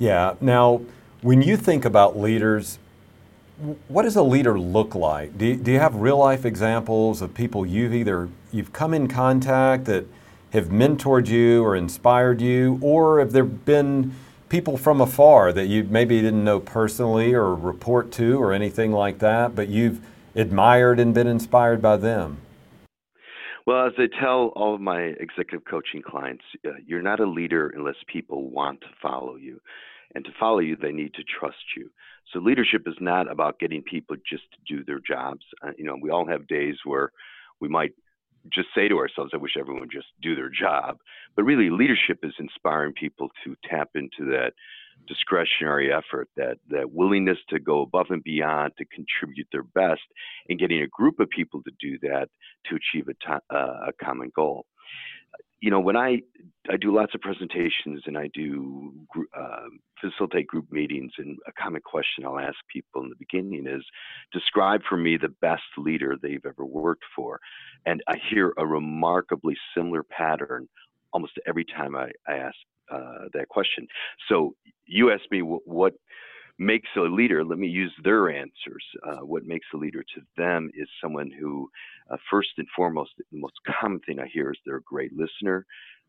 Yeah. 0.00 0.34
Now, 0.40 0.80
when 1.20 1.42
you 1.42 1.58
think 1.58 1.84
about 1.84 2.18
leaders, 2.18 2.78
what 3.86 4.04
does 4.04 4.16
a 4.16 4.22
leader 4.22 4.58
look 4.58 4.94
like? 4.94 5.36
Do 5.36 5.44
you, 5.44 5.56
do 5.56 5.70
you 5.70 5.78
have 5.78 5.94
real 5.94 6.16
life 6.16 6.46
examples 6.46 7.20
of 7.20 7.34
people 7.34 7.66
you've 7.66 7.92
either 7.92 8.30
you've 8.50 8.72
come 8.72 8.94
in 8.94 9.08
contact 9.08 9.84
that 9.84 10.06
have 10.54 10.68
mentored 10.68 11.28
you 11.28 11.62
or 11.62 11.76
inspired 11.76 12.40
you, 12.40 12.78
or 12.80 13.20
have 13.20 13.32
there 13.32 13.44
been 13.44 14.14
people 14.48 14.78
from 14.78 15.02
afar 15.02 15.52
that 15.52 15.66
you 15.66 15.84
maybe 15.84 16.20
didn't 16.22 16.44
know 16.44 16.58
personally 16.58 17.34
or 17.34 17.54
report 17.54 18.10
to 18.12 18.42
or 18.42 18.54
anything 18.54 18.92
like 18.92 19.18
that, 19.18 19.54
but 19.54 19.68
you've 19.68 20.00
admired 20.34 20.98
and 20.98 21.12
been 21.12 21.26
inspired 21.26 21.82
by 21.82 21.98
them? 21.98 22.38
Well, 23.66 23.86
as 23.86 23.92
I 23.98 24.06
tell 24.18 24.48
all 24.56 24.74
of 24.74 24.80
my 24.80 25.00
executive 25.20 25.64
coaching 25.64 26.02
clients, 26.02 26.42
uh, 26.66 26.70
you're 26.86 27.02
not 27.02 27.20
a 27.20 27.26
leader 27.26 27.68
unless 27.68 27.94
people 28.10 28.50
want 28.50 28.80
to 28.80 28.88
follow 29.00 29.36
you. 29.36 29.60
And 30.14 30.24
to 30.24 30.30
follow 30.38 30.58
you, 30.58 30.76
they 30.76 30.92
need 30.92 31.14
to 31.14 31.22
trust 31.22 31.76
you. 31.76 31.90
So 32.32 32.38
leadership 32.38 32.82
is 32.86 32.96
not 33.00 33.30
about 33.30 33.58
getting 33.58 33.82
people 33.82 34.16
just 34.28 34.44
to 34.52 34.76
do 34.76 34.84
their 34.84 35.00
jobs. 35.00 35.44
Uh, 35.62 35.70
you 35.76 35.84
know, 35.84 35.96
we 36.00 36.10
all 36.10 36.26
have 36.26 36.46
days 36.48 36.76
where 36.84 37.10
we 37.60 37.68
might 37.68 37.92
just 38.52 38.68
say 38.74 38.88
to 38.88 38.98
ourselves, 38.98 39.32
I 39.34 39.36
wish 39.36 39.56
everyone 39.58 39.82
would 39.82 39.90
just 39.90 40.08
do 40.22 40.34
their 40.34 40.48
job. 40.48 40.98
But 41.36 41.44
really, 41.44 41.70
leadership 41.70 42.20
is 42.22 42.32
inspiring 42.38 42.92
people 42.94 43.28
to 43.44 43.54
tap 43.68 43.90
into 43.94 44.30
that 44.30 44.52
discretionary 45.06 45.92
effort, 45.92 46.28
that, 46.36 46.58
that 46.68 46.92
willingness 46.92 47.38
to 47.48 47.58
go 47.58 47.82
above 47.82 48.06
and 48.10 48.22
beyond 48.22 48.72
to 48.78 48.84
contribute 48.86 49.48
their 49.52 49.62
best, 49.62 50.02
and 50.48 50.58
getting 50.58 50.82
a 50.82 50.88
group 50.88 51.20
of 51.20 51.28
people 51.30 51.62
to 51.62 51.70
do 51.80 51.98
that 52.00 52.28
to 52.66 52.76
achieve 52.76 53.08
a, 53.08 53.54
uh, 53.54 53.88
a 53.88 53.92
common 54.02 54.30
goal. 54.34 54.66
You 55.60 55.70
know, 55.70 55.80
when 55.80 55.96
I 55.96 56.20
I 56.70 56.76
do 56.76 56.94
lots 56.94 57.14
of 57.14 57.20
presentations 57.20 58.02
and 58.06 58.16
I 58.16 58.28
do 58.32 58.92
uh, 59.36 59.66
facilitate 60.00 60.46
group 60.46 60.70
meetings, 60.70 61.12
and 61.18 61.38
a 61.46 61.52
common 61.52 61.82
question 61.82 62.24
I'll 62.24 62.38
ask 62.38 62.56
people 62.72 63.02
in 63.02 63.08
the 63.08 63.16
beginning 63.18 63.66
is, 63.66 63.82
describe 64.32 64.82
for 64.88 64.96
me 64.96 65.16
the 65.16 65.34
best 65.40 65.62
leader 65.76 66.16
they've 66.20 66.44
ever 66.46 66.64
worked 66.64 67.04
for, 67.16 67.40
and 67.86 68.02
I 68.08 68.16
hear 68.30 68.52
a 68.58 68.66
remarkably 68.66 69.56
similar 69.74 70.02
pattern 70.02 70.68
almost 71.12 71.32
every 71.46 71.64
time 71.64 71.96
I, 71.96 72.10
I 72.28 72.36
ask 72.36 72.56
uh, 72.92 73.28
that 73.34 73.48
question. 73.48 73.86
So 74.28 74.54
you 74.86 75.10
asked 75.12 75.30
me 75.30 75.42
what, 75.42 75.62
what, 75.64 75.94
makes 76.60 76.90
a 76.96 77.00
leader. 77.00 77.42
Let 77.42 77.58
me 77.58 77.68
use 77.68 77.92
their 78.04 78.30
answers. 78.30 78.84
Uh, 79.02 79.24
what 79.24 79.46
makes 79.46 79.66
a 79.72 79.78
leader 79.78 80.02
to 80.02 80.20
them 80.36 80.70
is 80.74 80.86
someone 81.02 81.30
who, 81.30 81.70
uh, 82.10 82.18
first 82.30 82.50
and 82.58 82.66
foremost, 82.76 83.12
the 83.16 83.24
most 83.32 83.54
common 83.80 83.98
thing 84.00 84.20
I 84.20 84.26
hear 84.26 84.50
is 84.50 84.58
they're 84.64 84.76
a 84.76 84.82
great 84.82 85.12
listener. 85.14 85.64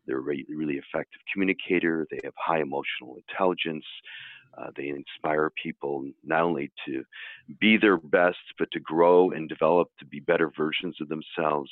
They're 0.06 0.18
a 0.18 0.20
really, 0.20 0.44
really 0.54 0.74
effective 0.74 1.22
communicator. 1.32 2.06
They 2.10 2.20
have 2.24 2.34
high 2.36 2.60
emotional 2.60 3.16
intelligence. 3.16 3.84
Uh, 4.58 4.66
they 4.76 4.88
inspire 4.88 5.50
people 5.62 6.04
not 6.22 6.42
only 6.42 6.70
to 6.86 7.02
be 7.58 7.78
their 7.78 7.96
best, 7.96 8.36
but 8.58 8.70
to 8.72 8.80
grow 8.80 9.30
and 9.30 9.48
develop 9.48 9.88
to 10.00 10.04
be 10.04 10.20
better 10.20 10.52
versions 10.54 10.96
of 11.00 11.08
themselves. 11.08 11.70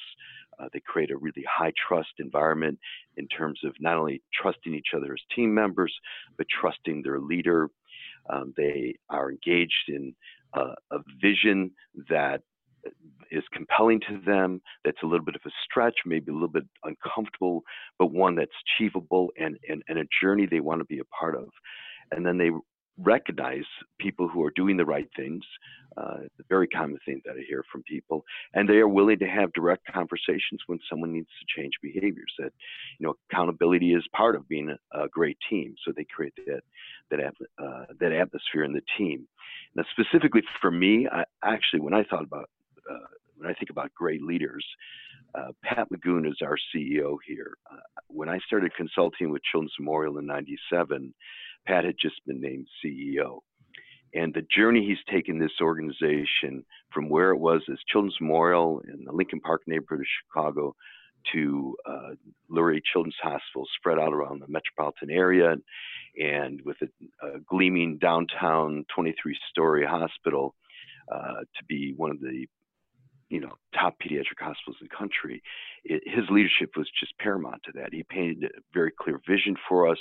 Uh, 0.59 0.69
they 0.73 0.81
create 0.81 1.11
a 1.11 1.17
really 1.17 1.45
high 1.51 1.73
trust 1.87 2.13
environment 2.19 2.79
in 3.19 3.29
terms 3.29 3.61
of 3.65 3.75
not 3.81 3.99
only 3.99 4.23
trusting 4.33 4.75
each 4.75 4.95
other 4.97 5.13
as 5.13 5.21
team 5.37 5.53
members, 5.53 5.95
but 6.39 6.47
trusting 6.49 7.03
their 7.03 7.21
leader. 7.21 7.69
Um, 8.33 8.53
they 8.57 8.95
are 9.09 9.31
engaged 9.31 9.89
in 9.89 10.15
a 10.55 10.99
vision 11.23 11.71
that 12.09 12.43
is 13.31 13.45
compelling 13.53 14.01
to 14.01 14.21
them, 14.25 14.61
that's 14.85 15.03
a 15.03 15.07
little 15.07 15.25
bit 15.25 15.37
of 15.37 15.43
a 15.47 15.51
stretch, 15.65 15.95
maybe 16.07 16.31
a 16.31 16.35
little 16.35 16.49
bit 16.49 16.65
uncomfortable, 16.85 17.63
but 17.99 18.13
one 18.13 18.35
that's 18.35 18.51
achievable 18.67 19.31
and, 19.39 19.57
and, 19.69 19.83
and 19.89 19.99
a 19.99 20.05
journey 20.21 20.47
they 20.47 20.61
want 20.61 20.81
to 20.81 20.85
be 20.87 20.99
a 20.99 21.05
part 21.05 21.37
of. 21.37 21.49
And 22.11 22.27
then 22.27 22.39
they 22.39 22.51
recognize 23.03 23.65
people 23.99 24.29
who 24.29 24.45
are 24.45 24.53
doing 24.55 24.77
the 24.77 24.85
right 24.85 25.09
things. 25.17 25.43
Uh, 25.97 26.19
the 26.39 26.45
very 26.49 26.69
common 26.69 26.99
thing 27.05 27.21
that 27.25 27.33
I 27.33 27.43
hear 27.49 27.65
from 27.71 27.83
people, 27.83 28.25
and 28.55 28.69
they 28.69 28.77
are 28.77 28.87
willing 28.87 29.19
to 29.19 29.27
have 29.27 29.53
direct 29.55 29.83
conversations 29.93 30.61
when 30.69 30.79
someone 30.89 31.13
needs 31.13 31.29
to 31.41 31.61
change 31.61 31.73
behaviors. 31.83 32.33
That 32.39 32.53
you 32.99 33.07
know, 33.07 33.15
accountability 33.29 33.93
is 33.93 34.05
part 34.15 34.37
of 34.37 34.49
being 34.49 34.71
a, 34.71 34.99
a 34.99 35.09
great 35.09 35.37
team. 35.51 35.75
So 35.85 35.93
they 35.95 36.05
create 36.05 36.33
that 36.47 36.63
that 37.11 37.21
uh, 37.59 37.87
that 37.99 38.13
atmosphere 38.13 38.63
in 38.63 38.73
the 38.73 38.83
team. 38.97 39.27
Now, 39.75 39.85
specifically 39.91 40.43
for 40.61 40.71
me, 40.71 41.09
I 41.11 41.25
actually 41.43 41.81
when 41.81 41.95
I 41.95 42.05
thought 42.05 42.23
about 42.23 42.49
uh, 42.91 43.07
when 43.37 43.51
I 43.51 43.55
think 43.55 43.71
about 43.71 43.93
great 43.95 44.23
leaders, 44.23 44.65
uh, 45.35 45.49
Pat 45.65 45.89
Magoon 45.91 46.29
is 46.29 46.39
our 46.43 46.57
CEO 46.75 47.17
here. 47.27 47.57
Uh, 47.71 47.77
when 48.09 48.29
I 48.29 48.39
started 48.47 48.75
consulting 48.77 49.31
with 49.31 49.43
Children's 49.51 49.75
Memorial 49.79 50.19
in 50.19 50.27
'97, 50.27 51.15
Pat 51.67 51.85
had 51.85 51.97
just 52.01 52.25
been 52.27 52.41
named 52.41 52.67
CEO. 52.85 53.41
And 54.15 54.35
the 54.35 54.47
journey 54.55 54.85
he's 54.85 55.13
taken 55.13 55.39
this 55.39 55.61
organization 55.61 56.65
from 56.93 57.09
where 57.09 57.31
it 57.31 57.39
was 57.39 57.63
as 57.71 57.79
Children's 57.89 58.17
Memorial 58.21 58.83
in 58.93 59.05
the 59.05 59.13
Lincoln 59.13 59.41
Park 59.41 59.63
neighborhood 59.67 60.01
of 60.01 60.07
Chicago 60.27 60.75
to 61.33 61.77
uh, 61.87 62.11
Lurie 62.51 62.81
Children's 62.93 63.17
Hospital 63.23 63.67
spread 63.77 63.99
out 63.99 64.13
around 64.13 64.41
the 64.41 64.49
metropolitan 64.49 65.11
area 65.11 65.57
and 66.19 66.61
with 66.65 66.77
a, 66.83 67.27
a 67.27 67.41
gleaming 67.49 67.99
downtown 67.99 68.85
23 68.95 69.37
story 69.51 69.85
hospital 69.87 70.55
uh, 71.13 71.41
to 71.57 71.65
be 71.69 71.93
one 71.97 72.11
of 72.11 72.21
the 72.21 72.47
you 73.29 73.41
know 73.41 73.53
top 73.79 73.95
pediatric 74.03 74.39
hospitals 74.41 74.77
in 74.81 74.89
the 74.91 74.97
country. 74.97 75.43
It, 75.85 76.03
his 76.07 76.25
leadership 76.31 76.71
was 76.77 76.89
just 76.99 77.17
paramount 77.19 77.63
to 77.65 77.73
that. 77.75 77.93
He 77.93 78.03
painted 78.03 78.45
a 78.45 78.61
very 78.75 78.91
clear 78.99 79.21
vision 79.29 79.57
for 79.69 79.89
us 79.89 79.99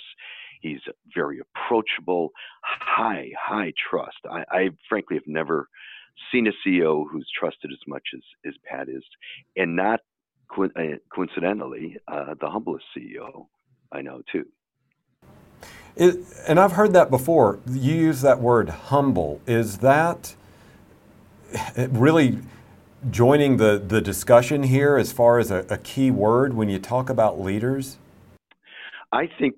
he's 0.60 0.82
very 1.16 1.40
approachable 1.40 2.32
high 2.64 3.30
high 3.40 3.74
trust 3.90 4.18
i, 4.30 4.44
I 4.52 4.70
frankly 4.88 5.16
have 5.18 5.28
never 5.28 5.68
seen 6.32 6.48
a 6.48 6.52
ceo 6.68 7.06
who's 7.12 7.30
trusted 7.38 7.72
as 7.72 7.80
much 7.88 8.04
as, 8.14 8.22
as 8.46 8.54
pat 8.70 8.90
is 8.90 9.04
and 9.56 9.76
not 9.76 10.00
co- 10.54 10.66
uh, 10.66 10.98
coincidentally 11.14 11.98
uh, 12.08 12.36
the 12.40 12.50
humblest 12.50 12.86
ceo 12.98 13.48
i 13.92 14.02
know 14.02 14.22
too 14.32 14.46
it, 15.96 16.18
and 16.48 16.60
I've 16.60 16.74
heard 16.74 16.94
that 16.94 17.10
before. 17.10 17.60
You 17.68 17.94
use 17.94 18.22
that 18.22 18.40
word 18.40 18.70
humble. 18.70 19.42
Is 19.46 19.80
that 19.80 20.36
really 21.76 22.40
joining 23.10 23.58
the, 23.58 23.82
the 23.86 24.02
discussion 24.02 24.64
here 24.64 24.98
as 24.98 25.12
far 25.12 25.40
as 25.40 25.52
a, 25.52 25.66
a 25.70 25.78
key 25.78 26.12
word 26.12 26.54
when 26.54 26.70
you 26.70 26.80
talk 26.80 27.10
about 27.10 27.40
leaders? 27.40 27.98
I 29.12 29.30
think 29.40 29.56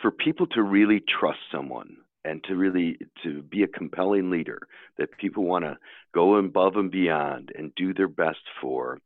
for 0.00 0.10
people 0.10 0.46
to 0.48 0.62
really 0.62 1.02
trust 1.20 1.38
someone 1.52 1.96
and 2.24 2.42
to 2.44 2.54
really 2.54 2.98
to 3.22 3.42
be 3.42 3.62
a 3.62 3.68
compelling 3.68 4.30
leader 4.30 4.58
that 4.98 5.16
people 5.18 5.44
want 5.44 5.64
to 5.64 5.76
go 6.14 6.36
above 6.36 6.76
and 6.76 6.90
beyond 6.90 7.50
and 7.56 7.72
do 7.76 7.94
their 7.94 8.08
best 8.08 8.40
for 8.60 8.98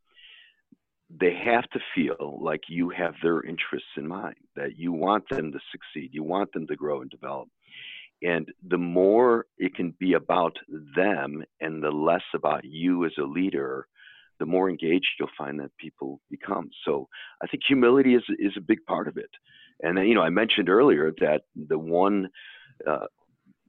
they 1.19 1.35
have 1.35 1.69
to 1.69 1.79
feel 1.93 2.39
like 2.41 2.61
you 2.67 2.89
have 2.89 3.13
their 3.21 3.41
interests 3.43 3.89
in 3.95 4.07
mind 4.07 4.35
that 4.55 4.77
you 4.77 4.91
want 4.91 5.23
them 5.29 5.51
to 5.51 5.59
succeed 5.71 6.09
you 6.11 6.23
want 6.23 6.51
them 6.51 6.67
to 6.67 6.75
grow 6.75 7.01
and 7.01 7.09
develop 7.09 7.47
and 8.21 8.51
the 8.67 8.77
more 8.77 9.45
it 9.57 9.75
can 9.75 9.93
be 9.99 10.13
about 10.13 10.57
them 10.95 11.43
and 11.61 11.83
the 11.83 11.91
less 11.91 12.23
about 12.33 12.63
you 12.63 13.05
as 13.05 13.11
a 13.19 13.23
leader, 13.23 13.87
the 14.39 14.45
more 14.45 14.69
engaged 14.69 15.07
you'll 15.19 15.29
find 15.37 15.59
that 15.59 15.77
people 15.77 16.19
become. 16.29 16.69
So 16.85 17.07
I 17.41 17.47
think 17.47 17.63
humility 17.67 18.15
is 18.15 18.23
is 18.39 18.53
a 18.57 18.61
big 18.61 18.79
part 18.87 19.07
of 19.07 19.17
it. 19.17 19.29
And 19.81 19.97
then, 19.97 20.05
you 20.07 20.15
know, 20.15 20.21
I 20.21 20.29
mentioned 20.29 20.69
earlier 20.69 21.11
that 21.19 21.43
the 21.55 21.77
one, 21.77 22.29
uh, 22.87 23.07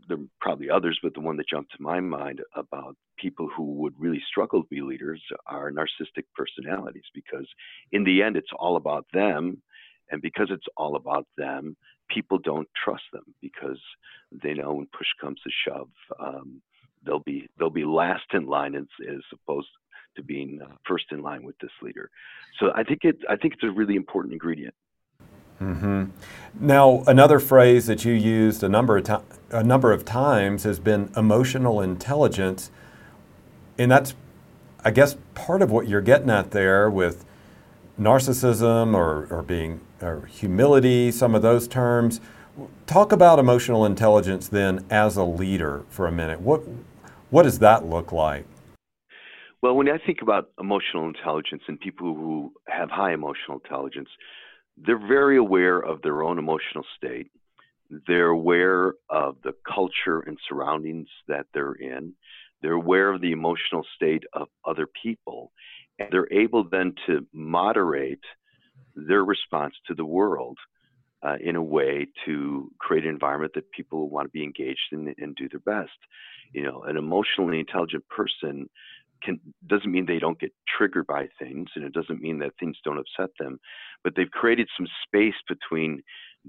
there 0.08 0.18
are 0.18 0.28
probably 0.40 0.70
others, 0.70 0.98
but 1.02 1.14
the 1.14 1.20
one 1.20 1.36
that 1.36 1.48
jumped 1.48 1.72
to 1.72 1.82
my 1.82 2.00
mind 2.00 2.40
about 2.54 2.96
people 3.18 3.48
who 3.56 3.74
would 3.74 3.94
really 3.98 4.22
struggle 4.28 4.62
to 4.62 4.68
be 4.68 4.80
leaders 4.80 5.22
are 5.46 5.72
narcissistic 5.72 6.24
personalities 6.34 7.04
because 7.14 7.46
in 7.92 8.04
the 8.04 8.22
end, 8.22 8.36
it's 8.36 8.52
all 8.58 8.76
about 8.76 9.06
them. 9.12 9.60
And 10.10 10.22
because 10.22 10.48
it's 10.50 10.66
all 10.76 10.94
about 10.94 11.26
them, 11.36 11.76
people 12.08 12.38
don't 12.38 12.68
trust 12.84 13.02
them 13.12 13.24
because 13.42 13.80
they 14.30 14.54
know 14.54 14.74
when 14.74 14.86
push 14.96 15.08
comes 15.20 15.40
to 15.42 15.50
shove, 15.66 15.88
um, 16.20 16.62
they'll 17.04 17.20
be 17.20 17.48
they'll 17.58 17.70
be 17.70 17.84
last 17.84 18.26
in 18.32 18.46
line 18.46 18.74
as, 18.74 18.86
as 19.08 19.20
opposed 19.32 19.68
to 20.16 20.22
being 20.22 20.60
uh, 20.62 20.74
first 20.86 21.06
in 21.10 21.22
line 21.22 21.42
with 21.44 21.56
this 21.60 21.70
leader. 21.82 22.10
So 22.58 22.70
I 22.74 22.82
think 22.84 23.00
it 23.02 23.16
I 23.28 23.36
think 23.36 23.54
it's 23.54 23.64
a 23.64 23.70
really 23.70 23.96
important 23.96 24.32
ingredient. 24.32 24.74
Mm-hmm. 25.60 26.04
Now, 26.60 27.02
another 27.06 27.38
phrase 27.38 27.86
that 27.86 28.04
you 28.04 28.12
used 28.12 28.62
a 28.62 28.68
number 28.68 28.98
of 28.98 29.04
to- 29.04 29.22
a 29.50 29.62
number 29.62 29.92
of 29.92 30.04
times 30.04 30.64
has 30.64 30.78
been 30.80 31.10
emotional 31.16 31.80
intelligence, 31.80 32.70
and 33.78 33.90
that's, 33.90 34.14
I 34.84 34.90
guess, 34.90 35.16
part 35.34 35.62
of 35.62 35.70
what 35.70 35.86
you're 35.88 36.00
getting 36.00 36.30
at 36.30 36.50
there 36.50 36.90
with 36.90 37.24
narcissism 37.98 38.94
or, 38.94 39.26
or 39.30 39.42
being 39.42 39.80
or 40.02 40.26
humility, 40.26 41.10
some 41.10 41.34
of 41.34 41.42
those 41.42 41.66
terms. 41.66 42.20
Talk 42.86 43.12
about 43.12 43.38
emotional 43.38 43.84
intelligence 43.84 44.48
then 44.48 44.84
as 44.90 45.16
a 45.16 45.24
leader 45.24 45.84
for 45.88 46.06
a 46.06 46.12
minute. 46.12 46.40
What 46.40 46.62
what 47.30 47.42
does 47.42 47.58
that 47.58 47.84
look 47.84 48.12
like? 48.12 48.46
Well, 49.62 49.74
when 49.74 49.88
I 49.88 49.98
think 49.98 50.22
about 50.22 50.50
emotional 50.60 51.06
intelligence 51.06 51.62
and 51.66 51.80
people 51.80 52.14
who 52.14 52.52
have 52.68 52.88
high 52.90 53.12
emotional 53.12 53.58
intelligence, 53.64 54.08
they're 54.76 55.06
very 55.06 55.36
aware 55.36 55.78
of 55.78 56.02
their 56.02 56.22
own 56.22 56.38
emotional 56.38 56.84
state. 56.96 57.30
They're 58.06 58.28
aware 58.28 58.94
of 59.08 59.36
the 59.42 59.54
culture 59.66 60.20
and 60.20 60.38
surroundings 60.48 61.08
that 61.28 61.46
they're 61.54 61.74
in. 61.74 62.12
They're 62.62 62.72
aware 62.72 63.12
of 63.12 63.20
the 63.20 63.32
emotional 63.32 63.84
state 63.94 64.24
of 64.32 64.48
other 64.64 64.88
people. 65.02 65.52
And 65.98 66.08
they're 66.10 66.32
able 66.32 66.68
then 66.68 66.94
to 67.06 67.26
moderate 67.32 68.24
their 68.94 69.24
response 69.24 69.74
to 69.86 69.94
the 69.94 70.04
world 70.04 70.58
uh, 71.22 71.36
in 71.40 71.56
a 71.56 71.62
way 71.62 72.06
to 72.24 72.70
create 72.78 73.04
an 73.04 73.10
environment 73.10 73.52
that 73.54 73.70
people 73.70 74.10
want 74.10 74.26
to 74.26 74.30
be 74.30 74.42
engaged 74.42 74.92
in 74.92 75.14
and 75.18 75.34
do 75.36 75.48
their 75.48 75.60
best. 75.60 75.96
You 76.52 76.62
know, 76.64 76.82
an 76.82 76.96
emotionally 76.96 77.60
intelligent 77.60 78.06
person 78.08 78.68
can 79.22 79.40
doesn't 79.66 79.90
mean 79.90 80.06
they 80.06 80.18
don't 80.18 80.40
get 80.40 80.52
triggered 80.76 81.06
by 81.06 81.28
things, 81.38 81.68
and 81.74 81.84
it 81.84 81.92
doesn't 81.92 82.20
mean 82.20 82.38
that 82.38 82.52
things 82.58 82.76
don't 82.84 82.98
upset 82.98 83.30
them, 83.38 83.58
but 84.04 84.14
they've 84.16 84.30
created 84.30 84.68
some 84.76 84.86
space 85.04 85.34
between 85.48 86.02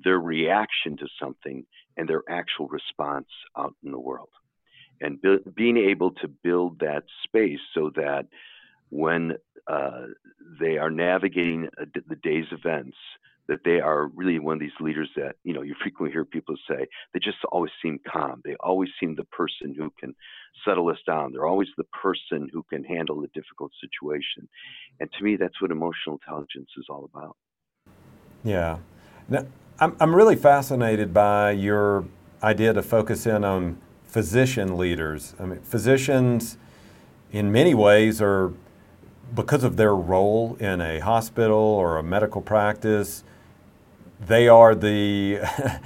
their 0.04 0.20
reaction 0.20 0.98
to 0.98 1.08
something 1.22 1.66
and 1.98 2.08
their 2.08 2.24
actual 2.30 2.68
response 2.68 3.28
out 3.58 3.74
in 3.84 3.92
the 3.92 4.00
world. 4.00 4.30
And 5.02 5.22
be, 5.22 5.38
being 5.56 5.78
able 5.78 6.12
to 6.12 6.28
build 6.28 6.80
that 6.80 7.04
space 7.24 7.60
so 7.74 7.92
that 7.96 8.26
when 8.90 9.34
uh, 9.68 10.06
they 10.60 10.78
are 10.78 10.90
navigating 10.90 11.70
a, 11.78 11.86
the 12.08 12.16
day's 12.16 12.46
events, 12.52 12.98
that 13.48 13.60
they 13.64 13.80
are 13.80 14.08
really 14.08 14.40
one 14.40 14.56
of 14.56 14.60
these 14.60 14.72
leaders 14.80 15.10
that 15.16 15.36
you 15.44 15.54
know 15.54 15.62
you 15.62 15.76
frequently 15.82 16.12
hear 16.12 16.26
people 16.26 16.56
say 16.70 16.86
they 17.14 17.20
just 17.20 17.38
always 17.52 17.72
seem 17.82 18.00
calm. 18.12 18.42
They 18.44 18.56
always 18.60 18.90
seem 19.00 19.16
the 19.16 19.24
person 19.26 19.74
who 19.78 19.92
can 20.00 20.14
settle 20.66 20.90
us 20.90 20.98
down. 21.06 21.32
They're 21.32 21.46
always 21.48 21.70
the 21.78 21.86
person 21.86 22.50
who 22.52 22.64
can 22.64 22.84
handle 22.84 23.24
a 23.24 23.28
difficult 23.28 23.72
situation. 23.82 24.48
And 25.00 25.10
to 25.14 25.24
me 25.24 25.36
that's 25.36 25.62
what 25.62 25.72
emotional 25.72 26.20
intelligence 26.22 26.70
is 26.78 26.86
all 26.90 27.10
about. 27.14 27.38
Yeah. 28.44 28.78
Now, 29.30 29.46
I'm, 29.80 29.96
I'm 30.00 30.16
really 30.16 30.36
fascinated 30.36 31.14
by 31.14 31.52
your 31.52 32.06
idea 32.42 32.74
to 32.74 32.82
focus 32.82 33.26
in 33.26 33.44
on 33.44 33.78
physician 34.06 34.78
leaders. 34.78 35.36
I 35.40 35.46
mean 35.46 35.60
physicians 35.62 36.58
in 37.32 37.52
many 37.52 37.74
ways 37.74 38.22
are 38.22 38.54
because 39.36 39.64
of 39.64 39.76
their 39.76 39.94
role 39.96 40.56
in 40.60 40.80
a 40.80 41.00
hospital 41.00 41.58
or 41.58 41.98
a 41.98 42.04
medical 42.04 42.42
practice 42.42 43.24
they 44.20 44.48
are 44.48 44.74
the, 44.76 45.40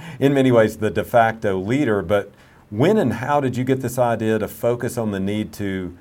in 0.20 0.34
many 0.34 0.50
ways, 0.50 0.78
the 0.78 0.90
de 0.90 1.04
facto 1.04 1.58
leader. 1.58 2.02
But 2.02 2.32
when 2.70 2.96
and 2.96 3.14
how 3.14 3.40
did 3.40 3.56
you 3.56 3.64
get 3.64 3.80
this 3.80 3.98
idea 3.98 4.38
to 4.38 4.48
focus 4.48 4.96
on 4.96 5.10
the 5.10 5.20
need 5.20 5.52
to 5.54 5.96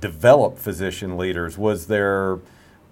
develop 0.00 0.58
physician 0.58 1.16
leaders? 1.16 1.56
Was 1.56 1.86
there 1.86 2.38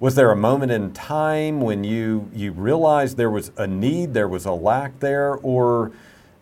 was 0.01 0.14
there 0.14 0.30
a 0.30 0.36
moment 0.36 0.70
in 0.70 0.93
time 0.93 1.61
when 1.61 1.82
you 1.82 2.30
you 2.32 2.53
realized 2.53 3.16
there 3.16 3.30
was 3.30 3.51
a 3.57 3.66
need, 3.66 4.14
there 4.14 4.28
was 4.28 4.47
a 4.47 4.53
lack 4.53 5.01
there, 5.01 5.34
or 5.34 5.91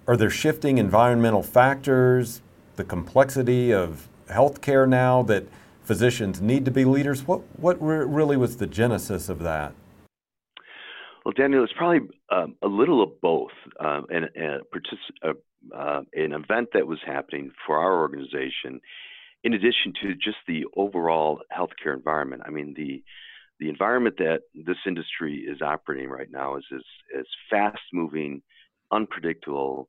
are 0.06 0.16
there 0.16 0.30
shifting 0.30 0.78
environmental 0.78 1.42
factors, 1.42 2.42
the 2.76 2.84
complexity 2.84 3.72
of 3.72 4.08
healthcare 4.28 4.88
now 4.88 5.22
that 5.22 5.44
physicians 5.82 6.40
need 6.40 6.64
to 6.66 6.70
be 6.70 6.84
leaders? 6.84 7.26
What 7.26 7.40
what 7.58 7.80
really 7.80 8.36
was 8.36 8.58
the 8.58 8.66
genesis 8.66 9.28
of 9.28 9.38
that? 9.40 9.72
Well, 11.26 11.32
Daniel, 11.36 11.64
it's 11.64 11.72
probably 11.72 12.08
um, 12.30 12.54
a 12.62 12.68
little 12.68 13.02
of 13.02 13.20
both. 13.20 13.50
Um, 13.80 14.06
and, 14.10 14.28
and 14.36 14.62
uh, 15.24 15.32
uh, 15.76 16.02
an 16.14 16.32
event 16.32 16.68
that 16.72 16.86
was 16.86 17.00
happening 17.04 17.50
for 17.66 17.78
our 17.78 17.98
organization, 17.98 18.80
in 19.42 19.52
addition 19.52 19.92
to 20.02 20.14
just 20.14 20.36
the 20.46 20.66
overall 20.76 21.40
healthcare 21.52 21.96
environment. 21.96 22.42
I 22.46 22.50
mean, 22.50 22.74
the 22.76 23.02
the 23.58 23.68
environment 23.68 24.18
that 24.18 24.42
this 24.54 24.76
industry 24.86 25.38
is 25.38 25.62
operating 25.62 26.10
right 26.10 26.30
now 26.30 26.58
is 26.58 26.64
as, 26.72 26.82
as 27.18 27.26
fast 27.50 27.80
moving, 27.92 28.40
unpredictable, 28.92 29.88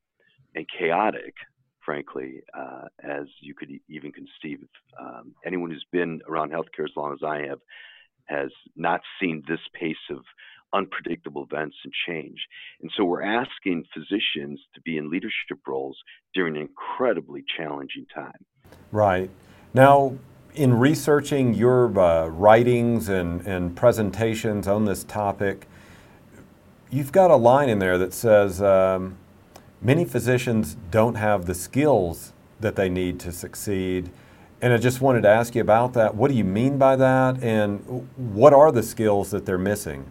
and 0.55 0.65
chaotic, 0.79 1.35
frankly, 1.85 2.41
uh, 2.57 2.85
as 3.03 3.27
you 3.41 3.53
could 3.53 3.69
even 3.87 4.11
conceive. 4.11 4.65
Um, 4.99 5.35
anyone 5.45 5.69
who's 5.69 5.85
been 5.91 6.19
around 6.27 6.51
healthcare 6.51 6.85
as 6.85 6.95
long 6.95 7.13
as 7.13 7.19
I 7.23 7.45
have 7.47 7.59
has 8.25 8.49
not 8.75 9.01
seen 9.19 9.43
this 9.47 9.59
pace 9.79 9.95
of 10.09 10.23
unpredictable 10.73 11.47
events 11.49 11.75
and 11.83 11.93
change. 12.07 12.39
And 12.81 12.91
so 12.95 13.03
we're 13.03 13.23
asking 13.23 13.85
physicians 13.93 14.59
to 14.75 14.81
be 14.81 14.97
in 14.97 15.09
leadership 15.09 15.59
roles 15.67 15.97
during 16.33 16.55
an 16.55 16.61
incredibly 16.61 17.43
challenging 17.57 18.05
time. 18.13 18.45
Right. 18.91 19.29
Now, 19.73 20.17
in 20.55 20.73
researching 20.73 21.53
your 21.53 21.97
uh, 21.99 22.27
writings 22.27 23.09
and, 23.09 23.45
and 23.45 23.75
presentations 23.75 24.67
on 24.67 24.85
this 24.85 25.03
topic, 25.03 25.67
you've 26.89 27.11
got 27.11 27.31
a 27.31 27.35
line 27.35 27.69
in 27.69 27.79
there 27.79 27.97
that 27.97 28.13
says 28.13 28.61
um, 28.61 29.17
many 29.81 30.03
physicians 30.03 30.75
don't 30.89 31.15
have 31.15 31.45
the 31.45 31.53
skills 31.53 32.33
that 32.59 32.75
they 32.75 32.89
need 32.89 33.19
to 33.19 33.31
succeed. 33.31 34.09
And 34.61 34.73
I 34.73 34.77
just 34.77 35.01
wanted 35.01 35.21
to 35.21 35.29
ask 35.29 35.53
you 35.53 35.61
about 35.61 35.93
that. 35.93 36.15
What 36.15 36.31
do 36.31 36.33
you 36.35 36.43
mean 36.43 36.79
by 36.79 36.95
that? 36.95 37.43
And 37.43 38.07
what 38.15 38.53
are 38.53 38.71
the 38.71 38.81
skills 38.81 39.29
that 39.29 39.45
they're 39.45 39.59
missing? 39.59 40.09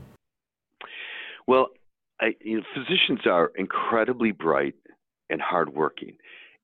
Well, 1.47 1.69
I, 2.21 2.35
you 2.41 2.59
know, 2.59 2.63
physicians 2.75 3.27
are 3.27 3.53
incredibly 3.57 4.33
bright 4.33 4.75
and 5.31 5.41
hardworking, 5.41 6.17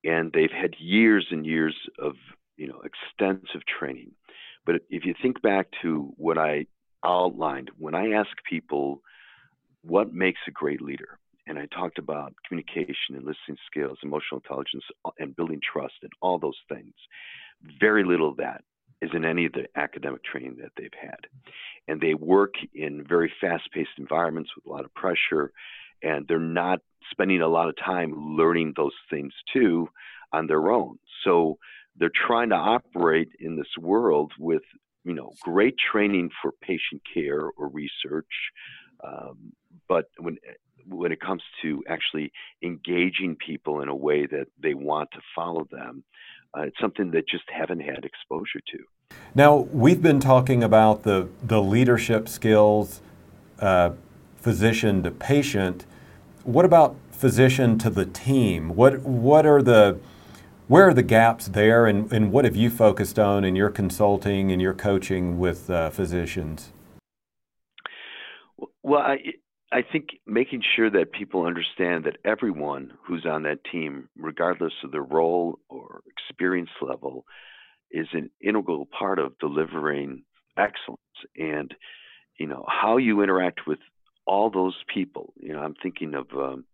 and 0.04 0.32
they've 0.32 0.50
had 0.50 0.74
years 0.78 1.26
and 1.30 1.46
years 1.46 1.74
of 1.98 2.14
you 2.56 2.66
know 2.66 2.82
extensive 2.82 3.62
training. 3.66 4.12
But 4.64 4.76
if 4.90 5.04
you 5.04 5.14
think 5.20 5.42
back 5.42 5.68
to 5.82 6.12
what 6.16 6.38
I 6.38 6.66
outlined 7.04 7.70
when 7.78 7.94
I 7.94 8.12
ask 8.12 8.30
people 8.48 9.02
what 9.82 10.14
makes 10.14 10.40
a 10.46 10.52
great 10.52 10.80
leader, 10.80 11.18
and 11.46 11.58
I 11.58 11.66
talked 11.66 11.98
about 11.98 12.34
communication 12.46 13.16
and 13.16 13.24
listening 13.24 13.58
skills, 13.66 13.98
emotional 14.02 14.40
intelligence, 14.40 14.84
and 15.18 15.36
building 15.36 15.60
trust, 15.60 15.94
and 16.02 16.12
all 16.20 16.38
those 16.38 16.58
things. 16.68 16.94
Very 17.80 18.04
little 18.04 18.30
of 18.30 18.36
that 18.38 18.62
is 19.02 19.10
in 19.12 19.24
any 19.24 19.44
of 19.46 19.52
the 19.52 19.66
academic 19.76 20.22
training 20.24 20.56
that 20.62 20.70
they've 20.76 20.90
had. 20.98 21.26
And 21.88 22.00
they 22.00 22.14
work 22.14 22.54
in 22.72 23.04
very 23.06 23.30
fast 23.40 23.64
paced 23.72 23.90
environments 23.98 24.50
with 24.54 24.64
a 24.64 24.70
lot 24.70 24.84
of 24.84 24.94
pressure, 24.94 25.52
and 26.02 26.26
they're 26.28 26.38
not 26.38 26.78
spending 27.10 27.42
a 27.42 27.48
lot 27.48 27.68
of 27.68 27.74
time 27.76 28.14
learning 28.36 28.74
those 28.76 28.94
things 29.10 29.32
too 29.52 29.88
on 30.32 30.46
their 30.46 30.70
own. 30.70 30.98
So 31.24 31.58
they're 31.96 32.10
trying 32.26 32.50
to 32.50 32.56
operate 32.56 33.30
in 33.40 33.56
this 33.56 33.66
world 33.78 34.32
with 34.38 34.62
you 35.04 35.14
know 35.14 35.32
great 35.42 35.74
training 35.92 36.30
for 36.40 36.52
patient 36.62 37.02
care 37.12 37.50
or 37.56 37.68
research 37.68 38.30
um, 39.06 39.52
but 39.88 40.06
when 40.18 40.38
when 40.86 41.12
it 41.12 41.20
comes 41.20 41.42
to 41.62 41.82
actually 41.88 42.32
engaging 42.62 43.36
people 43.36 43.82
in 43.82 43.88
a 43.88 43.94
way 43.94 44.26
that 44.26 44.46
they 44.60 44.74
want 44.74 45.08
to 45.12 45.20
follow 45.34 45.66
them 45.70 46.02
uh, 46.56 46.62
it's 46.62 46.76
something 46.80 47.10
that 47.12 47.26
just 47.28 47.44
haven't 47.48 47.80
had 47.80 48.04
exposure 48.04 48.60
to. 48.70 48.78
Now 49.34 49.56
we've 49.56 50.02
been 50.02 50.20
talking 50.20 50.62
about 50.62 51.02
the 51.02 51.28
the 51.42 51.62
leadership 51.62 52.28
skills, 52.28 53.00
uh, 53.58 53.92
physician 54.36 55.02
to 55.02 55.10
patient. 55.10 55.86
What 56.44 56.64
about 56.64 56.96
physician 57.10 57.78
to 57.78 57.90
the 57.90 58.04
team? 58.04 58.74
What 58.74 59.00
what 59.00 59.46
are 59.46 59.62
the 59.62 59.98
where 60.68 60.88
are 60.88 60.94
the 60.94 61.02
gaps 61.02 61.48
there, 61.48 61.86
and, 61.86 62.10
and 62.12 62.32
what 62.32 62.44
have 62.44 62.56
you 62.56 62.70
focused 62.70 63.18
on 63.18 63.44
in 63.44 63.56
your 63.56 63.68
consulting 63.68 64.52
and 64.52 64.60
your 64.60 64.74
coaching 64.74 65.38
with 65.38 65.68
uh, 65.70 65.90
physicians? 65.90 66.72
Well, 68.82 69.00
I, 69.00 69.16
I 69.72 69.82
think 69.82 70.08
making 70.26 70.62
sure 70.76 70.90
that 70.90 71.12
people 71.12 71.46
understand 71.46 72.04
that 72.04 72.18
everyone 72.24 72.92
who's 73.06 73.24
on 73.26 73.42
that 73.44 73.64
team, 73.70 74.08
regardless 74.16 74.74
of 74.84 74.92
their 74.92 75.02
role 75.02 75.58
or 75.68 76.02
experience 76.06 76.70
level, 76.80 77.24
is 77.90 78.08
an 78.12 78.30
integral 78.40 78.86
part 78.86 79.18
of 79.18 79.38
delivering 79.38 80.24
excellence. 80.56 81.00
And 81.36 81.74
you 82.38 82.46
know 82.46 82.64
how 82.68 82.96
you 82.96 83.22
interact 83.22 83.66
with 83.66 83.78
all 84.26 84.50
those 84.50 84.76
people. 84.92 85.32
You 85.36 85.52
know, 85.52 85.60
I'm 85.60 85.74
thinking 85.82 86.14
of 86.14 86.26
um, 86.36 86.64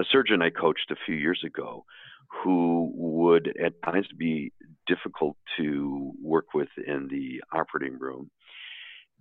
a 0.00 0.04
surgeon 0.10 0.42
I 0.42 0.50
coached 0.50 0.90
a 0.90 0.96
few 1.06 1.14
years 1.14 1.42
ago 1.44 1.84
who 2.42 2.92
would 2.94 3.54
at 3.64 3.80
times 3.82 4.08
be 4.16 4.52
difficult 4.86 5.36
to 5.58 6.12
work 6.22 6.54
with 6.54 6.68
in 6.86 7.08
the 7.08 7.42
operating 7.56 7.98
room. 7.98 8.30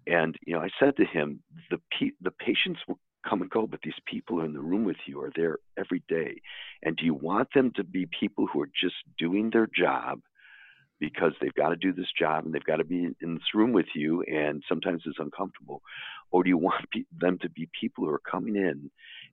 And 0.08 0.36
you 0.45 0.53
know, 0.53 0.62
I 0.62 0.70
said 0.80 0.95
to 0.97 1.06
him, 1.06 1.41
the 1.70 1.80
the 2.22 2.32
patients 2.32 2.80
will 2.88 2.99
come 3.28 3.41
and 3.41 3.49
go, 3.49 3.68
but 3.68 3.80
these 3.84 3.93
people 4.06 4.41
in 4.41 4.53
the 4.53 4.60
room 4.60 4.84
with 4.84 4.97
you 5.06 5.22
are 5.22 5.32
there 5.36 5.58
every 5.78 6.03
day. 6.08 6.41
And 6.84 6.95
do 6.95 7.06
you 7.06 7.14
want 7.14 7.49
them 7.53 7.72
to 7.76 7.84
be 7.84 8.08
people 8.20 8.47
who 8.47 8.62
are 8.62 8.70
just 8.80 8.95
doing 9.18 9.49
their 9.49 9.68
job 9.68 10.20
because 10.99 11.34
they've 11.41 11.53
got 11.53 11.70
to 11.70 11.76
do 11.76 11.91
this 11.91 12.12
job 12.18 12.45
and 12.45 12.53
they've 12.53 12.64
got 12.64 12.78
to 12.78 12.86
be 12.86 13.10
in 13.22 13.34
this 13.34 13.53
room 13.53 13.74
with 13.74 13.88
you 13.95 14.22
and 14.24 14.64
sometimes 14.70 15.03
it's 15.06 15.20
uncomfortable? 15.20 15.82
Or 16.32 16.43
do 16.43 16.49
you 16.49 16.58
want 16.58 16.86
them 17.20 17.38
to 17.41 17.49
be 17.49 17.70
people 17.80 18.06
who 18.06 18.12
are 18.12 18.20
coming 18.20 18.56
in 18.56 18.89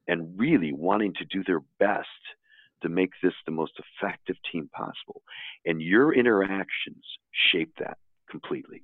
and 0.09 0.39
really 0.39 0.73
wanting 0.73 1.15
to 1.15 1.25
do 1.25 1.45
their 1.45 1.63
best 1.79 2.09
to 2.83 2.89
make 2.89 3.13
this 3.23 3.35
the 3.47 3.53
most 3.53 3.73
effective 3.79 4.37
team 4.51 4.69
possible? 4.75 5.23
And 5.65 5.81
your 5.81 6.13
interactions 6.15 7.05
shape 7.53 7.75
that 7.79 7.99
completely. 8.29 8.83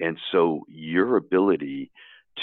And 0.00 0.18
so 0.32 0.62
your 0.68 1.16
ability 1.16 1.90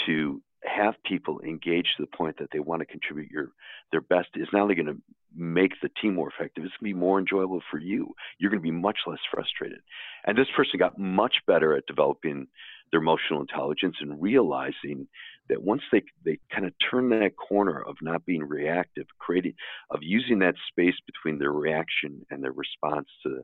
to 0.06 0.40
have 0.64 0.94
people 1.04 1.40
engage 1.40 1.86
to 1.96 2.02
the 2.02 2.16
point 2.16 2.36
that 2.38 2.48
they 2.52 2.60
want 2.60 2.80
to 2.80 2.86
contribute 2.86 3.30
your 3.30 3.52
their 3.92 4.00
best 4.00 4.28
is 4.34 4.48
not 4.52 4.62
only 4.62 4.74
going 4.74 4.86
to 4.86 5.00
make 5.34 5.72
the 5.82 5.90
team 6.00 6.14
more 6.14 6.28
effective, 6.28 6.64
it's 6.64 6.74
going 6.80 6.92
to 6.92 6.94
be 6.96 7.00
more 7.00 7.18
enjoyable 7.18 7.62
for 7.70 7.78
you. 7.78 8.14
You're 8.38 8.50
going 8.50 8.62
to 8.62 8.66
be 8.66 8.70
much 8.70 8.98
less 9.06 9.20
frustrated. 9.32 9.80
And 10.26 10.36
this 10.36 10.48
person 10.56 10.78
got 10.78 10.98
much 10.98 11.36
better 11.46 11.76
at 11.76 11.86
developing 11.86 12.48
their 12.90 13.00
emotional 13.00 13.40
intelligence 13.40 13.96
and 14.00 14.20
realizing 14.20 15.06
that 15.48 15.62
once 15.62 15.82
they 15.92 16.02
they 16.24 16.38
kind 16.52 16.66
of 16.66 16.72
turn 16.90 17.08
that 17.10 17.36
corner 17.36 17.82
of 17.82 17.96
not 18.02 18.26
being 18.26 18.42
reactive, 18.42 19.06
creating 19.18 19.54
of 19.90 20.00
using 20.02 20.40
that 20.40 20.54
space 20.68 20.96
between 21.06 21.38
their 21.38 21.52
reaction 21.52 22.24
and 22.30 22.42
their 22.42 22.52
response 22.52 23.08
to 23.22 23.42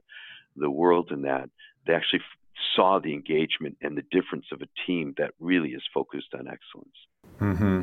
the 0.56 0.70
world 0.70 1.08
and 1.10 1.24
that 1.24 1.48
they 1.86 1.94
actually 1.94 2.20
saw 2.74 2.98
the 2.98 3.12
engagement 3.12 3.76
and 3.80 3.96
the 3.96 4.04
difference 4.10 4.46
of 4.52 4.62
a 4.62 4.68
team 4.86 5.14
that 5.18 5.32
really 5.40 5.70
is 5.70 5.82
focused 5.92 6.34
on 6.34 6.46
excellence. 6.48 6.96
Mm-hmm. 7.40 7.82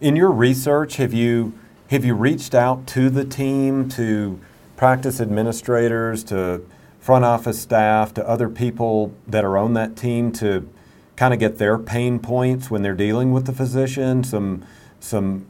In 0.00 0.16
your 0.16 0.30
research, 0.30 0.96
have 0.96 1.12
you 1.12 1.54
have 1.90 2.04
you 2.04 2.14
reached 2.14 2.54
out 2.54 2.86
to 2.88 3.08
the 3.08 3.24
team, 3.24 3.88
to 3.90 4.38
practice 4.76 5.20
administrators, 5.20 6.22
to 6.24 6.62
front 7.00 7.24
office 7.24 7.60
staff, 7.60 8.12
to 8.14 8.28
other 8.28 8.48
people 8.48 9.14
that 9.26 9.44
are 9.44 9.56
on 9.56 9.72
that 9.74 9.96
team 9.96 10.30
to 10.32 10.68
kind 11.16 11.32
of 11.32 11.40
get 11.40 11.58
their 11.58 11.78
pain 11.78 12.18
points 12.18 12.70
when 12.70 12.82
they're 12.82 12.94
dealing 12.94 13.32
with 13.32 13.46
the 13.46 13.52
physician, 13.52 14.22
some 14.22 14.64
some 15.00 15.46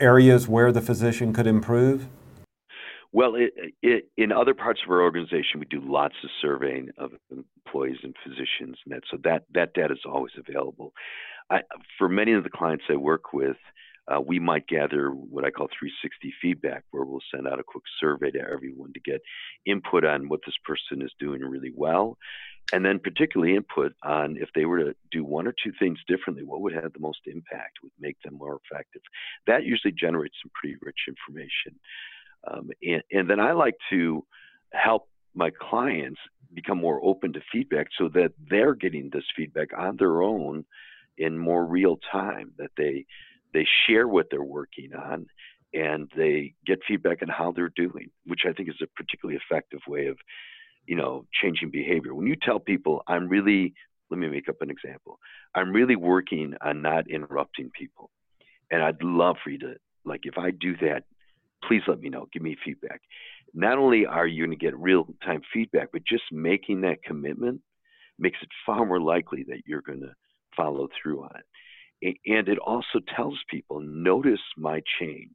areas 0.00 0.48
where 0.48 0.72
the 0.72 0.82
physician 0.82 1.32
could 1.32 1.46
improve? 1.46 2.06
Well, 3.16 3.34
it, 3.34 3.54
it, 3.80 4.10
in 4.18 4.30
other 4.30 4.52
parts 4.52 4.80
of 4.84 4.90
our 4.90 5.00
organization, 5.00 5.58
we 5.58 5.64
do 5.64 5.80
lots 5.82 6.16
of 6.22 6.28
surveying 6.42 6.90
of 6.98 7.12
employees 7.30 7.96
and 8.02 8.14
physicians, 8.22 8.76
and 8.84 8.92
that 8.92 9.04
so 9.10 9.16
that 9.24 9.44
that 9.54 9.72
data 9.72 9.94
is 9.94 10.04
always 10.04 10.34
available. 10.36 10.92
I, 11.48 11.60
for 11.96 12.10
many 12.10 12.34
of 12.34 12.44
the 12.44 12.50
clients 12.50 12.84
I 12.90 12.96
work 12.96 13.32
with, 13.32 13.56
uh, 14.06 14.20
we 14.20 14.38
might 14.38 14.66
gather 14.66 15.08
what 15.08 15.46
I 15.46 15.50
call 15.50 15.68
360 15.68 16.34
feedback, 16.42 16.84
where 16.90 17.04
we'll 17.04 17.22
send 17.34 17.48
out 17.48 17.58
a 17.58 17.64
quick 17.64 17.84
survey 17.98 18.32
to 18.32 18.38
everyone 18.38 18.92
to 18.92 19.00
get 19.00 19.22
input 19.64 20.04
on 20.04 20.28
what 20.28 20.40
this 20.44 20.56
person 20.62 21.00
is 21.00 21.12
doing 21.18 21.40
really 21.40 21.72
well, 21.74 22.18
and 22.74 22.84
then 22.84 22.98
particularly 22.98 23.56
input 23.56 23.94
on 24.02 24.36
if 24.36 24.50
they 24.54 24.66
were 24.66 24.80
to 24.80 24.94
do 25.10 25.24
one 25.24 25.46
or 25.46 25.54
two 25.64 25.72
things 25.78 25.98
differently, 26.06 26.44
what 26.44 26.60
would 26.60 26.74
have 26.74 26.92
the 26.92 27.00
most 27.00 27.20
impact, 27.24 27.78
would 27.82 27.92
make 27.98 28.20
them 28.22 28.34
more 28.34 28.60
effective. 28.70 29.00
That 29.46 29.64
usually 29.64 29.94
generates 29.98 30.36
some 30.42 30.50
pretty 30.54 30.76
rich 30.82 31.08
information. 31.08 31.80
Um, 32.50 32.70
and, 32.82 33.02
and 33.10 33.30
then 33.30 33.40
I 33.40 33.52
like 33.52 33.76
to 33.90 34.24
help 34.72 35.08
my 35.34 35.50
clients 35.50 36.20
become 36.54 36.78
more 36.78 37.00
open 37.04 37.32
to 37.32 37.40
feedback 37.52 37.88
so 37.98 38.08
that 38.08 38.32
they're 38.48 38.74
getting 38.74 39.10
this 39.12 39.24
feedback 39.36 39.68
on 39.76 39.96
their 39.96 40.22
own 40.22 40.64
in 41.18 41.38
more 41.38 41.64
real 41.64 41.98
time 42.10 42.52
that 42.58 42.70
they 42.76 43.04
they 43.52 43.66
share 43.86 44.06
what 44.06 44.26
they're 44.30 44.42
working 44.42 44.94
on 44.94 45.26
and 45.72 46.10
they 46.16 46.54
get 46.66 46.78
feedback 46.86 47.22
on 47.22 47.28
how 47.28 47.52
they're 47.52 47.72
doing 47.74 48.10
which 48.26 48.40
i 48.46 48.52
think 48.52 48.68
is 48.68 48.80
a 48.82 48.86
particularly 48.96 49.38
effective 49.38 49.80
way 49.88 50.06
of 50.06 50.16
you 50.86 50.94
know 50.94 51.24
changing 51.42 51.70
behavior. 51.70 52.14
When 52.14 52.26
you 52.26 52.36
tell 52.36 52.58
people 52.58 53.02
i'm 53.06 53.28
really 53.28 53.74
let 54.10 54.18
me 54.18 54.28
make 54.28 54.48
up 54.48 54.60
an 54.60 54.70
example 54.70 55.18
i'm 55.54 55.72
really 55.72 55.96
working 55.96 56.54
on 56.60 56.82
not 56.82 57.10
interrupting 57.10 57.70
people 57.76 58.10
and 58.70 58.82
i'd 58.82 59.02
love 59.02 59.36
for 59.42 59.50
you 59.50 59.58
to 59.58 59.74
like 60.04 60.20
if 60.24 60.38
i 60.38 60.50
do 60.50 60.76
that 60.78 61.04
please 61.66 61.82
let 61.86 62.00
me 62.00 62.08
know. 62.08 62.26
Give 62.32 62.42
me 62.42 62.56
feedback. 62.64 63.00
Not 63.54 63.78
only 63.78 64.06
are 64.06 64.26
you 64.26 64.46
going 64.46 64.58
to 64.58 64.64
get 64.64 64.76
real 64.76 65.06
time 65.24 65.40
feedback, 65.52 65.88
but 65.92 66.02
just 66.06 66.24
making 66.32 66.82
that 66.82 67.02
commitment 67.02 67.60
makes 68.18 68.38
it 68.42 68.48
far 68.64 68.84
more 68.84 69.00
likely 69.00 69.44
that 69.48 69.62
you're 69.66 69.82
going 69.82 70.00
to 70.00 70.14
follow 70.56 70.88
through 71.00 71.22
on 71.22 71.30
it. 71.36 72.16
And 72.26 72.48
it 72.48 72.58
also 72.58 73.00
tells 73.14 73.38
people, 73.50 73.80
notice 73.80 74.40
my 74.56 74.82
change. 75.00 75.34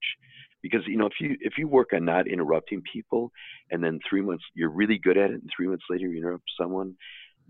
Because 0.61 0.81
you 0.85 0.97
know, 0.97 1.07
if 1.07 1.13
you 1.19 1.35
if 1.39 1.53
you 1.57 1.67
work 1.67 1.89
on 1.91 2.05
not 2.05 2.27
interrupting 2.27 2.83
people, 2.93 3.31
and 3.71 3.83
then 3.83 3.99
three 4.07 4.21
months 4.21 4.43
you're 4.53 4.69
really 4.69 4.99
good 4.99 5.17
at 5.17 5.31
it, 5.31 5.41
and 5.41 5.49
three 5.55 5.67
months 5.67 5.85
later 5.89 6.05
you 6.07 6.19
interrupt 6.19 6.43
someone, 6.59 6.95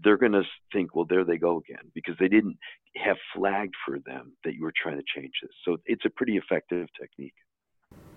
they're 0.02 0.18
going 0.18 0.32
to 0.32 0.44
think, 0.72 0.96
well, 0.96 1.06
there 1.10 1.26
they 1.26 1.38
go 1.38 1.58
again, 1.58 1.92
because 1.94 2.16
they 2.20 2.30
didn't 2.30 2.58
have 2.96 3.18
flagged 3.36 3.76
for 3.86 4.00
them 4.06 4.32
that 4.46 4.54
you 4.54 4.64
were 4.64 4.74
trying 4.82 4.98
to 4.98 5.04
change 5.14 5.34
this. 5.42 5.52
So 5.66 5.76
it's 5.86 6.06
a 6.06 6.10
pretty 6.10 6.38
effective 6.38 6.88
technique. 7.00 7.34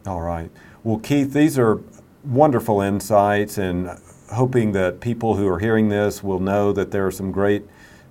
All 0.07 0.21
right. 0.21 0.51
Well, 0.83 0.99
Keith, 0.99 1.33
these 1.33 1.59
are 1.59 1.81
wonderful 2.25 2.81
insights, 2.81 3.57
and 3.57 3.91
hoping 4.33 4.73
that 4.73 5.01
people 5.01 5.37
who 5.37 5.49
are 5.49 5.59
hearing 5.59 5.89
this 5.89 6.23
will 6.23 6.41
know 6.41 6.73
that 6.73 6.91
there 6.91 7.07
are 7.07 7.11
some 7.11 7.33
great 7.33 7.65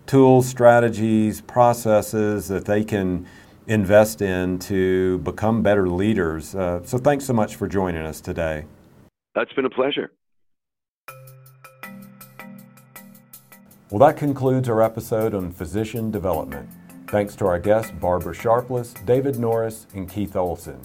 tools, 0.08 0.48
strategies, 0.48 1.42
processes 1.42 2.48
that 2.48 2.66
they 2.66 2.84
can 2.84 3.28
invest 3.68 4.22
in 4.22 4.60
to 4.60 5.20
become 5.20 5.62
better 5.62 5.88
leaders. 5.88 6.56
Uh, 6.56 6.82
so, 6.84 6.98
thanks 6.98 7.26
so 7.26 7.34
much 7.34 7.56
for 7.56 7.68
joining 7.68 8.02
us 8.02 8.20
today. 8.20 8.66
That's 9.36 9.54
been 9.54 9.66
a 9.66 9.70
pleasure. 9.70 10.12
Well, 13.92 14.00
that 14.00 14.18
concludes 14.18 14.68
our 14.68 14.82
episode 14.82 15.36
on 15.36 15.52
physician 15.52 16.10
development. 16.10 16.68
Thanks 17.08 17.36
to 17.36 17.46
our 17.46 17.60
guests, 17.60 17.92
Barbara 17.92 18.34
Sharpless, 18.34 18.94
David 19.06 19.38
Norris, 19.38 19.86
and 19.94 20.10
Keith 20.10 20.36
Olson. 20.36 20.80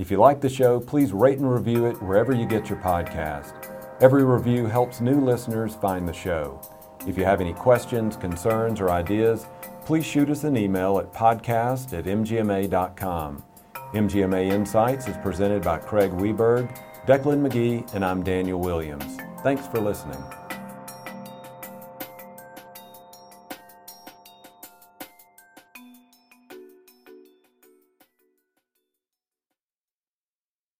If 0.00 0.10
you 0.10 0.16
like 0.16 0.40
the 0.40 0.48
show, 0.48 0.80
please 0.80 1.12
rate 1.12 1.40
and 1.40 1.52
review 1.52 1.84
it 1.84 2.02
wherever 2.02 2.32
you 2.32 2.46
get 2.46 2.70
your 2.70 2.78
podcast. 2.78 3.52
Every 4.00 4.24
review 4.24 4.64
helps 4.64 5.02
new 5.02 5.20
listeners 5.20 5.74
find 5.74 6.08
the 6.08 6.12
show. 6.14 6.58
If 7.06 7.18
you 7.18 7.26
have 7.26 7.42
any 7.42 7.52
questions, 7.52 8.16
concerns, 8.16 8.80
or 8.80 8.88
ideas, 8.88 9.46
please 9.84 10.06
shoot 10.06 10.30
us 10.30 10.44
an 10.44 10.56
email 10.56 10.98
at 10.98 11.12
podcast 11.12 11.92
at 11.92 12.06
mgma.com. 12.06 13.44
MGMA 13.92 14.50
Insights 14.50 15.06
is 15.06 15.18
presented 15.18 15.62
by 15.62 15.76
Craig 15.76 16.12
Weberg, 16.12 16.74
Declan 17.06 17.46
McGee, 17.46 17.92
and 17.92 18.02
I'm 18.02 18.22
Daniel 18.22 18.58
Williams. 18.58 19.18
Thanks 19.42 19.66
for 19.66 19.80
listening. 19.80 20.22